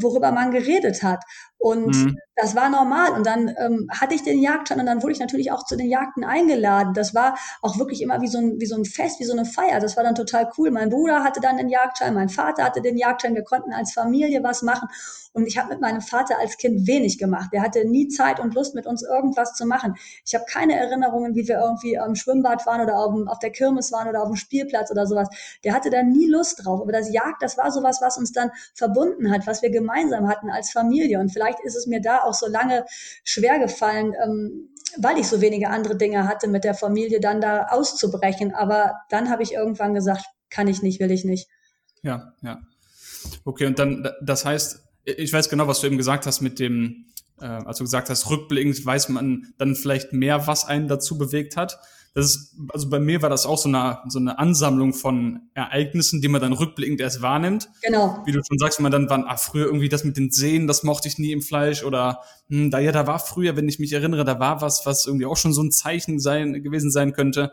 worüber 0.01 0.33
man 0.33 0.51
geredet 0.51 1.05
hat. 1.05 1.23
Und 1.63 1.95
mhm. 1.95 2.19
das 2.35 2.57
war 2.57 2.69
normal. 2.69 3.13
Und 3.13 3.25
dann 3.25 3.55
ähm, 3.57 3.89
hatte 3.89 4.17
ich 4.17 4.25
den 4.25 4.43
Jagdschein 4.43 4.81
und 4.81 4.87
dann 4.87 5.01
wurde 5.01 5.13
ich 5.13 5.21
natürlich 5.21 5.53
auch 5.53 5.65
zu 5.65 5.77
den 5.77 5.89
Jagden 5.89 6.25
eingeladen. 6.25 6.93
Das 6.93 7.15
war 7.15 7.39
auch 7.61 7.79
wirklich 7.79 8.03
immer 8.03 8.21
wie 8.21 8.27
so, 8.27 8.39
ein, 8.39 8.59
wie 8.59 8.67
so 8.67 8.75
ein 8.75 8.85
Fest, 8.85 9.21
wie 9.21 9.25
so 9.25 9.33
eine 9.33 9.45
Feier. 9.45 9.79
Das 9.79 9.97
war 9.97 10.03
dann 10.03 10.17
total 10.17 10.51
cool. 10.59 10.73
Mein 10.73 10.91
Bruder 10.91 11.23
hatte 11.23 11.41
dann 11.41 11.59
den 11.59 11.69
Jagdschein, 11.69 12.15
mein 12.15 12.31
Vater 12.31 12.65
hatte 12.65 12.83
den 12.83 12.97
Jagdschein. 12.97 13.37
Wir 13.37 13.45
konnten 13.45 13.73
als 13.73 13.93
Familie 13.93 14.43
was 14.43 14.63
machen. 14.63 14.89
Und 15.33 15.47
ich 15.47 15.57
habe 15.57 15.71
mit 15.71 15.81
meinem 15.81 16.03
Vater 16.03 16.39
als 16.39 16.59
Kind 16.59 16.87
wenig 16.87 17.19
gemacht. 17.19 17.51
Der 17.53 17.63
hatte 17.63 17.87
nie 17.87 18.09
Zeit 18.09 18.39
und 18.39 18.55
Lust, 18.55 18.75
mit 18.75 18.87
uns 18.87 19.03
irgendwas 19.03 19.55
zu 19.55 19.65
machen. 19.65 19.95
Ich 20.27 20.35
habe 20.35 20.45
keine 20.47 20.77
Erinnerungen, 20.79 21.35
wie 21.35 21.49
wir 21.49 21.59
irgendwie 21.59 21.99
am 21.99 22.15
Schwimmbad 22.15 22.67
waren 22.67 22.83
oder 22.83 22.99
auf, 22.99 23.15
dem, 23.15 23.29
auf 23.29 23.39
der 23.39 23.51
Kirmes 23.51 23.93
waren 23.93 24.09
oder 24.09 24.23
auf 24.23 24.29
dem 24.29 24.37
Spielplatz 24.37 24.91
oder 24.91 25.07
sowas. 25.07 25.29
Der 25.65 25.73
hatte 25.73 25.89
da 25.91 26.03
nie 26.03 26.27
Lust 26.27 26.65
drauf. 26.65 26.83
Aber 26.83 26.93
das 26.93 27.11
Jagd, 27.13 27.43
das 27.43 27.57
war 27.57 27.71
sowas, 27.71 28.01
was 28.03 28.19
uns 28.19 28.33
dann 28.33 28.51
verbunden 28.75 29.33
hat, 29.33 29.47
was 29.47 29.63
wir 29.63 29.71
gemeinsam 29.71 30.29
hatten 30.29 30.51
als 30.51 30.71
Familie. 30.71 31.19
Und 31.19 31.31
vielleicht 31.31 31.61
ist 31.61 31.77
es 31.77 31.87
mir 31.87 32.03
da 32.03 32.23
auch 32.23 32.35
so 32.35 32.47
lange 32.47 32.85
schwer 33.25 33.59
gefallen, 33.59 34.15
ähm, 34.23 34.69
weil 34.99 35.19
ich 35.19 35.29
so 35.29 35.41
wenige 35.41 35.71
andere 35.71 35.97
Dinge 35.97 36.29
hatte, 36.29 36.49
mit 36.49 36.65
der 36.65 36.75
Familie 36.75 37.21
dann 37.21 37.41
da 37.41 37.69
auszubrechen. 37.69 38.55
Aber 38.55 39.01
dann 39.09 39.31
habe 39.31 39.43
ich 39.43 39.55
irgendwann 39.55 39.95
gesagt, 39.95 40.27
kann 40.51 40.69
ich 40.69 40.83
nicht, 40.83 41.01
will 41.01 41.11
ich 41.11 41.25
nicht. 41.25 41.49
Ja, 42.03 42.35
ja. 42.43 42.61
Okay, 43.45 43.67
und 43.67 43.79
dann, 43.79 44.09
das 44.21 44.45
heißt, 44.45 44.83
ich 45.05 45.33
weiß 45.33 45.49
genau, 45.49 45.67
was 45.67 45.81
du 45.81 45.87
eben 45.87 45.99
gesagt 45.99 46.27
hast 46.27 46.41
mit 46.41 46.59
dem, 46.59 47.07
äh, 47.41 47.47
als 47.47 47.79
du 47.79 47.85
gesagt 47.85 48.11
hast, 48.11 48.31
rückblickend 48.31 48.85
weiß 48.85 49.09
man 49.09 49.53
dann 49.59 49.75
vielleicht 49.75 50.13
mehr, 50.13 50.47
was 50.47 50.65
einen 50.65 50.89
dazu 50.89 51.19
bewegt 51.19 51.57
hat. 51.57 51.79
Das 52.15 52.27
ist, 52.27 52.57
also 52.69 52.91
bei 52.91 52.99
mir 52.99 53.23
war 53.23 53.31
das 53.31 53.47
auch 53.47 53.57
so 53.57 53.71
eine, 53.71 53.99
so 54.09 54.19
eine 54.19 54.39
Ansammlung 54.39 54.93
von 54.93 55.49
Ereignissen, 55.55 56.21
die 56.21 56.29
man 56.29 56.43
dann 56.43 56.53
rückblickend 56.53 57.01
erst 57.01 57.23
wahrnimmt. 57.23 57.71
Genau. 57.83 58.21
Wie 58.27 58.33
du 58.33 58.41
schon 58.47 58.59
sagst, 58.59 58.79
wenn 58.79 58.83
man 58.83 58.93
dann 58.93 59.09
war, 59.09 59.25
ah, 59.27 59.39
früher 59.39 59.65
irgendwie 59.65 59.89
das 59.89 60.05
mit 60.05 60.19
den 60.19 60.31
Sehnen, 60.31 60.67
das 60.67 60.83
mochte 60.83 61.09
ich 61.09 61.17
nie 61.17 61.33
im 61.33 61.41
Fleisch 61.41 61.85
oder 61.85 62.21
hm, 62.49 62.71
da 62.71 62.81
ja, 62.81 62.93
da 62.93 63.07
war 63.07 63.19
früher, 63.19 63.57
wenn 63.57 63.67
ich 63.67 63.79
mich 63.79 63.95
erinnere, 63.95 64.25
da 64.25 64.39
war 64.39 64.61
was, 64.61 64.85
was 64.85 65.07
irgendwie 65.07 65.25
auch 65.25 65.39
schon 65.39 65.55
so 65.55 65.63
ein 65.63 65.73
Zeichen 65.73 66.21
sein, 66.21 66.63
gewesen 66.63 66.91
sein 66.91 67.15
könnte. 67.15 67.53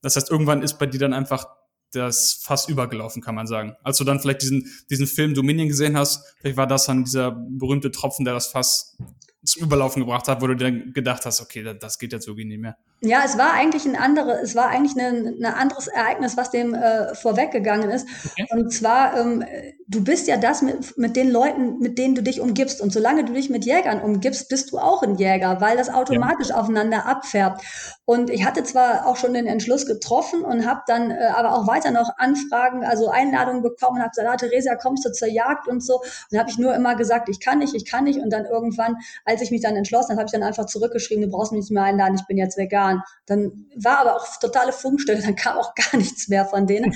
Das 0.00 0.16
heißt, 0.16 0.30
irgendwann 0.30 0.62
ist 0.62 0.78
bei 0.78 0.86
dir 0.86 1.00
dann 1.00 1.12
einfach 1.12 1.46
das 1.92 2.40
fast 2.42 2.68
übergelaufen, 2.68 3.22
kann 3.22 3.34
man 3.34 3.46
sagen. 3.46 3.74
Als 3.82 3.98
du 3.98 4.04
dann 4.04 4.20
vielleicht 4.20 4.42
diesen, 4.42 4.70
diesen 4.90 5.06
Film 5.06 5.34
Dominion 5.34 5.68
gesehen 5.68 5.96
hast, 5.96 6.24
vielleicht 6.40 6.56
war 6.56 6.66
das 6.66 6.86
dann 6.86 7.04
dieser 7.04 7.30
berühmte 7.30 7.90
Tropfen, 7.90 8.24
der 8.24 8.34
das 8.34 8.48
fast 8.48 8.98
zum 9.44 9.62
Überlaufen 9.62 10.00
gebracht 10.00 10.28
hat, 10.28 10.42
wo 10.42 10.46
du 10.46 10.56
dann 10.56 10.92
gedacht 10.92 11.24
hast, 11.24 11.40
okay, 11.40 11.74
das 11.78 11.98
geht 11.98 12.12
jetzt 12.12 12.26
irgendwie 12.26 12.44
nicht 12.44 12.60
mehr. 12.60 12.76
Ja, 13.00 13.22
es 13.24 13.38
war 13.38 13.52
eigentlich 13.52 13.86
ein 13.86 13.94
anderes, 13.94 14.40
es 14.42 14.56
war 14.56 14.68
eigentlich 14.70 15.00
ein, 15.00 15.36
ein 15.38 15.44
anderes 15.44 15.86
Ereignis, 15.86 16.36
was 16.36 16.50
dem 16.50 16.74
äh, 16.74 17.14
vorweggegangen 17.14 17.90
ist. 17.90 18.08
Okay. 18.32 18.48
Und 18.50 18.72
zwar, 18.72 19.16
ähm, 19.16 19.44
du 19.86 20.02
bist 20.02 20.26
ja 20.26 20.36
das 20.36 20.62
mit, 20.62 20.98
mit 20.98 21.14
den 21.14 21.30
Leuten, 21.30 21.78
mit 21.78 21.96
denen 21.96 22.16
du 22.16 22.24
dich 22.24 22.40
umgibst. 22.40 22.80
Und 22.80 22.92
solange 22.92 23.24
du 23.24 23.32
dich 23.32 23.50
mit 23.50 23.64
Jägern 23.64 24.00
umgibst, 24.00 24.48
bist 24.48 24.72
du 24.72 24.78
auch 24.78 25.04
ein 25.04 25.14
Jäger, 25.14 25.60
weil 25.60 25.76
das 25.76 25.94
automatisch 25.94 26.48
ja. 26.48 26.56
aufeinander 26.56 27.06
abfärbt. 27.06 27.62
Und 28.04 28.30
ich 28.30 28.44
hatte 28.44 28.64
zwar 28.64 29.06
auch 29.06 29.16
schon 29.16 29.32
den 29.32 29.46
Entschluss 29.46 29.86
getroffen 29.86 30.42
und 30.42 30.66
habe 30.66 30.80
dann 30.88 31.12
äh, 31.12 31.26
aber 31.36 31.54
auch 31.54 31.68
weiter 31.68 31.92
noch 31.92 32.10
Anfragen, 32.18 32.84
also 32.84 33.10
Einladungen 33.10 33.62
bekommen 33.62 33.98
und 33.98 34.02
habe 34.02 34.10
gesagt, 34.10 34.28
ah, 34.28 34.36
Theresia, 34.36 34.74
kommst 34.74 35.04
du 35.04 35.12
zur 35.12 35.28
Jagd 35.28 35.68
und 35.68 35.84
so. 35.84 35.98
Und 35.98 36.32
dann 36.32 36.40
habe 36.40 36.50
ich 36.50 36.58
nur 36.58 36.74
immer 36.74 36.96
gesagt, 36.96 37.28
ich 37.28 37.38
kann 37.38 37.58
nicht, 37.58 37.74
ich 37.74 37.84
kann 37.84 38.04
nicht. 38.04 38.18
Und 38.18 38.32
dann 38.32 38.44
irgendwann, 38.44 38.96
als 39.24 39.40
ich 39.40 39.52
mich 39.52 39.60
dann 39.60 39.76
entschlossen 39.76 40.10
habe, 40.10 40.18
habe 40.18 40.26
ich 40.26 40.32
dann 40.32 40.42
einfach 40.42 40.66
zurückgeschrieben, 40.66 41.22
du 41.22 41.30
brauchst 41.30 41.52
mich 41.52 41.60
nicht 41.60 41.70
mehr 41.70 41.84
einladen, 41.84 42.16
ich 42.16 42.26
bin 42.26 42.38
jetzt 42.38 42.56
vegan 42.56 42.87
waren. 42.88 43.02
Dann 43.26 43.66
war 43.76 43.98
aber 43.98 44.16
auch 44.16 44.26
totale 44.38 44.72
Funkstelle, 44.72 45.22
dann 45.24 45.36
kam 45.36 45.58
auch 45.58 45.74
gar 45.74 45.98
nichts 45.98 46.28
mehr 46.28 46.44
von 46.44 46.66
denen. 46.66 46.94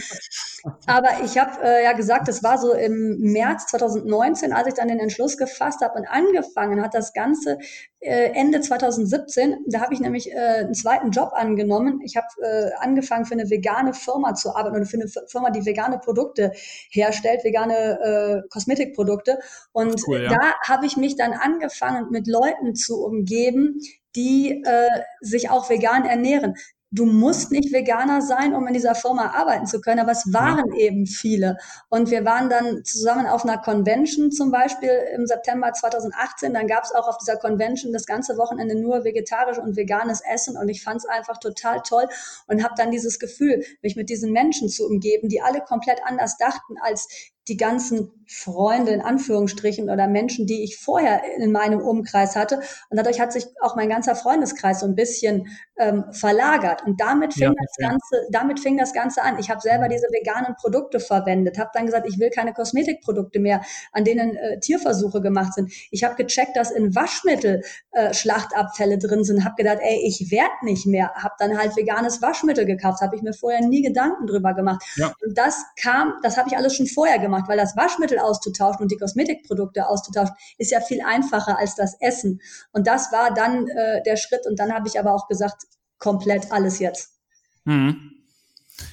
aber 0.86 1.24
ich 1.24 1.38
habe 1.38 1.62
äh, 1.62 1.84
ja 1.84 1.92
gesagt, 1.92 2.28
das 2.28 2.42
war 2.42 2.58
so 2.58 2.72
im 2.72 3.18
März 3.20 3.66
2019, 3.66 4.52
als 4.52 4.68
ich 4.68 4.74
dann 4.74 4.88
den 4.88 5.00
Entschluss 5.00 5.36
gefasst 5.36 5.80
habe 5.80 5.98
und 5.98 6.06
angefangen 6.06 6.82
hat 6.82 6.94
das 6.94 7.12
Ganze 7.12 7.58
äh, 8.00 8.32
Ende 8.34 8.60
2017. 8.60 9.64
Da 9.68 9.80
habe 9.80 9.94
ich 9.94 10.00
nämlich 10.00 10.32
äh, 10.32 10.36
einen 10.36 10.74
zweiten 10.74 11.10
Job 11.10 11.32
angenommen. 11.34 12.00
Ich 12.04 12.16
habe 12.16 12.26
äh, 12.42 12.70
angefangen 12.78 13.24
für 13.24 13.34
eine 13.34 13.48
vegane 13.48 13.94
Firma 13.94 14.34
zu 14.34 14.54
arbeiten 14.54 14.76
oder 14.76 14.86
für 14.86 14.98
eine 15.00 15.08
Firma, 15.26 15.50
die 15.50 15.64
vegane 15.64 15.98
Produkte 15.98 16.52
herstellt, 16.90 17.44
vegane 17.44 18.42
äh, 18.44 18.48
Kosmetikprodukte. 18.48 19.38
Und 19.72 20.02
cool, 20.06 20.24
ja. 20.24 20.30
da 20.30 20.52
habe 20.68 20.86
ich 20.86 20.96
mich 20.96 21.16
dann 21.16 21.32
angefangen, 21.32 22.10
mit 22.10 22.26
Leuten 22.26 22.74
zu 22.74 23.04
umgeben, 23.04 23.80
die 24.16 24.62
äh, 24.64 24.88
sich 25.20 25.50
auch 25.50 25.70
vegan 25.70 26.04
ernähren. 26.04 26.54
Du 26.94 27.06
musst 27.06 27.52
nicht 27.52 27.72
Veganer 27.72 28.20
sein, 28.20 28.54
um 28.54 28.66
in 28.66 28.74
dieser 28.74 28.94
Firma 28.94 29.30
arbeiten 29.30 29.66
zu 29.66 29.80
können, 29.80 30.00
aber 30.00 30.12
es 30.12 30.30
waren 30.30 30.74
eben 30.74 31.06
viele. 31.06 31.56
Und 31.88 32.10
wir 32.10 32.26
waren 32.26 32.50
dann 32.50 32.84
zusammen 32.84 33.26
auf 33.26 33.44
einer 33.44 33.56
Convention 33.56 34.30
zum 34.30 34.50
Beispiel 34.50 34.90
im 35.14 35.26
September 35.26 35.72
2018. 35.72 36.52
Dann 36.52 36.66
gab 36.66 36.84
es 36.84 36.94
auch 36.94 37.08
auf 37.08 37.16
dieser 37.16 37.38
Convention 37.38 37.94
das 37.94 38.04
ganze 38.04 38.36
Wochenende 38.36 38.78
nur 38.78 39.04
vegetarisch 39.04 39.56
und 39.56 39.74
veganes 39.74 40.20
Essen. 40.20 40.58
Und 40.58 40.68
ich 40.68 40.82
fand 40.82 40.98
es 40.98 41.06
einfach 41.06 41.38
total 41.38 41.80
toll 41.80 42.06
und 42.46 42.62
habe 42.62 42.74
dann 42.76 42.90
dieses 42.90 43.18
Gefühl, 43.18 43.64
mich 43.80 43.96
mit 43.96 44.10
diesen 44.10 44.30
Menschen 44.30 44.68
zu 44.68 44.86
umgeben, 44.86 45.30
die 45.30 45.40
alle 45.40 45.62
komplett 45.62 46.02
anders 46.04 46.36
dachten 46.36 46.74
als 46.82 47.08
die 47.48 47.56
ganzen 47.56 48.10
Freunde 48.32 48.92
in 48.92 49.00
Anführungsstrichen 49.00 49.90
oder 49.90 50.06
Menschen, 50.06 50.46
die 50.46 50.62
ich 50.62 50.78
vorher 50.78 51.22
in 51.36 51.52
meinem 51.52 51.80
Umkreis 51.80 52.36
hatte. 52.36 52.60
Und 52.88 52.96
dadurch 52.96 53.20
hat 53.20 53.32
sich 53.32 53.46
auch 53.60 53.76
mein 53.76 53.88
ganzer 53.88 54.16
Freundeskreis 54.16 54.80
so 54.80 54.86
ein 54.86 54.94
bisschen 54.94 55.48
ähm, 55.76 56.04
verlagert. 56.12 56.84
Und 56.86 57.00
damit 57.00 57.34
fing 57.34 57.42
ja, 57.42 57.50
das 57.50 57.76
Ganze, 57.78 58.28
damit 58.30 58.60
fing 58.60 58.78
das 58.78 58.92
Ganze 58.92 59.22
an. 59.22 59.38
Ich 59.38 59.50
habe 59.50 59.60
selber 59.60 59.88
diese 59.88 60.06
veganen 60.06 60.54
Produkte 60.54 61.00
verwendet, 61.00 61.58
habe 61.58 61.70
dann 61.74 61.86
gesagt, 61.86 62.06
ich 62.08 62.18
will 62.18 62.30
keine 62.30 62.52
Kosmetikprodukte 62.52 63.38
mehr, 63.38 63.62
an 63.92 64.04
denen 64.04 64.36
äh, 64.36 64.60
Tierversuche 64.60 65.20
gemacht 65.20 65.54
sind. 65.54 65.72
Ich 65.90 66.04
habe 66.04 66.14
gecheckt, 66.14 66.56
dass 66.56 66.70
in 66.70 66.94
Waschmittel 66.94 67.62
äh, 67.90 68.14
Schlachtabfälle 68.14 68.98
drin 68.98 69.24
sind, 69.24 69.44
habe 69.44 69.56
gedacht, 69.56 69.78
ey, 69.82 70.00
ich 70.06 70.30
werde 70.30 70.52
nicht 70.62 70.86
mehr, 70.86 71.12
habe 71.14 71.34
dann 71.38 71.58
halt 71.58 71.76
veganes 71.76 72.22
Waschmittel 72.22 72.64
gekauft, 72.64 73.02
habe 73.02 73.16
ich 73.16 73.22
mir 73.22 73.34
vorher 73.34 73.60
nie 73.60 73.82
Gedanken 73.82 74.26
drüber 74.26 74.54
gemacht. 74.54 74.82
Ja. 74.96 75.12
Und 75.24 75.36
das 75.36 75.64
kam, 75.80 76.14
das 76.22 76.38
habe 76.38 76.48
ich 76.48 76.56
alles 76.56 76.76
schon 76.76 76.86
vorher 76.86 77.18
gemacht 77.18 77.31
gemacht, 77.32 77.48
weil 77.48 77.56
das 77.56 77.76
Waschmittel 77.76 78.18
auszutauschen 78.18 78.82
und 78.82 78.90
die 78.90 78.96
Kosmetikprodukte 78.96 79.88
auszutauschen, 79.88 80.34
ist 80.58 80.70
ja 80.70 80.80
viel 80.80 81.00
einfacher 81.02 81.58
als 81.58 81.74
das 81.74 81.96
Essen. 82.00 82.40
Und 82.72 82.86
das 82.86 83.10
war 83.12 83.32
dann 83.34 83.66
äh, 83.68 84.02
der 84.04 84.16
Schritt. 84.16 84.46
Und 84.46 84.58
dann 84.58 84.72
habe 84.72 84.88
ich 84.88 84.98
aber 84.98 85.14
auch 85.14 85.28
gesagt, 85.28 85.64
komplett 85.98 86.50
alles 86.52 86.78
jetzt. 86.78 87.12
Mhm. 87.64 88.12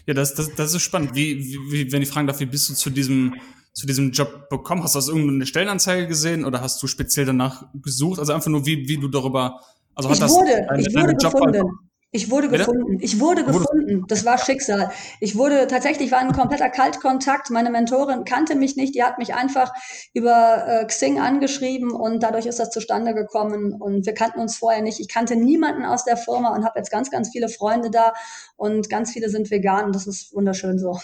Ja, 0.05 0.13
das, 0.13 0.35
das, 0.35 0.53
das 0.55 0.73
ist 0.73 0.81
spannend. 0.81 1.15
Wie, 1.15 1.57
wie, 1.71 1.91
wenn 1.91 2.01
ich 2.01 2.09
fragen 2.09 2.27
darf, 2.27 2.39
wie 2.39 2.45
bist 2.45 2.69
du 2.69 2.73
zu 2.73 2.89
diesem, 2.89 3.35
zu 3.73 3.87
diesem 3.87 4.11
Job 4.11 4.49
bekommen? 4.49 4.83
Hast 4.83 4.95
du 4.95 4.99
aus 4.99 5.07
irgendeine 5.07 5.45
Stellenanzeige 5.45 6.07
gesehen 6.07 6.45
oder 6.45 6.61
hast 6.61 6.81
du 6.81 6.87
speziell 6.87 7.25
danach 7.25 7.65
gesucht? 7.81 8.19
Also 8.19 8.33
einfach 8.33 8.49
nur, 8.49 8.65
wie, 8.65 8.87
wie 8.87 8.97
du 8.97 9.07
darüber, 9.07 9.61
also 9.95 10.09
hat 10.09 10.15
ich 10.15 10.21
das 10.21 10.31
wurde, 10.31 10.67
ich 10.77 10.93
wurde 10.93 11.15
gefunden. 11.15 11.88
Ich 12.11 12.31
wurde 12.31 12.49
Bitte? 12.49 12.65
gefunden. 12.65 12.97
Ich 13.01 13.19
wurde 13.19 13.43
gefunden. 13.45 14.05
Das 14.07 14.25
war 14.25 14.39
Schicksal. 14.39 14.91
Ich 15.19 15.35
wurde 15.35 15.67
tatsächlich 15.67 16.11
war 16.11 16.17
ein 16.17 16.31
kompletter 16.31 16.69
Kaltkontakt. 16.69 17.51
Meine 17.51 17.69
Mentorin 17.69 18.23
kannte 18.23 18.55
mich 18.55 18.75
nicht. 18.75 18.95
Die 18.95 19.03
hat 19.03 19.19
mich 19.19 19.35
einfach 19.35 19.71
über 20.15 20.65
äh, 20.67 20.85
Xing 20.85 21.19
angeschrieben 21.19 21.91
und 21.91 22.23
dadurch 22.23 22.47
ist 22.47 22.57
das 22.57 22.71
zustande 22.71 23.13
gekommen. 23.13 23.73
Und 23.73 24.07
wir 24.07 24.15
kannten 24.15 24.39
uns 24.39 24.57
vorher 24.57 24.81
nicht. 24.81 24.99
Ich 24.99 25.07
kannte 25.07 25.35
niemanden 25.35 25.85
aus 25.85 26.03
der 26.03 26.17
Firma 26.17 26.55
und 26.55 26.65
habe 26.65 26.79
jetzt 26.79 26.89
ganz, 26.89 27.11
ganz 27.11 27.29
viele 27.29 27.47
Freunde 27.47 27.91
da 27.91 28.13
und 28.57 28.89
ganz 28.89 29.11
viele 29.11 29.29
sind 29.29 29.51
vegan. 29.51 29.91
Das 29.91 30.07
ist 30.07 30.33
wunderschön 30.33 30.79
so. 30.79 30.99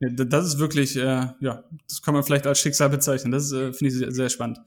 Ja, 0.00 0.10
das 0.10 0.46
ist 0.46 0.58
wirklich, 0.58 0.96
äh, 0.96 1.28
ja, 1.40 1.64
das 1.88 2.02
kann 2.02 2.12
man 2.12 2.24
vielleicht 2.24 2.46
als 2.46 2.58
Schicksal 2.58 2.90
bezeichnen. 2.90 3.32
Das 3.32 3.52
äh, 3.52 3.72
finde 3.72 3.86
ich 3.86 3.94
sehr, 3.94 4.12
sehr 4.12 4.28
spannend. 4.28 4.60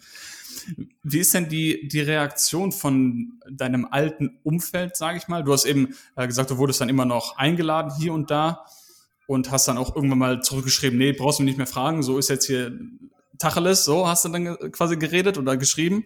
Wie 1.04 1.20
ist 1.20 1.34
denn 1.34 1.50
die, 1.50 1.88
die 1.88 2.02
Reaktion 2.02 2.72
von 2.72 3.40
deinem 3.50 3.88
alten 3.90 4.40
Umfeld, 4.44 4.96
sage 4.96 5.18
ich 5.18 5.28
mal? 5.28 5.44
Du 5.44 5.54
hast 5.54 5.66
eben 5.66 5.96
äh, 6.16 6.28
gesagt, 6.28 6.52
du 6.52 6.58
wurdest 6.58 6.82
dann 6.82 6.90
immer 6.90 7.06
noch 7.06 7.38
eingeladen 7.38 7.92
hier 7.98 8.14
und 8.14 8.32
da 8.32 8.66
und 9.28 9.52
hast 9.52 9.68
dann 9.68 9.78
auch 9.78 9.96
irgendwann 9.96 10.20
mal 10.20 10.42
zurückgeschrieben, 10.42 10.98
nee, 10.98 11.14
brauchst 11.14 11.40
du 11.40 11.44
nicht 11.44 11.58
mehr 11.58 11.68
fragen, 11.68 12.04
so 12.04 12.18
ist 12.18 12.30
jetzt 12.30 12.46
hier 12.46 12.78
Tacheles, 13.40 13.86
so 13.86 14.08
hast 14.08 14.26
du 14.26 14.30
dann 14.30 14.58
quasi 14.72 14.98
geredet 14.98 15.38
oder 15.38 15.58
geschrieben. 15.58 16.06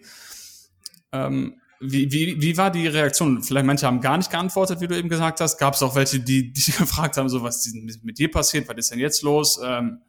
Ähm, 1.12 1.60
wie, 1.80 2.12
wie, 2.12 2.40
wie 2.42 2.56
war 2.58 2.70
die 2.70 2.86
Reaktion? 2.86 3.42
Vielleicht 3.42 3.66
manche 3.66 3.86
haben 3.86 4.02
gar 4.02 4.18
nicht 4.18 4.30
geantwortet, 4.30 4.80
wie 4.80 4.86
du 4.86 4.96
eben 4.96 5.08
gesagt 5.08 5.40
hast. 5.40 5.56
Gab 5.56 5.74
es 5.74 5.82
auch 5.82 5.94
welche, 5.94 6.20
die, 6.20 6.52
die 6.52 6.72
gefragt 6.78 7.16
haben, 7.16 7.28
so 7.28 7.42
was 7.42 7.66
ist 7.66 8.04
mit 8.04 8.18
dir 8.18 8.30
passiert, 8.30 8.68
was 8.68 8.76
ist 8.76 8.90
denn 8.90 8.98
jetzt 8.98 9.22
los? 9.22 9.58
Ähm, 9.64 10.00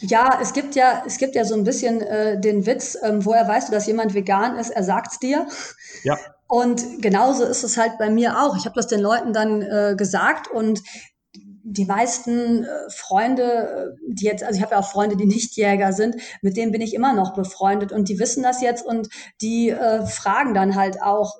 ja, 0.00 0.38
es 0.40 0.52
gibt 0.52 0.74
ja, 0.74 1.02
es 1.06 1.18
gibt 1.18 1.34
ja 1.34 1.44
so 1.44 1.54
ein 1.54 1.64
bisschen 1.64 2.00
äh, 2.02 2.40
den 2.40 2.66
Witz, 2.66 2.96
ähm, 3.02 3.24
woher 3.24 3.46
weißt 3.46 3.68
du, 3.68 3.72
dass 3.72 3.86
jemand 3.86 4.14
vegan 4.14 4.56
ist? 4.56 4.70
Er 4.70 4.82
sagt's 4.82 5.18
dir. 5.18 5.46
Ja. 6.02 6.18
Und 6.48 7.00
genauso 7.00 7.44
ist 7.44 7.62
es 7.62 7.76
halt 7.76 7.98
bei 7.98 8.10
mir 8.10 8.40
auch. 8.40 8.56
Ich 8.56 8.64
habe 8.64 8.74
das 8.74 8.88
den 8.88 9.00
Leuten 9.00 9.32
dann 9.32 9.62
äh, 9.62 9.94
gesagt 9.96 10.48
und 10.48 10.82
die 11.62 11.84
meisten 11.84 12.64
äh, 12.64 12.90
Freunde, 12.90 13.94
äh, 14.02 14.12
die 14.12 14.24
jetzt, 14.24 14.42
also 14.42 14.56
ich 14.56 14.62
habe 14.62 14.74
ja 14.74 14.80
auch 14.80 14.90
Freunde, 14.90 15.16
die 15.16 15.26
nicht 15.26 15.56
Jäger 15.56 15.92
sind, 15.92 16.16
mit 16.42 16.56
denen 16.56 16.72
bin 16.72 16.80
ich 16.80 16.94
immer 16.94 17.12
noch 17.12 17.34
befreundet 17.34 17.92
und 17.92 18.08
die 18.08 18.18
wissen 18.18 18.42
das 18.42 18.62
jetzt 18.62 18.84
und 18.84 19.08
die 19.40 19.70
äh, 19.70 20.04
fragen 20.06 20.54
dann 20.54 20.74
halt 20.74 21.02
auch, 21.02 21.36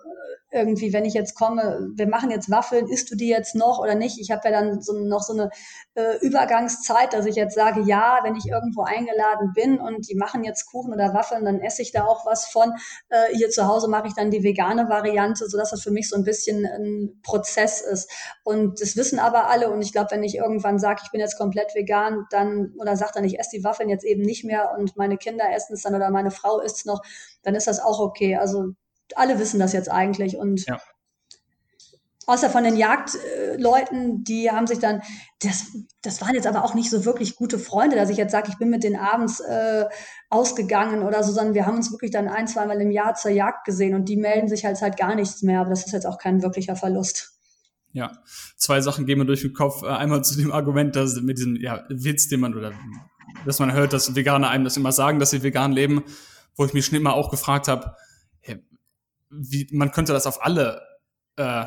irgendwie, 0.50 0.92
wenn 0.92 1.04
ich 1.04 1.14
jetzt 1.14 1.34
komme, 1.34 1.90
wir 1.94 2.08
machen 2.08 2.30
jetzt 2.30 2.50
Waffeln, 2.50 2.88
isst 2.88 3.10
du 3.10 3.16
die 3.16 3.28
jetzt 3.28 3.54
noch 3.54 3.78
oder 3.78 3.94
nicht? 3.94 4.18
Ich 4.20 4.30
habe 4.30 4.42
ja 4.44 4.50
dann 4.50 4.80
so, 4.82 4.92
noch 4.92 5.22
so 5.22 5.32
eine 5.32 5.50
äh, 5.94 6.18
Übergangszeit, 6.20 7.12
dass 7.12 7.26
ich 7.26 7.36
jetzt 7.36 7.54
sage, 7.54 7.82
ja, 7.82 8.20
wenn 8.24 8.34
ich 8.34 8.46
irgendwo 8.46 8.82
eingeladen 8.82 9.52
bin 9.54 9.78
und 9.78 10.08
die 10.08 10.16
machen 10.16 10.42
jetzt 10.42 10.66
Kuchen 10.66 10.92
oder 10.92 11.14
Waffeln, 11.14 11.44
dann 11.44 11.60
esse 11.60 11.82
ich 11.82 11.92
da 11.92 12.04
auch 12.04 12.26
was 12.26 12.46
von. 12.46 12.72
Äh, 13.08 13.34
hier 13.34 13.50
zu 13.50 13.68
Hause 13.68 13.88
mache 13.88 14.08
ich 14.08 14.14
dann 14.14 14.30
die 14.30 14.42
vegane 14.42 14.88
Variante, 14.88 15.48
sodass 15.48 15.70
das 15.70 15.82
für 15.82 15.92
mich 15.92 16.08
so 16.08 16.16
ein 16.16 16.24
bisschen 16.24 16.66
ein 16.66 17.20
Prozess 17.22 17.80
ist. 17.80 18.10
Und 18.42 18.80
das 18.80 18.96
wissen 18.96 19.20
aber 19.20 19.48
alle 19.48 19.70
und 19.70 19.82
ich 19.82 19.92
glaube, 19.92 20.10
wenn 20.10 20.24
ich 20.24 20.36
irgendwann 20.36 20.78
sage, 20.78 21.02
ich 21.04 21.10
bin 21.12 21.20
jetzt 21.20 21.38
komplett 21.38 21.74
vegan, 21.74 22.26
dann 22.30 22.74
oder 22.78 22.96
sage 22.96 23.12
dann, 23.14 23.24
ich 23.24 23.38
esse 23.38 23.56
die 23.56 23.64
Waffeln 23.64 23.88
jetzt 23.88 24.04
eben 24.04 24.22
nicht 24.22 24.44
mehr 24.44 24.72
und 24.76 24.96
meine 24.96 25.16
Kinder 25.16 25.44
essen 25.54 25.74
es 25.74 25.82
dann 25.82 25.94
oder 25.94 26.10
meine 26.10 26.30
Frau 26.30 26.60
isst 26.60 26.78
es 26.78 26.84
noch, 26.84 27.02
dann 27.42 27.54
ist 27.54 27.66
das 27.66 27.80
auch 27.80 28.00
okay. 28.00 28.36
Also 28.36 28.74
alle 29.16 29.38
wissen 29.38 29.60
das 29.60 29.72
jetzt 29.72 29.90
eigentlich 29.90 30.36
und 30.36 30.66
ja. 30.66 30.80
außer 32.26 32.50
von 32.50 32.64
den 32.64 32.76
Jagdleuten, 32.76 34.24
die 34.24 34.50
haben 34.50 34.66
sich 34.66 34.78
dann, 34.78 35.02
das, 35.42 35.66
das 36.02 36.20
waren 36.20 36.34
jetzt 36.34 36.46
aber 36.46 36.64
auch 36.64 36.74
nicht 36.74 36.90
so 36.90 37.04
wirklich 37.04 37.36
gute 37.36 37.58
Freunde, 37.58 37.96
dass 37.96 38.10
ich 38.10 38.16
jetzt 38.16 38.32
sage, 38.32 38.48
ich 38.50 38.58
bin 38.58 38.70
mit 38.70 38.84
denen 38.84 38.96
abends 38.96 39.40
äh, 39.40 39.86
ausgegangen 40.28 41.02
oder 41.02 41.22
so, 41.22 41.32
sondern 41.32 41.54
wir 41.54 41.66
haben 41.66 41.76
uns 41.76 41.90
wirklich 41.92 42.10
dann 42.10 42.28
ein, 42.28 42.46
zweimal 42.46 42.80
im 42.80 42.90
Jahr 42.90 43.14
zur 43.14 43.30
Jagd 43.30 43.64
gesehen 43.64 43.94
und 43.94 44.08
die 44.08 44.16
melden 44.16 44.48
sich 44.48 44.64
halt 44.64 44.80
halt 44.80 44.96
gar 44.96 45.14
nichts 45.14 45.42
mehr, 45.42 45.60
aber 45.60 45.70
das 45.70 45.86
ist 45.86 45.92
jetzt 45.92 46.06
auch 46.06 46.18
kein 46.18 46.42
wirklicher 46.42 46.76
Verlust. 46.76 47.36
Ja, 47.92 48.12
zwei 48.56 48.80
Sachen 48.80 49.04
gehen 49.04 49.18
mir 49.18 49.26
durch 49.26 49.42
den 49.42 49.52
Kopf. 49.52 49.82
Äh, 49.82 49.88
einmal 49.88 50.22
zu 50.22 50.36
dem 50.36 50.52
Argument, 50.52 50.94
dass 50.94 51.20
mit 51.20 51.38
diesem 51.38 51.56
ja, 51.56 51.84
Witz, 51.88 52.28
den 52.28 52.40
man 52.40 52.54
oder 52.54 52.72
dass 53.44 53.58
man 53.58 53.72
hört, 53.72 53.92
dass 53.92 54.14
Veganer 54.14 54.48
einem 54.48 54.64
das 54.64 54.76
immer 54.76 54.92
sagen, 54.92 55.18
dass 55.18 55.30
sie 55.30 55.42
vegan 55.42 55.72
leben, 55.72 56.04
wo 56.56 56.64
ich 56.64 56.72
mich 56.72 56.86
schon 56.86 56.98
immer 56.98 57.14
auch 57.14 57.30
gefragt 57.30 57.68
habe, 57.68 57.96
wie, 59.30 59.68
man 59.72 59.92
könnte 59.92 60.12
das 60.12 60.26
auf 60.26 60.44
alle 60.44 60.82
äh, 61.36 61.66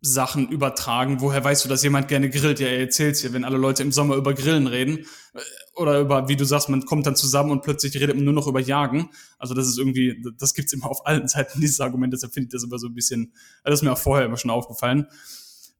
Sachen 0.00 0.48
übertragen. 0.48 1.20
Woher 1.20 1.42
weißt 1.42 1.64
du, 1.64 1.68
dass 1.68 1.82
jemand 1.82 2.08
gerne 2.08 2.30
grillt? 2.30 2.60
Ja, 2.60 2.68
er 2.68 2.80
erzählt's 2.80 3.20
dir, 3.20 3.32
wenn 3.32 3.44
alle 3.44 3.58
Leute 3.58 3.82
im 3.82 3.92
Sommer 3.92 4.16
über 4.16 4.34
Grillen 4.34 4.66
reden. 4.66 4.98
Äh, 5.34 5.40
oder 5.74 6.00
über, 6.00 6.28
wie 6.28 6.36
du 6.36 6.44
sagst, 6.44 6.68
man 6.68 6.84
kommt 6.84 7.06
dann 7.06 7.14
zusammen 7.14 7.52
und 7.52 7.62
plötzlich 7.62 7.94
redet 7.94 8.16
man 8.16 8.24
nur 8.24 8.34
noch 8.34 8.48
über 8.48 8.60
Jagen. 8.60 9.10
Also 9.38 9.54
das 9.54 9.68
ist 9.68 9.78
irgendwie, 9.78 10.24
das 10.36 10.54
gibt's 10.54 10.72
immer 10.72 10.86
auf 10.86 11.06
allen 11.06 11.28
Seiten, 11.28 11.60
dieses 11.60 11.80
Argument. 11.80 12.12
Deshalb 12.12 12.32
finde 12.32 12.46
ich 12.46 12.52
das 12.52 12.64
immer 12.64 12.78
so 12.78 12.88
ein 12.88 12.94
bisschen, 12.94 13.32
das 13.64 13.74
ist 13.74 13.82
mir 13.82 13.92
auch 13.92 13.98
vorher 13.98 14.26
immer 14.26 14.36
schon 14.36 14.50
aufgefallen. 14.50 15.06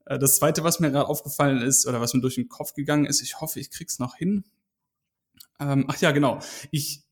Äh, 0.06 0.18
das 0.18 0.36
zweite, 0.36 0.64
was 0.64 0.80
mir 0.80 0.90
gerade 0.90 1.08
aufgefallen 1.08 1.62
ist, 1.62 1.86
oder 1.86 2.00
was 2.00 2.14
mir 2.14 2.20
durch 2.20 2.36
den 2.36 2.48
Kopf 2.48 2.74
gegangen 2.74 3.06
ist, 3.06 3.22
ich 3.22 3.40
hoffe, 3.40 3.60
ich 3.60 3.70
krieg's 3.70 3.98
noch 3.98 4.16
hin. 4.16 4.44
Ähm, 5.60 5.86
ach 5.88 6.00
ja, 6.00 6.10
genau. 6.12 6.40
Ich 6.70 7.02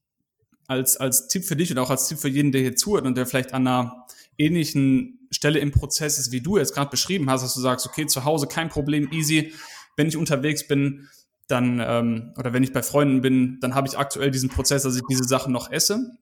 als, 0.69 0.97
als 0.97 1.29
Tipp 1.29 1.45
für 1.45 1.57
dich 1.57 1.71
und 1.71 1.79
auch 1.79 1.91
als 1.91 2.09
Tipp 2.09 2.19
für 2.19 2.29
jeden, 2.29 2.53
der 2.53 2.61
hier 2.61 2.77
zuhört 2.77 3.07
und 3.07 3.17
der 3.17 3.27
vielleicht 3.27 3.55
an 3.55 3.67
einer 3.67 4.07
ähnlichen 4.39 5.29
Stelle 5.31 5.59
im 5.59 5.71
Prozess 5.71 6.19
ist, 6.19 6.33
wie 6.33 6.41
du 6.41 6.59
jetzt 6.59 6.75
gerade 6.75 6.91
beschrieben 6.91 7.31
hast, 7.31 7.43
dass 7.43 7.55
du 7.55 7.61
sagst, 7.61 7.87
okay, 7.87 8.07
zu 8.07 8.25
Hause 8.25 8.47
kein 8.47 8.69
Problem, 8.69 9.11
easy. 9.13 9.55
Wenn 9.97 10.09
ich 10.09 10.17
unterwegs 10.17 10.67
bin, 10.67 11.09
dann, 11.49 11.81
ähm, 11.81 12.35
oder 12.37 12.53
wenn 12.53 12.63
ich 12.63 12.73
bei 12.73 12.83
Freunden 12.83 13.21
bin, 13.21 13.59
dann 13.61 13.75
habe 13.75 13.89
ich 13.89 13.99
aktuell 13.99 14.31
diesen 14.31 14.49
Prozess, 14.49 14.83
dass 14.83 14.97
ich 14.97 15.03
diese 15.09 15.25
Sachen 15.25 15.53
noch 15.53 15.71
esse. 15.71 16.17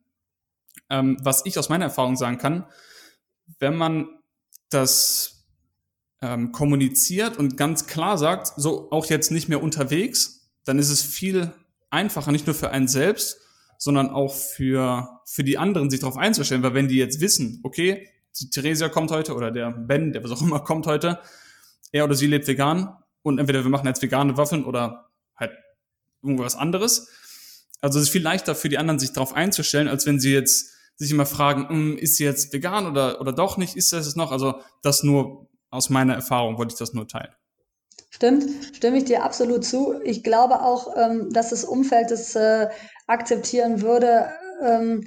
Ähm, 0.90 1.16
was 1.22 1.46
ich 1.46 1.58
aus 1.58 1.68
meiner 1.68 1.86
Erfahrung 1.86 2.16
sagen 2.16 2.38
kann, 2.38 2.66
wenn 3.58 3.76
man 3.76 4.08
das 4.68 5.46
ähm, 6.20 6.52
kommuniziert 6.52 7.38
und 7.38 7.56
ganz 7.56 7.86
klar 7.86 8.18
sagt, 8.18 8.52
so 8.56 8.90
auch 8.90 9.06
jetzt 9.06 9.30
nicht 9.30 9.48
mehr 9.48 9.62
unterwegs, 9.62 10.50
dann 10.64 10.78
ist 10.78 10.90
es 10.90 11.02
viel 11.02 11.52
einfacher, 11.90 12.32
nicht 12.32 12.46
nur 12.46 12.54
für 12.54 12.70
einen 12.70 12.88
selbst, 12.88 13.38
sondern 13.78 14.10
auch 14.10 14.34
für, 14.34 15.20
für 15.24 15.44
die 15.44 15.58
anderen 15.58 15.90
sich 15.90 16.00
darauf 16.00 16.16
einzustellen, 16.16 16.62
weil 16.62 16.74
wenn 16.74 16.88
die 16.88 16.96
jetzt 16.96 17.20
wissen, 17.20 17.60
okay, 17.62 18.08
die 18.40 18.50
Theresia 18.50 18.88
kommt 18.88 19.10
heute 19.10 19.34
oder 19.34 19.50
der 19.50 19.70
Ben, 19.70 20.12
der 20.12 20.24
was 20.24 20.30
auch 20.30 20.42
immer 20.42 20.60
kommt 20.60 20.86
heute, 20.86 21.20
er 21.92 22.04
oder 22.04 22.14
sie 22.14 22.26
lebt 22.26 22.46
vegan 22.48 22.96
und 23.22 23.38
entweder 23.38 23.62
wir 23.62 23.70
machen 23.70 23.86
jetzt 23.86 24.02
vegane 24.02 24.36
Waffeln 24.36 24.64
oder 24.64 25.10
halt 25.36 25.52
irgendwas 26.22 26.56
anderes. 26.56 27.08
Also 27.80 27.98
es 27.98 28.06
ist 28.06 28.12
viel 28.12 28.22
leichter 28.22 28.54
für 28.54 28.68
die 28.68 28.78
anderen, 28.78 28.98
sich 28.98 29.12
darauf 29.12 29.34
einzustellen, 29.34 29.88
als 29.88 30.06
wenn 30.06 30.18
sie 30.18 30.32
jetzt 30.32 30.72
sich 30.96 31.10
immer 31.10 31.26
fragen, 31.26 31.68
hm, 31.68 31.98
ist 31.98 32.16
sie 32.16 32.24
jetzt 32.24 32.52
vegan 32.52 32.86
oder, 32.86 33.20
oder 33.20 33.32
doch 33.32 33.56
nicht, 33.56 33.76
ist 33.76 33.92
das 33.92 34.06
es 34.06 34.16
noch? 34.16 34.32
Also 34.32 34.60
das 34.82 35.02
nur 35.02 35.48
aus 35.70 35.90
meiner 35.90 36.14
Erfahrung 36.14 36.56
wollte 36.56 36.72
ich 36.72 36.78
das 36.78 36.92
nur 36.92 37.08
teilen. 37.08 37.34
Stimmt, 38.10 38.44
stimme 38.76 38.98
ich 38.98 39.04
dir 39.04 39.24
absolut 39.24 39.64
zu. 39.64 40.00
Ich 40.04 40.22
glaube 40.22 40.62
auch, 40.62 40.96
ähm, 40.96 41.32
dass 41.32 41.50
das 41.50 41.64
Umfeld 41.64 42.12
das 42.12 42.36
äh, 42.36 42.68
akzeptieren 43.06 43.82
würde. 43.82 44.30
Ähm, 44.62 45.04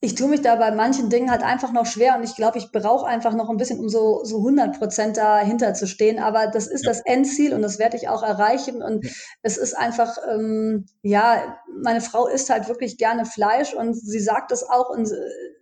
ich 0.00 0.14
tue 0.14 0.28
mich 0.28 0.42
da 0.42 0.56
bei 0.56 0.70
manchen 0.72 1.08
Dingen 1.08 1.30
halt 1.30 1.42
einfach 1.42 1.72
noch 1.72 1.86
schwer 1.86 2.16
und 2.16 2.22
ich 2.22 2.36
glaube, 2.36 2.58
ich 2.58 2.70
brauche 2.70 3.06
einfach 3.06 3.32
noch 3.32 3.48
ein 3.48 3.56
bisschen, 3.56 3.80
um 3.80 3.88
so, 3.88 4.22
so 4.24 4.38
100 4.38 4.78
Prozent 4.78 5.16
dahinter 5.16 5.72
zu 5.72 5.86
stehen. 5.86 6.18
Aber 6.18 6.48
das 6.48 6.66
ist 6.66 6.84
ja. 6.84 6.90
das 6.90 7.00
Endziel 7.00 7.54
und 7.54 7.62
das 7.62 7.78
werde 7.78 7.96
ich 7.96 8.08
auch 8.08 8.22
erreichen. 8.22 8.82
Und 8.82 9.04
ja. 9.04 9.10
es 9.42 9.56
ist 9.56 9.74
einfach, 9.74 10.18
ähm, 10.30 10.86
ja, 11.02 11.58
meine 11.82 12.02
Frau 12.02 12.26
isst 12.26 12.50
halt 12.50 12.68
wirklich 12.68 12.98
gerne 12.98 13.24
Fleisch 13.24 13.72
und 13.72 13.94
sie 13.94 14.20
sagt 14.20 14.52
es 14.52 14.68
auch 14.68 14.90
und 14.90 15.10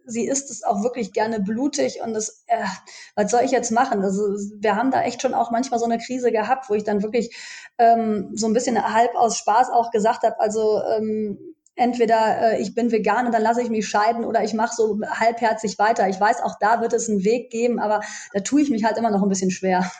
sie 0.06 0.26
isst 0.26 0.50
es 0.50 0.64
auch 0.64 0.82
wirklich 0.82 1.12
gerne 1.12 1.40
blutig 1.40 2.00
und 2.04 2.12
das, 2.12 2.44
äh, 2.46 2.64
was 3.14 3.30
soll 3.30 3.42
ich 3.42 3.52
jetzt 3.52 3.70
machen? 3.70 4.02
Also 4.02 4.22
wir 4.58 4.76
haben 4.76 4.90
da 4.90 5.02
echt 5.02 5.22
schon 5.22 5.34
auch 5.34 5.50
manchmal 5.50 5.78
so 5.78 5.86
eine 5.86 5.98
Krise 5.98 6.30
gehabt, 6.30 6.68
wo 6.68 6.74
ich 6.74 6.84
dann 6.84 7.02
wirklich 7.02 7.34
ähm, 7.78 8.30
so 8.34 8.46
ein 8.46 8.52
bisschen 8.52 8.82
halb 8.92 9.14
aus 9.14 9.38
Spaß 9.38 9.70
auch 9.70 9.90
gesagt 9.90 10.22
habe, 10.24 10.38
also 10.40 10.82
ähm, 10.96 11.53
entweder 11.76 12.52
äh, 12.52 12.62
ich 12.62 12.74
bin 12.74 12.92
vegan 12.92 13.26
und 13.26 13.32
dann 13.32 13.42
lasse 13.42 13.62
ich 13.62 13.70
mich 13.70 13.88
scheiden 13.88 14.24
oder 14.24 14.44
ich 14.44 14.54
mache 14.54 14.74
so 14.74 15.00
halbherzig 15.08 15.78
weiter. 15.78 16.08
Ich 16.08 16.20
weiß, 16.20 16.42
auch 16.42 16.56
da 16.60 16.80
wird 16.80 16.92
es 16.92 17.08
einen 17.08 17.24
Weg 17.24 17.50
geben, 17.50 17.78
aber 17.78 18.00
da 18.32 18.40
tue 18.40 18.62
ich 18.62 18.70
mich 18.70 18.84
halt 18.84 18.96
immer 18.96 19.10
noch 19.10 19.22
ein 19.22 19.28
bisschen 19.28 19.50
schwer. 19.50 19.90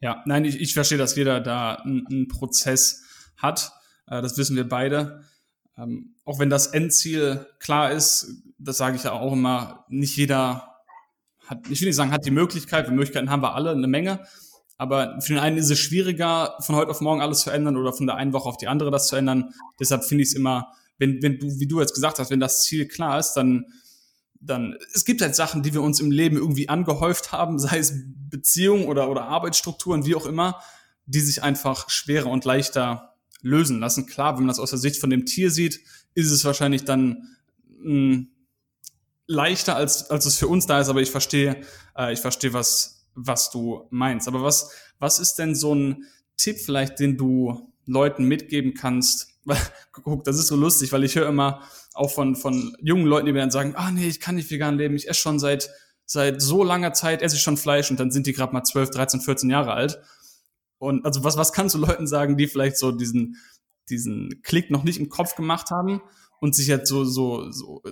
Ja, 0.00 0.22
nein, 0.26 0.44
ich, 0.44 0.60
ich 0.60 0.74
verstehe, 0.74 0.98
dass 0.98 1.14
jeder 1.14 1.40
da 1.40 1.76
einen, 1.76 2.26
Prozess 2.28 3.04
hat. 3.36 3.72
Äh, 4.08 4.20
das 4.20 4.36
wissen 4.36 4.56
wir 4.56 4.68
beide. 4.68 5.22
Ähm, 5.78 6.16
auch 6.24 6.38
wenn 6.38 6.50
das 6.50 6.68
Endziel 6.68 7.46
klar 7.60 7.92
ist, 7.92 8.42
das 8.58 8.76
sage 8.76 8.96
ich 8.96 9.04
ja 9.04 9.12
auch 9.12 9.32
immer, 9.32 9.84
nicht 9.88 10.16
jeder 10.16 10.76
hat, 11.46 11.68
ich 11.70 11.80
will 11.80 11.88
nicht 11.88 11.96
sagen, 11.96 12.12
hat 12.12 12.26
die 12.26 12.30
Möglichkeit, 12.30 12.86
weil 12.86 12.94
Möglichkeiten 12.94 13.30
haben 13.30 13.42
wir 13.42 13.54
alle 13.54 13.70
eine 13.70 13.86
Menge. 13.86 14.26
Aber 14.76 15.20
für 15.20 15.34
den 15.34 15.42
einen 15.42 15.58
ist 15.58 15.70
es 15.70 15.78
schwieriger, 15.78 16.56
von 16.60 16.74
heute 16.74 16.90
auf 16.90 17.00
morgen 17.00 17.20
alles 17.20 17.40
zu 17.40 17.50
ändern 17.50 17.76
oder 17.76 17.92
von 17.92 18.06
der 18.06 18.16
einen 18.16 18.32
Woche 18.32 18.48
auf 18.48 18.56
die 18.56 18.66
andere 18.66 18.90
das 18.90 19.06
zu 19.06 19.14
ändern. 19.14 19.54
Deshalb 19.78 20.04
finde 20.04 20.22
ich 20.22 20.30
es 20.30 20.34
immer 20.34 20.72
wenn, 21.02 21.20
wenn 21.20 21.40
du, 21.40 21.58
wie 21.58 21.66
du 21.66 21.80
jetzt 21.80 21.94
gesagt 21.94 22.20
hast, 22.20 22.30
wenn 22.30 22.38
das 22.38 22.62
Ziel 22.62 22.86
klar 22.86 23.18
ist, 23.18 23.32
dann, 23.32 23.66
dann, 24.40 24.78
es 24.94 25.04
gibt 25.04 25.20
halt 25.20 25.34
Sachen, 25.34 25.64
die 25.64 25.74
wir 25.74 25.82
uns 25.82 25.98
im 25.98 26.12
Leben 26.12 26.36
irgendwie 26.36 26.68
angehäuft 26.68 27.32
haben, 27.32 27.58
sei 27.58 27.78
es 27.78 27.92
Beziehungen 28.30 28.84
oder, 28.84 29.10
oder 29.10 29.24
Arbeitsstrukturen, 29.24 30.06
wie 30.06 30.14
auch 30.14 30.26
immer, 30.26 30.62
die 31.06 31.18
sich 31.18 31.42
einfach 31.42 31.90
schwerer 31.90 32.28
und 32.28 32.44
leichter 32.44 33.16
lösen 33.40 33.80
lassen. 33.80 34.06
Klar, 34.06 34.34
wenn 34.34 34.44
man 34.44 34.48
das 34.48 34.60
aus 34.60 34.70
der 34.70 34.78
Sicht 34.78 35.00
von 35.00 35.10
dem 35.10 35.26
Tier 35.26 35.50
sieht, 35.50 35.80
ist 36.14 36.30
es 36.30 36.44
wahrscheinlich 36.44 36.84
dann 36.84 37.36
mh, 37.66 37.84
hm, 37.84 38.28
leichter, 39.26 39.74
als, 39.74 40.08
als 40.08 40.24
es 40.26 40.36
für 40.36 40.46
uns 40.46 40.66
da 40.66 40.80
ist, 40.80 40.88
aber 40.88 41.02
ich 41.02 41.10
verstehe, 41.10 41.62
äh, 41.96 42.12
ich 42.12 42.20
verstehe, 42.20 42.52
was, 42.52 43.08
was 43.16 43.50
du 43.50 43.88
meinst. 43.90 44.28
Aber 44.28 44.44
was, 44.44 44.70
was 45.00 45.18
ist 45.18 45.34
denn 45.34 45.56
so 45.56 45.74
ein 45.74 46.04
Tipp 46.36 46.60
vielleicht, 46.60 47.00
den 47.00 47.16
du 47.16 47.72
Leuten 47.86 48.26
mitgeben 48.26 48.74
kannst, 48.74 49.31
guck, 49.92 50.24
das 50.24 50.38
ist 50.38 50.48
so 50.48 50.56
lustig, 50.56 50.92
weil 50.92 51.04
ich 51.04 51.16
höre 51.16 51.28
immer 51.28 51.62
auch 51.94 52.10
von, 52.10 52.36
von 52.36 52.76
jungen 52.80 53.06
Leuten, 53.06 53.26
die 53.26 53.32
mir 53.32 53.40
dann 53.40 53.50
sagen, 53.50 53.74
ah 53.76 53.90
nee, 53.90 54.08
ich 54.08 54.20
kann 54.20 54.36
nicht 54.36 54.50
vegan 54.50 54.76
leben, 54.76 54.94
ich 54.94 55.08
esse 55.08 55.20
schon 55.20 55.38
seit, 55.38 55.70
seit 56.06 56.40
so 56.40 56.64
langer 56.64 56.92
Zeit, 56.92 57.22
esse 57.22 57.36
ich 57.36 57.42
schon 57.42 57.56
Fleisch 57.56 57.90
und 57.90 58.00
dann 58.00 58.10
sind 58.10 58.26
die 58.26 58.32
gerade 58.32 58.52
mal 58.52 58.64
12, 58.64 58.90
13, 58.90 59.20
14 59.20 59.50
Jahre 59.50 59.72
alt. 59.72 60.00
Und 60.78 61.04
also 61.04 61.22
was, 61.24 61.36
was 61.36 61.52
kannst 61.52 61.74
du 61.74 61.78
Leuten 61.78 62.06
sagen, 62.06 62.36
die 62.36 62.48
vielleicht 62.48 62.76
so 62.76 62.92
diesen, 62.92 63.36
diesen 63.88 64.42
Klick 64.42 64.70
noch 64.70 64.84
nicht 64.84 64.98
im 64.98 65.08
Kopf 65.08 65.36
gemacht 65.36 65.70
haben 65.70 66.00
und 66.40 66.54
sich 66.54 66.66
jetzt 66.66 66.88
so, 66.88 67.04
so, 67.04 67.50
so 67.50 67.82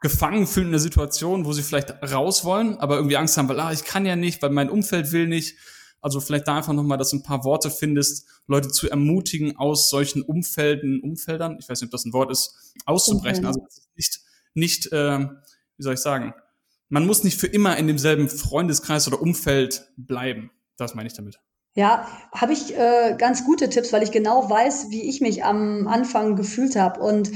gefangen 0.00 0.46
fühlen 0.46 0.66
in 0.66 0.72
der 0.72 0.80
Situation, 0.80 1.44
wo 1.44 1.52
sie 1.52 1.62
vielleicht 1.62 1.90
raus 2.02 2.44
wollen, 2.44 2.78
aber 2.78 2.96
irgendwie 2.96 3.18
Angst 3.18 3.36
haben, 3.36 3.48
weil 3.48 3.60
ah, 3.60 3.72
ich 3.72 3.84
kann 3.84 4.06
ja 4.06 4.16
nicht, 4.16 4.40
weil 4.40 4.50
mein 4.50 4.70
Umfeld 4.70 5.12
will 5.12 5.26
nicht 5.26 5.56
also 6.00 6.20
vielleicht 6.20 6.48
da 6.48 6.56
einfach 6.56 6.72
nochmal, 6.72 6.98
dass 6.98 7.10
du 7.10 7.16
ein 7.16 7.22
paar 7.22 7.44
Worte 7.44 7.70
findest, 7.70 8.26
Leute 8.46 8.68
zu 8.68 8.90
ermutigen, 8.90 9.56
aus 9.56 9.90
solchen 9.90 10.22
Umfelden, 10.22 11.00
Umfeldern, 11.00 11.56
ich 11.60 11.68
weiß 11.68 11.80
nicht, 11.80 11.88
ob 11.88 11.92
das 11.92 12.04
ein 12.04 12.12
Wort 12.12 12.30
ist, 12.30 12.74
auszubrechen. 12.86 13.46
Also 13.46 13.66
nicht, 13.96 14.20
nicht 14.54 14.92
äh, 14.92 15.28
wie 15.76 15.82
soll 15.82 15.94
ich 15.94 16.00
sagen, 16.00 16.34
man 16.88 17.06
muss 17.06 17.24
nicht 17.24 17.38
für 17.40 17.46
immer 17.46 17.76
in 17.76 17.86
demselben 17.86 18.28
Freundeskreis 18.28 19.06
oder 19.06 19.22
Umfeld 19.22 19.90
bleiben. 19.96 20.50
Das 20.76 20.94
meine 20.94 21.06
ich 21.06 21.14
damit. 21.14 21.40
Ja, 21.74 22.08
habe 22.34 22.52
ich 22.52 22.76
äh, 22.76 23.14
ganz 23.16 23.44
gute 23.44 23.68
Tipps, 23.68 23.92
weil 23.92 24.02
ich 24.02 24.10
genau 24.10 24.50
weiß, 24.50 24.90
wie 24.90 25.08
ich 25.08 25.20
mich 25.20 25.44
am 25.44 25.86
Anfang 25.86 26.34
gefühlt 26.34 26.74
habe. 26.74 27.00
Und 27.00 27.30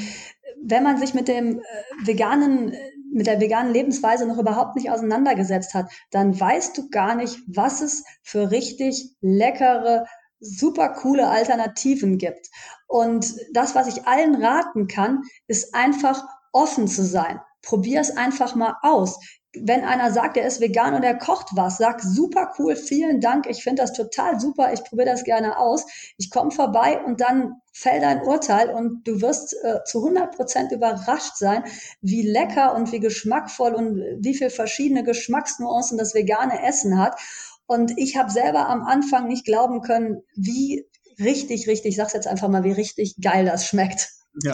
wenn 0.61 0.83
man 0.83 0.99
sich 0.99 1.15
mit 1.15 1.29
dem 1.29 1.61
äh, 1.61 1.63
veganen 2.03 2.75
mit 3.15 3.27
der 3.27 3.41
veganen 3.41 3.73
Lebensweise 3.73 4.27
noch 4.27 4.39
überhaupt 4.39 4.77
nicht 4.77 4.91
auseinandergesetzt 4.91 5.75
hat, 5.75 5.91
dann 6.11 6.39
weißt 6.39 6.77
du 6.77 6.91
gar 6.91 7.15
nicht, 7.15 7.39
was 7.47 7.81
es 7.81 8.05
für 8.23 8.51
richtig 8.51 9.17
leckere, 9.21 10.07
super 10.41 10.91
coole 10.91 11.29
Alternativen 11.29 12.19
gibt. 12.19 12.51
Und 12.87 13.35
das, 13.53 13.75
was 13.75 13.89
ich 13.89 14.07
allen 14.07 14.43
raten 14.43 14.89
kann, 14.89 15.23
ist 15.47 15.75
einfach 15.75 16.23
offen 16.53 16.89
zu 16.89 17.05
sein. 17.05 17.41
Probier 17.63 18.01
es 18.01 18.17
einfach 18.17 18.55
mal 18.55 18.77
aus 18.83 19.19
wenn 19.63 19.85
einer 19.85 20.13
sagt, 20.13 20.37
er 20.37 20.47
ist 20.47 20.61
vegan 20.61 20.95
und 20.95 21.03
er 21.03 21.17
kocht 21.17 21.49
was, 21.53 21.79
sag 21.79 22.01
super 22.03 22.53
cool, 22.59 22.77
vielen 22.77 23.21
Dank, 23.21 23.47
ich 23.49 23.63
finde 23.63 23.83
das 23.83 23.93
total 23.93 24.41
super, 24.41 24.73
ich 24.73 24.83
probiere 24.85 25.11
das 25.11 25.25
gerne 25.25 25.59
aus. 25.59 25.87
Ich 26.17 26.31
komme 26.31 26.51
vorbei 26.51 27.01
und 27.05 27.21
dann 27.21 27.61
fällt 27.73 28.03
dein 28.03 28.23
Urteil 28.23 28.71
und 28.71 29.07
du 29.07 29.21
wirst 29.21 29.55
äh, 29.63 29.83
zu 29.85 29.99
100 29.99 30.37
Prozent 30.37 30.73
überrascht 30.73 31.37
sein, 31.37 31.65
wie 32.01 32.23
lecker 32.23 32.75
und 32.75 32.93
wie 32.93 33.01
geschmackvoll 33.01 33.75
und 33.75 33.97
wie 34.19 34.35
viel 34.35 34.51
verschiedene 34.51 35.05
Geschmacksnuancen 35.05 35.99
das 35.99 36.15
vegane 36.15 36.65
Essen 36.67 36.99
hat. 36.99 37.19
Und 37.67 37.97
ich 37.97 38.17
habe 38.17 38.31
selber 38.31 38.69
am 38.69 38.83
Anfang 38.83 39.27
nicht 39.27 39.45
glauben 39.45 39.81
können, 39.83 40.23
wie 40.37 40.87
richtig, 41.19 41.67
richtig, 41.67 41.91
ich 41.91 41.97
sag's 41.97 42.13
jetzt 42.13 42.27
einfach 42.27 42.49
mal, 42.49 42.65
wie 42.65 42.73
richtig 42.73 43.17
geil 43.21 43.45
das 43.45 43.67
schmeckt. 43.67 44.11
Ja. 44.43 44.53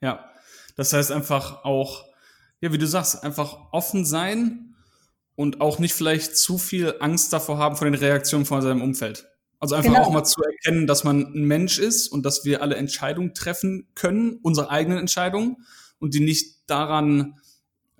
Ja. 0.00 0.30
Das 0.76 0.92
heißt 0.92 1.10
einfach 1.10 1.64
auch, 1.64 2.04
ja, 2.60 2.72
wie 2.72 2.78
du 2.78 2.86
sagst, 2.86 3.22
einfach 3.22 3.58
offen 3.72 4.04
sein 4.04 4.74
und 5.34 5.60
auch 5.60 5.78
nicht 5.78 5.94
vielleicht 5.94 6.36
zu 6.36 6.58
viel 6.58 6.94
Angst 7.00 7.32
davor 7.32 7.58
haben 7.58 7.76
vor 7.76 7.86
den 7.86 7.94
Reaktionen 7.94 8.46
von 8.46 8.62
seinem 8.62 8.82
Umfeld. 8.82 9.28
Also 9.58 9.74
einfach 9.74 9.92
genau. 9.92 10.04
auch 10.04 10.12
mal 10.12 10.24
zu 10.24 10.42
erkennen, 10.42 10.86
dass 10.86 11.04
man 11.04 11.32
ein 11.34 11.44
Mensch 11.44 11.78
ist 11.78 12.08
und 12.08 12.24
dass 12.24 12.44
wir 12.44 12.62
alle 12.62 12.76
Entscheidungen 12.76 13.34
treffen 13.34 13.88
können, 13.94 14.38
unsere 14.42 14.70
eigenen 14.70 14.98
Entscheidungen 14.98 15.56
und 15.98 16.14
die 16.14 16.20
nicht 16.20 16.70
daran 16.70 17.40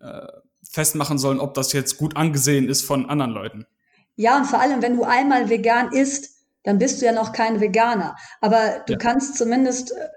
äh, 0.00 0.26
festmachen 0.70 1.18
sollen, 1.18 1.40
ob 1.40 1.54
das 1.54 1.72
jetzt 1.72 1.96
gut 1.96 2.16
angesehen 2.16 2.68
ist 2.68 2.82
von 2.82 3.08
anderen 3.08 3.32
Leuten. 3.32 3.66
Ja, 4.16 4.36
und 4.36 4.46
vor 4.46 4.60
allem, 4.60 4.82
wenn 4.82 4.96
du 4.96 5.04
einmal 5.04 5.48
vegan 5.48 5.92
isst, 5.92 6.36
dann 6.62 6.78
bist 6.78 7.00
du 7.00 7.06
ja 7.06 7.12
noch 7.12 7.32
kein 7.32 7.60
Veganer. 7.60 8.16
Aber 8.40 8.82
du 8.86 8.94
ja. 8.94 8.98
kannst 8.98 9.36
zumindest 9.36 9.92
äh, 9.92 10.08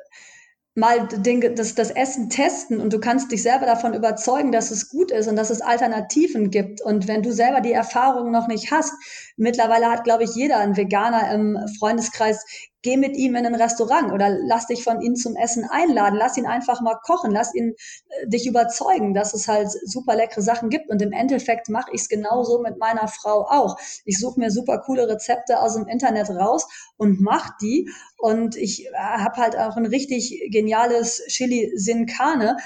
mal 0.80 1.07
den, 1.07 1.55
das, 1.55 1.75
das 1.75 1.91
Essen 1.91 2.30
testen 2.30 2.80
und 2.80 2.93
du 2.93 2.99
kannst 2.99 3.32
dich 3.32 3.43
selber 3.43 3.65
davon 3.65 3.93
überzeugen, 3.93 4.51
dass 4.51 4.71
es 4.71 4.89
gut 4.89 5.11
ist 5.11 5.27
und 5.27 5.36
dass 5.36 5.49
es 5.49 5.61
Alternativen 5.61 6.49
gibt. 6.49 6.82
Und 6.82 7.07
wenn 7.07 7.21
du 7.21 7.32
selber 7.32 7.61
die 7.61 7.73
Erfahrung 7.73 8.32
noch 8.32 8.47
nicht 8.47 8.71
hast, 8.71 8.93
mittlerweile 9.40 9.90
hat, 9.90 10.04
glaube 10.04 10.24
ich, 10.24 10.36
jeder 10.36 10.58
ein 10.58 10.78
Veganer 10.78 11.32
im 11.34 11.58
Freundeskreis, 11.80 12.46
geh 12.82 12.96
mit 12.96 13.16
ihm 13.18 13.36
in 13.36 13.46
ein 13.46 13.56
Restaurant 13.56 14.12
oder 14.12 14.30
lass 14.30 14.68
dich 14.68 14.84
von 14.84 15.02
ihm 15.02 15.16
zum 15.16 15.36
Essen 15.36 15.66
einladen, 15.70 16.16
lass 16.16 16.38
ihn 16.38 16.46
einfach 16.46 16.82
mal 16.82 16.96
kochen, 17.04 17.32
lass 17.32 17.54
ihn 17.54 17.74
äh, 18.10 18.28
dich 18.28 18.48
überzeugen, 18.48 19.14
dass 19.14 19.34
es 19.34 19.48
halt 19.48 19.70
super 19.86 20.16
leckere 20.16 20.42
Sachen 20.42 20.70
gibt. 20.70 20.90
Und 20.90 21.02
im 21.02 21.12
Endeffekt 21.12 21.70
mache 21.70 21.92
ich 21.92 22.02
es 22.02 22.10
genauso 22.10 22.62
mit 22.62 22.78
meiner 22.78 23.08
Frau 23.08 23.48
auch. 23.50 23.78
Ich 24.06 24.20
suche 24.20 24.40
mir 24.40 24.52
super 24.52 24.80
coole 24.80 25.08
Rezepte 25.10 25.60
aus 25.60 25.76
dem 25.76 25.88
Internet 25.88 26.30
raus 26.30 26.68
und 26.98 27.20
mach 27.20 27.58
die. 27.62 27.90
Und 28.18 28.56
ich 28.56 28.86
äh, 28.88 28.92
habe 28.94 29.42
halt 29.42 29.58
auch 29.58 29.76
ein 29.76 29.86
richtig 29.86 30.50
geniales 30.52 31.24
Chili 31.28 31.72
Sin 31.76 32.06
Carne, 32.06 32.58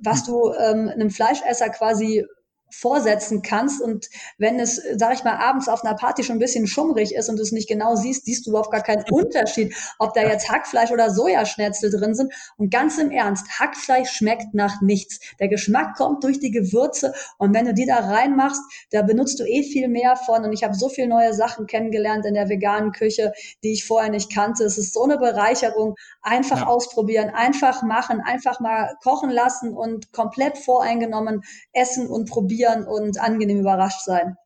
was 0.00 0.24
du 0.24 0.52
ähm, 0.54 0.88
einem 0.88 1.10
Fleischesser 1.10 1.68
quasi 1.68 2.26
vorsetzen 2.72 3.42
kannst. 3.42 3.80
Und 3.80 4.08
wenn 4.38 4.58
es, 4.58 4.82
sag 4.96 5.14
ich 5.14 5.24
mal, 5.24 5.36
abends 5.36 5.68
auf 5.68 5.84
einer 5.84 5.94
Party 5.94 6.24
schon 6.24 6.36
ein 6.36 6.40
bisschen 6.40 6.66
schummrig 6.66 7.14
ist 7.14 7.28
und 7.28 7.36
du 7.36 7.42
es 7.42 7.52
nicht 7.52 7.68
genau 7.68 7.94
siehst, 7.94 8.24
siehst 8.24 8.46
du 8.46 8.50
überhaupt 8.50 8.72
gar 8.72 8.82
keinen 8.82 9.04
Unterschied, 9.10 9.74
ob 9.98 10.14
da 10.14 10.22
jetzt 10.22 10.50
Hackfleisch 10.50 10.90
oder 10.90 11.10
Sojaschnetzel 11.10 11.90
drin 11.90 12.14
sind. 12.14 12.32
Und 12.56 12.70
ganz 12.70 12.98
im 12.98 13.10
Ernst, 13.10 13.46
Hackfleisch 13.60 14.10
schmeckt 14.10 14.54
nach 14.54 14.80
nichts. 14.80 15.20
Der 15.38 15.48
Geschmack 15.48 15.96
kommt 15.96 16.24
durch 16.24 16.40
die 16.40 16.50
Gewürze 16.50 17.12
und 17.38 17.54
wenn 17.54 17.66
du 17.66 17.74
die 17.74 17.86
da 17.86 17.96
reinmachst, 17.96 18.62
da 18.90 19.02
benutzt 19.02 19.38
du 19.38 19.44
eh 19.44 19.62
viel 19.62 19.88
mehr 19.88 20.16
von. 20.16 20.44
Und 20.44 20.52
ich 20.52 20.64
habe 20.64 20.74
so 20.74 20.88
viele 20.88 21.08
neue 21.08 21.34
Sachen 21.34 21.66
kennengelernt 21.66 22.24
in 22.24 22.34
der 22.34 22.48
veganen 22.48 22.92
Küche, 22.92 23.32
die 23.62 23.72
ich 23.72 23.84
vorher 23.84 24.10
nicht 24.10 24.32
kannte. 24.32 24.64
Es 24.64 24.78
ist 24.78 24.94
so 24.94 25.04
eine 25.04 25.18
Bereicherung. 25.18 25.96
Einfach 26.22 26.60
ja. 26.60 26.66
ausprobieren, 26.66 27.30
einfach 27.30 27.82
machen, 27.82 28.20
einfach 28.20 28.60
mal 28.60 28.96
kochen 29.02 29.30
lassen 29.30 29.76
und 29.76 30.12
komplett 30.12 30.56
voreingenommen 30.56 31.42
essen 31.72 32.06
und 32.06 32.28
probieren 32.30 32.61
probieren 32.62 32.84
und 32.84 33.20
angenehm 33.20 33.60
überrascht 33.60 34.04
sein. 34.04 34.36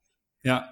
Ja, 0.42 0.70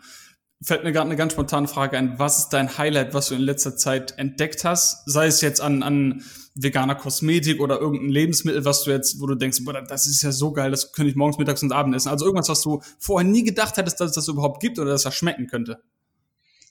fällt 0.62 0.84
mir 0.84 0.92
gerade 0.92 1.06
eine 1.06 1.16
ganz 1.16 1.32
spontane 1.32 1.68
Frage 1.68 1.98
ein. 1.98 2.18
Was 2.18 2.38
ist 2.38 2.48
dein 2.50 2.78
Highlight, 2.78 3.14
was 3.14 3.28
du 3.28 3.34
in 3.34 3.42
letzter 3.42 3.76
Zeit 3.76 4.18
entdeckt 4.18 4.64
hast? 4.64 5.02
Sei 5.06 5.26
es 5.26 5.40
jetzt 5.40 5.60
an, 5.60 5.82
an 5.82 6.24
veganer 6.54 6.94
Kosmetik 6.94 7.60
oder 7.60 7.80
irgendein 7.80 8.10
Lebensmittel, 8.10 8.64
was 8.64 8.84
du 8.84 8.92
jetzt, 8.92 9.20
wo 9.20 9.26
du 9.26 9.34
denkst, 9.34 9.64
boah, 9.64 9.82
das 9.82 10.06
ist 10.06 10.22
ja 10.22 10.30
so 10.30 10.52
geil, 10.52 10.70
das 10.70 10.92
könnte 10.92 11.10
ich 11.10 11.16
morgens, 11.16 11.38
mittags 11.38 11.62
und 11.62 11.72
abends 11.72 11.96
essen. 11.96 12.08
Also 12.10 12.24
irgendwas, 12.24 12.48
was 12.48 12.62
du 12.62 12.80
vorher 12.98 13.28
nie 13.28 13.42
gedacht 13.42 13.76
hättest, 13.76 14.00
dass 14.00 14.10
es 14.10 14.14
das 14.14 14.28
überhaupt 14.28 14.60
gibt 14.60 14.78
oder 14.78 14.92
dass 14.92 15.02
das 15.02 15.14
schmecken 15.14 15.48
könnte. 15.48 15.82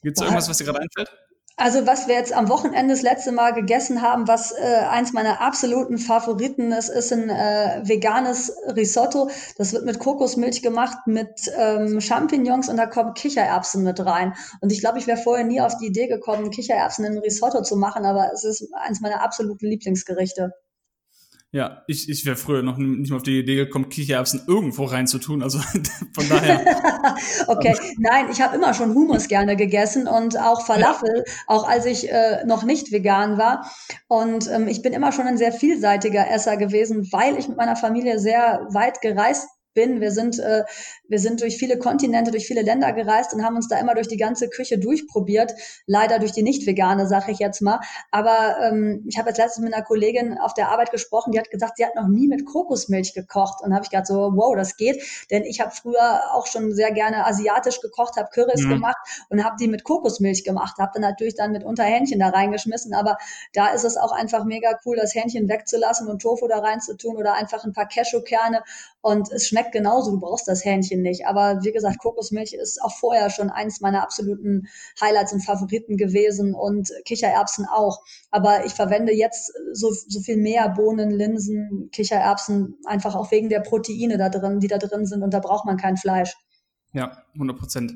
Gibt 0.01 0.17
es 0.17 0.21
irgendwas, 0.21 0.49
was 0.49 0.57
dir 0.57 0.65
gerade 0.65 0.81
einfällt? 0.81 1.09
Also 1.55 1.85
was 1.85 2.07
wir 2.07 2.15
jetzt 2.15 2.33
am 2.33 2.49
Wochenende 2.49 2.95
das 2.95 3.03
letzte 3.03 3.31
Mal 3.31 3.53
gegessen 3.53 4.01
haben, 4.01 4.27
was 4.27 4.51
äh, 4.53 4.85
eins 4.89 5.13
meiner 5.13 5.39
absoluten 5.39 5.99
Favoriten 5.99 6.71
ist, 6.71 6.89
ist 6.89 7.13
ein 7.13 7.29
äh, 7.29 7.81
veganes 7.83 8.51
Risotto. 8.75 9.29
Das 9.57 9.71
wird 9.71 9.85
mit 9.85 9.99
Kokosmilch 9.99 10.63
gemacht, 10.63 10.97
mit 11.05 11.51
ähm, 11.55 12.01
Champignons 12.01 12.69
und 12.69 12.77
da 12.77 12.87
kommen 12.87 13.13
Kichererbsen 13.13 13.83
mit 13.83 14.03
rein. 14.03 14.33
Und 14.61 14.71
ich 14.71 14.79
glaube, 14.79 14.97
ich 14.97 15.05
wäre 15.05 15.19
vorher 15.19 15.45
nie 15.45 15.61
auf 15.61 15.77
die 15.77 15.85
Idee 15.85 16.07
gekommen, 16.07 16.49
Kichererbsen 16.49 17.05
in 17.05 17.13
ein 17.13 17.19
Risotto 17.19 17.61
zu 17.61 17.75
machen, 17.75 18.03
aber 18.03 18.31
es 18.33 18.43
ist 18.43 18.67
eins 18.73 19.01
meiner 19.01 19.21
absoluten 19.21 19.67
Lieblingsgerichte. 19.67 20.53
Ja, 21.53 21.83
ich, 21.85 22.09
ich 22.09 22.25
wäre 22.25 22.35
früher 22.35 22.63
noch 22.63 22.77
nicht 22.77 23.11
mal 23.11 23.17
auf 23.17 23.21
die 23.21 23.37
Idee 23.37 23.55
gekommen, 23.55 23.87
Kichererbsen 23.87 24.41
irgendwo 24.47 24.85
reinzutun. 24.85 25.43
Also 25.43 25.59
von 26.15 26.27
daher. 26.27 26.65
okay, 27.47 27.75
nein, 27.99 28.25
ich 28.31 28.41
habe 28.41 28.55
immer 28.55 28.73
schon 28.73 28.95
Hummus 28.95 29.27
gerne 29.27 29.55
gegessen 29.55 30.07
und 30.07 30.35
auch 30.35 30.65
Falafel, 30.65 31.23
auch 31.45 31.69
als 31.69 31.85
ich 31.85 32.11
äh, 32.11 32.43
noch 32.47 32.63
nicht 32.63 32.91
vegan 32.91 33.37
war. 33.37 33.69
Und 34.07 34.49
ähm, 34.49 34.67
ich 34.67 34.81
bin 34.81 34.93
immer 34.93 35.11
schon 35.11 35.27
ein 35.27 35.37
sehr 35.37 35.51
vielseitiger 35.51 36.27
Esser 36.27 36.57
gewesen, 36.57 37.07
weil 37.11 37.37
ich 37.37 37.47
mit 37.47 37.57
meiner 37.57 37.75
Familie 37.75 38.17
sehr 38.17 38.65
weit 38.71 39.01
gereist 39.01 39.47
bin. 39.73 40.01
Wir 40.01 40.11
sind, 40.11 40.39
äh, 40.39 40.63
wir 41.07 41.19
sind 41.19 41.41
durch 41.41 41.57
viele 41.57 41.77
Kontinente, 41.77 42.31
durch 42.31 42.47
viele 42.47 42.61
Länder 42.61 42.91
gereist 42.93 43.33
und 43.33 43.43
haben 43.43 43.55
uns 43.55 43.67
da 43.67 43.79
immer 43.79 43.95
durch 43.95 44.07
die 44.07 44.17
ganze 44.17 44.49
Küche 44.49 44.77
durchprobiert. 44.77 45.53
Leider 45.85 46.19
durch 46.19 46.31
die 46.31 46.43
nicht 46.43 46.65
vegane, 46.65 47.07
sage 47.07 47.31
ich 47.31 47.39
jetzt 47.39 47.61
mal. 47.61 47.79
Aber 48.11 48.57
ähm, 48.61 49.05
ich 49.07 49.17
habe 49.17 49.29
jetzt 49.29 49.37
letztens 49.37 49.65
mit 49.65 49.73
einer 49.73 49.83
Kollegin 49.83 50.37
auf 50.37 50.53
der 50.53 50.69
Arbeit 50.69 50.91
gesprochen, 50.91 51.31
die 51.31 51.39
hat 51.39 51.49
gesagt, 51.49 51.77
sie 51.77 51.85
hat 51.85 51.95
noch 51.95 52.07
nie 52.07 52.27
mit 52.27 52.45
Kokosmilch 52.45 53.13
gekocht. 53.13 53.63
Und 53.63 53.73
habe 53.73 53.83
ich 53.83 53.89
gedacht 53.89 54.07
so, 54.07 54.31
wow, 54.35 54.55
das 54.55 54.77
geht. 54.77 55.03
Denn 55.31 55.43
ich 55.43 55.59
habe 55.61 55.71
früher 55.71 56.33
auch 56.33 56.47
schon 56.47 56.73
sehr 56.73 56.91
gerne 56.91 57.25
asiatisch 57.25 57.81
gekocht, 57.81 58.17
habe 58.17 58.29
Kürbis 58.29 58.63
mhm. 58.63 58.69
gemacht 58.69 58.97
und 59.29 59.43
habe 59.43 59.55
die 59.59 59.67
mit 59.67 59.83
Kokosmilch 59.83 60.43
gemacht. 60.43 60.77
Habe 60.77 60.91
dann 60.93 61.01
natürlich 61.01 61.35
dann 61.35 61.51
mit 61.51 61.63
Unterhähnchen 61.63 62.19
da 62.19 62.29
reingeschmissen. 62.29 62.93
Aber 62.93 63.17
da 63.53 63.67
ist 63.67 63.83
es 63.83 63.97
auch 63.97 64.11
einfach 64.11 64.45
mega 64.45 64.79
cool, 64.85 64.95
das 64.95 65.15
Hähnchen 65.15 65.47
wegzulassen 65.49 66.07
und 66.07 66.21
Tofu 66.21 66.47
da 66.47 66.59
reinzutun 66.59 67.17
oder 67.17 67.33
einfach 67.33 67.63
ein 67.63 67.73
paar 67.73 67.87
Cashewkerne. 67.87 68.63
Und 69.03 69.29
es 69.33 69.49
schmeckt 69.49 69.73
genauso, 69.73 70.11
du 70.11 70.19
brauchst 70.21 70.47
das 70.47 70.63
Hähnchen 70.63 71.01
nicht. 71.01 71.27
Aber 71.27 71.59
wie 71.61 71.73
gesagt, 71.73 71.99
Kokosmilch 71.99 72.53
ist 72.53 72.81
auch 72.81 72.97
vorher 72.97 73.29
schon 73.29 73.49
eins 73.49 73.81
meiner 73.81 74.01
absoluten 74.01 74.69
Highlights 75.01 75.33
und 75.33 75.41
Favoriten 75.41 75.97
gewesen 75.97 76.55
und 76.55 76.89
Kichererbsen 77.03 77.65
auch. 77.65 77.99
Aber 78.31 78.65
ich 78.65 78.71
verwende 78.71 79.13
jetzt 79.13 79.51
so, 79.73 79.91
so 79.91 80.21
viel 80.21 80.37
mehr 80.37 80.69
Bohnen, 80.69 81.11
Linsen, 81.11 81.89
Kichererbsen, 81.91 82.77
einfach 82.85 83.13
auch 83.13 83.29
wegen 83.29 83.49
der 83.49 83.59
Proteine 83.59 84.17
da 84.17 84.29
drin, 84.29 84.61
die 84.61 84.69
da 84.69 84.77
drin 84.77 85.05
sind 85.05 85.21
und 85.21 85.33
da 85.33 85.39
braucht 85.39 85.65
man 85.65 85.75
kein 85.75 85.97
Fleisch. 85.97 86.33
Ja, 86.93 87.23
100 87.33 87.59
Prozent. 87.59 87.93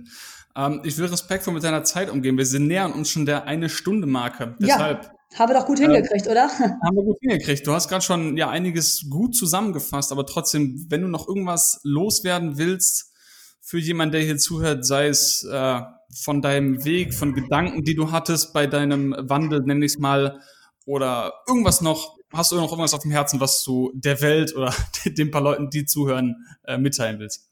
Ähm, 0.57 0.81
ich 0.83 0.97
will 0.97 1.05
respektvoll 1.05 1.53
mit 1.53 1.63
deiner 1.63 1.85
Zeit 1.85 2.09
umgehen. 2.09 2.37
Wir 2.37 2.45
sind 2.45 2.67
nähern 2.67 2.91
uns 2.91 3.09
schon 3.09 3.25
der 3.25 3.45
eine 3.45 3.69
Stunde 3.69 4.07
Marke. 4.07 4.57
Deshalb 4.59 5.03
ja. 5.05 5.11
Habe 5.35 5.53
doch 5.53 5.65
gut 5.65 5.79
hingekriegt, 5.79 6.27
äh, 6.27 6.31
oder? 6.31 6.49
Haben 6.59 6.95
wir 6.95 7.03
gut 7.03 7.17
hingekriegt. 7.21 7.65
Du 7.67 7.73
hast 7.73 7.89
gerade 7.89 8.03
schon 8.03 8.37
ja 8.37 8.49
einiges 8.49 9.07
gut 9.09 9.35
zusammengefasst, 9.35 10.11
aber 10.11 10.25
trotzdem, 10.25 10.85
wenn 10.89 11.01
du 11.01 11.07
noch 11.07 11.27
irgendwas 11.27 11.79
loswerden 11.83 12.57
willst 12.57 13.13
für 13.61 13.77
jemanden, 13.77 14.13
der 14.13 14.21
hier 14.21 14.37
zuhört, 14.37 14.85
sei 14.85 15.07
es 15.07 15.43
äh, 15.43 15.81
von 16.23 16.41
deinem 16.41 16.85
Weg, 16.85 17.13
von 17.13 17.33
Gedanken, 17.33 17.83
die 17.83 17.95
du 17.95 18.11
hattest 18.11 18.53
bei 18.53 18.65
deinem 18.65 19.15
Wandel, 19.17 19.61
nenn 19.63 19.81
ich 19.81 19.93
es 19.93 19.99
mal, 19.99 20.39
oder 20.85 21.33
irgendwas 21.47 21.81
noch, 21.81 22.15
hast 22.31 22.51
du 22.51 22.55
noch 22.55 22.71
irgendwas 22.71 22.93
auf 22.93 23.01
dem 23.01 23.11
Herzen, 23.11 23.41
was 23.41 23.63
du 23.63 23.91
der 23.93 24.21
Welt 24.21 24.55
oder 24.55 24.73
den 25.05 25.31
paar 25.31 25.41
Leuten, 25.41 25.69
die 25.69 25.85
zuhören, 25.85 26.35
äh, 26.63 26.77
mitteilen 26.77 27.19
willst? 27.19 27.49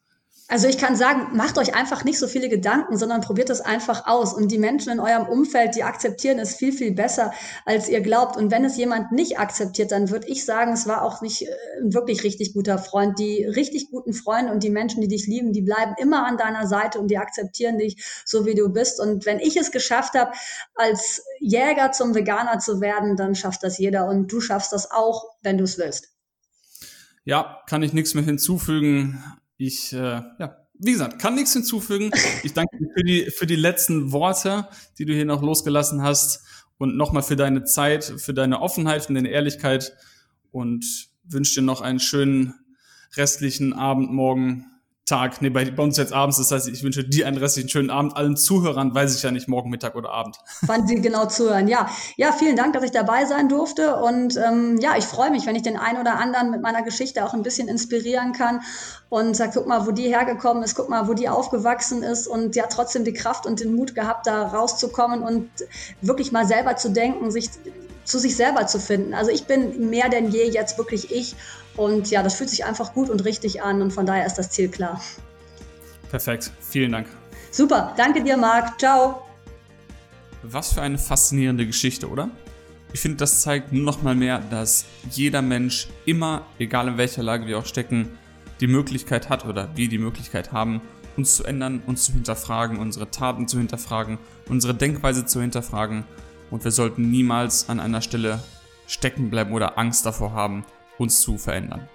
Also 0.47 0.67
ich 0.67 0.77
kann 0.77 0.95
sagen, 0.95 1.35
macht 1.35 1.57
euch 1.57 1.73
einfach 1.73 2.03
nicht 2.03 2.19
so 2.19 2.27
viele 2.27 2.49
Gedanken, 2.49 2.97
sondern 2.97 3.21
probiert 3.21 3.49
es 3.49 3.61
einfach 3.61 4.05
aus. 4.05 4.31
Und 4.31 4.51
die 4.51 4.59
Menschen 4.59 4.91
in 4.91 4.99
eurem 4.99 5.25
Umfeld, 5.27 5.75
die 5.75 5.83
akzeptieren 5.83 6.37
es 6.37 6.55
viel, 6.55 6.71
viel 6.71 6.91
besser, 6.91 7.33
als 7.65 7.89
ihr 7.89 8.01
glaubt. 8.01 8.37
Und 8.37 8.51
wenn 8.51 8.63
es 8.63 8.77
jemand 8.77 9.11
nicht 9.11 9.39
akzeptiert, 9.39 9.91
dann 9.91 10.11
würde 10.11 10.27
ich 10.27 10.45
sagen, 10.45 10.73
es 10.73 10.85
war 10.85 11.01
auch 11.01 11.21
nicht 11.21 11.47
äh, 11.47 11.51
ein 11.81 11.95
wirklich 11.95 12.23
richtig 12.23 12.53
guter 12.53 12.77
Freund. 12.77 13.17
Die 13.17 13.43
richtig 13.43 13.89
guten 13.89 14.13
Freunde 14.13 14.51
und 14.51 14.61
die 14.61 14.69
Menschen, 14.69 15.01
die 15.01 15.07
dich 15.07 15.25
lieben, 15.25 15.51
die 15.51 15.63
bleiben 15.63 15.95
immer 15.97 16.27
an 16.27 16.37
deiner 16.37 16.67
Seite 16.67 16.99
und 16.99 17.07
die 17.07 17.17
akzeptieren 17.17 17.79
dich 17.79 18.03
so, 18.23 18.45
wie 18.45 18.53
du 18.53 18.69
bist. 18.69 18.99
Und 18.99 19.25
wenn 19.25 19.39
ich 19.39 19.57
es 19.57 19.71
geschafft 19.71 20.13
habe, 20.13 20.31
als 20.75 21.23
Jäger 21.39 21.91
zum 21.91 22.13
Veganer 22.13 22.59
zu 22.59 22.81
werden, 22.81 23.17
dann 23.17 23.33
schafft 23.33 23.63
das 23.63 23.79
jeder. 23.79 24.07
Und 24.07 24.31
du 24.31 24.41
schaffst 24.41 24.73
das 24.73 24.91
auch, 24.91 25.25
wenn 25.41 25.57
du 25.57 25.63
es 25.63 25.79
willst. 25.79 26.09
Ja, 27.23 27.63
kann 27.67 27.81
ich 27.81 27.93
nichts 27.93 28.13
mehr 28.13 28.23
hinzufügen. 28.23 29.23
Ich, 29.57 29.93
äh, 29.93 30.21
ja, 30.39 30.57
wie 30.73 30.91
gesagt, 30.91 31.19
kann 31.19 31.35
nichts 31.35 31.53
hinzufügen. 31.53 32.11
Ich 32.43 32.53
danke 32.53 32.77
dir 32.77 32.89
für 32.93 33.03
die, 33.03 33.31
für 33.31 33.45
die 33.45 33.55
letzten 33.55 34.11
Worte, 34.11 34.67
die 34.97 35.05
du 35.05 35.13
hier 35.13 35.25
noch 35.25 35.41
losgelassen 35.41 36.01
hast. 36.01 36.43
Und 36.77 36.97
nochmal 36.97 37.23
für 37.23 37.37
deine 37.37 37.63
Zeit, 37.63 38.03
für 38.03 38.33
deine 38.33 38.61
Offenheit, 38.61 39.05
für 39.05 39.13
deine 39.13 39.29
Ehrlichkeit. 39.29 39.95
Und 40.51 40.85
wünsche 41.23 41.55
dir 41.55 41.65
noch 41.65 41.81
einen 41.81 41.99
schönen 41.99 42.53
restlichen 43.15 43.73
Abend, 43.73 44.11
morgen, 44.11 44.65
Tag, 45.05 45.39
nee, 45.39 45.49
bei, 45.49 45.71
uns 45.77 45.97
jetzt 45.97 46.13
abends, 46.13 46.37
das 46.37 46.49
heißt, 46.49 46.67
ich 46.67 46.81
wünsche 46.81 47.03
dir 47.03 47.27
einen 47.27 47.37
restlichen 47.37 47.69
schönen 47.69 47.91
Abend. 47.91 48.17
Allen 48.17 48.35
Zuhörern 48.35 48.95
weiß 48.95 49.15
ich 49.15 49.21
ja 49.21 49.29
nicht, 49.29 49.47
morgen 49.47 49.69
Mittag 49.69 49.95
oder 49.95 50.09
Abend. 50.09 50.39
Wann 50.61 50.87
sie 50.87 50.99
genau 50.99 51.27
zuhören, 51.27 51.67
ja. 51.67 51.87
Ja, 52.17 52.31
vielen 52.31 52.55
Dank, 52.55 52.73
dass 52.73 52.83
ich 52.83 52.89
dabei 52.89 53.25
sein 53.25 53.47
durfte 53.47 53.97
und 53.97 54.35
ähm, 54.37 54.79
ja, 54.81 54.97
ich 54.97 55.05
freue 55.05 55.29
mich, 55.29 55.45
wenn 55.45 55.55
ich 55.55 55.61
den 55.61 55.77
einen 55.77 55.99
oder 55.99 56.17
anderen 56.17 56.49
mit 56.49 56.63
meiner 56.63 56.81
Geschichte 56.81 57.23
auch 57.23 57.35
ein 57.35 57.43
bisschen 57.43 57.67
inspirieren 57.67 58.33
kann 58.33 58.61
und 59.09 59.35
sag, 59.35 59.53
guck 59.53 59.67
mal, 59.67 59.85
wo 59.85 59.91
die 59.91 60.07
hergekommen 60.07 60.63
ist, 60.63 60.73
guck 60.73 60.89
mal, 60.89 61.07
wo 61.07 61.13
die 61.13 61.29
aufgewachsen 61.29 62.01
ist 62.01 62.25
und 62.25 62.55
ja, 62.55 62.65
trotzdem 62.65 63.03
die 63.03 63.13
Kraft 63.13 63.45
und 63.45 63.59
den 63.59 63.75
Mut 63.75 63.93
gehabt, 63.93 64.25
da 64.25 64.47
rauszukommen 64.47 65.21
und 65.21 65.49
wirklich 66.01 66.31
mal 66.31 66.47
selber 66.47 66.77
zu 66.77 66.89
denken, 66.89 67.29
sich 67.29 67.51
zu 68.05 68.19
sich 68.19 68.35
selber 68.35 68.67
zu 68.67 68.79
finden. 68.79 69.13
Also 69.13 69.31
ich 69.31 69.45
bin 69.45 69.89
mehr 69.89 70.09
denn 70.09 70.29
je 70.29 70.49
jetzt 70.49 70.77
wirklich 70.77 71.11
ich 71.11 71.35
und 71.77 72.09
ja, 72.09 72.23
das 72.23 72.35
fühlt 72.35 72.49
sich 72.49 72.65
einfach 72.65 72.93
gut 72.93 73.09
und 73.09 73.25
richtig 73.25 73.61
an 73.61 73.81
und 73.81 73.91
von 73.91 74.05
daher 74.05 74.25
ist 74.25 74.35
das 74.35 74.49
Ziel 74.49 74.69
klar. 74.69 75.01
Perfekt, 76.09 76.51
vielen 76.61 76.91
Dank. 76.91 77.07
Super, 77.51 77.93
danke 77.97 78.23
dir, 78.23 78.37
Marc. 78.37 78.79
Ciao. 78.79 79.25
Was 80.43 80.73
für 80.73 80.81
eine 80.81 80.97
faszinierende 80.97 81.65
Geschichte, 81.65 82.09
oder? 82.09 82.29
Ich 82.93 83.01
finde, 83.01 83.17
das 83.17 83.41
zeigt 83.41 83.73
nur 83.73 83.83
noch 83.83 84.03
mal 84.03 84.15
mehr, 84.15 84.39
dass 84.39 84.85
jeder 85.09 85.41
Mensch 85.41 85.87
immer, 86.05 86.45
egal 86.59 86.87
in 86.87 86.97
welcher 86.97 87.23
Lage 87.23 87.47
wir 87.47 87.57
auch 87.57 87.65
stecken, 87.65 88.17
die 88.61 88.67
Möglichkeit 88.67 89.29
hat 89.29 89.45
oder 89.45 89.75
wir 89.75 89.89
die 89.89 89.97
Möglichkeit 89.97 90.51
haben, 90.51 90.81
uns 91.17 91.35
zu 91.35 91.43
ändern, 91.43 91.81
uns 91.85 92.05
zu 92.05 92.13
hinterfragen, 92.13 92.77
unsere 92.77 93.09
Taten 93.11 93.47
zu 93.47 93.57
hinterfragen, 93.57 94.17
unsere 94.47 94.73
Denkweise 94.73 95.25
zu 95.25 95.41
hinterfragen. 95.41 96.05
Und 96.51 96.63
wir 96.63 96.71
sollten 96.71 97.09
niemals 97.09 97.69
an 97.69 97.79
einer 97.79 98.01
Stelle 98.01 98.41
stecken 98.87 99.29
bleiben 99.29 99.51
oder 99.53 99.77
Angst 99.77 100.05
davor 100.05 100.33
haben, 100.33 100.65
uns 100.97 101.21
zu 101.21 101.37
verändern. 101.37 101.87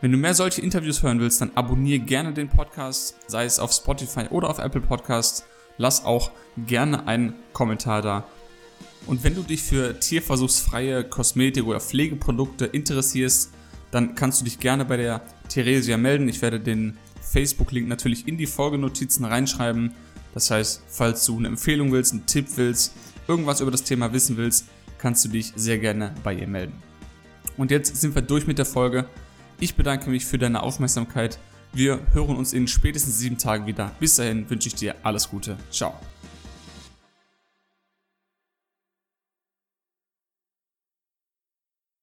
Wenn 0.00 0.12
du 0.12 0.18
mehr 0.18 0.34
solche 0.34 0.60
Interviews 0.60 1.02
hören 1.02 1.20
willst, 1.20 1.40
dann 1.40 1.52
abonniere 1.54 2.00
gerne 2.00 2.32
den 2.32 2.48
Podcast, 2.48 3.16
sei 3.26 3.44
es 3.44 3.58
auf 3.58 3.72
Spotify 3.72 4.26
oder 4.30 4.50
auf 4.50 4.58
Apple 4.58 4.82
Podcasts. 4.82 5.44
Lass 5.78 6.04
auch 6.04 6.30
gerne 6.66 7.06
einen 7.06 7.34
Kommentar 7.52 8.02
da. 8.02 8.26
Und 9.06 9.24
wenn 9.24 9.34
du 9.34 9.42
dich 9.42 9.62
für 9.62 9.98
tierversuchsfreie 9.98 11.04
Kosmetik 11.04 11.64
oder 11.66 11.80
Pflegeprodukte 11.80 12.66
interessierst, 12.66 13.52
dann 13.90 14.14
kannst 14.14 14.40
du 14.40 14.44
dich 14.44 14.58
gerne 14.58 14.84
bei 14.84 14.96
der 14.96 15.22
Theresia 15.48 15.96
melden. 15.96 16.28
Ich 16.28 16.42
werde 16.42 16.60
den 16.60 16.98
Facebook-Link 17.22 17.88
natürlich 17.88 18.28
in 18.28 18.36
die 18.36 18.46
Folgenotizen 18.46 19.24
reinschreiben. 19.24 19.92
Das 20.34 20.50
heißt, 20.50 20.82
falls 20.88 21.24
du 21.24 21.38
eine 21.38 21.48
Empfehlung 21.48 21.92
willst, 21.92 22.12
einen 22.12 22.26
Tipp 22.26 22.46
willst, 22.56 22.94
irgendwas 23.28 23.60
über 23.60 23.70
das 23.70 23.84
Thema 23.84 24.12
wissen 24.12 24.36
willst, 24.36 24.66
kannst 24.98 25.24
du 25.24 25.28
dich 25.28 25.52
sehr 25.56 25.78
gerne 25.78 26.14
bei 26.22 26.34
ihr 26.34 26.48
melden. 26.48 26.74
Und 27.56 27.70
jetzt 27.70 27.96
sind 27.96 28.14
wir 28.14 28.22
durch 28.22 28.46
mit 28.46 28.58
der 28.58 28.66
Folge. 28.66 29.06
Ich 29.58 29.74
bedanke 29.74 30.10
mich 30.10 30.24
für 30.26 30.38
deine 30.38 30.62
Aufmerksamkeit. 30.62 31.38
Wir 31.72 32.00
hören 32.12 32.36
uns 32.36 32.52
in 32.52 32.68
spätestens 32.68 33.18
sieben 33.18 33.38
Tagen 33.38 33.66
wieder. 33.66 33.92
Bis 34.00 34.16
dahin 34.16 34.48
wünsche 34.48 34.68
ich 34.68 34.74
dir 34.74 34.94
alles 35.02 35.28
Gute. 35.28 35.56
Ciao. 35.70 35.94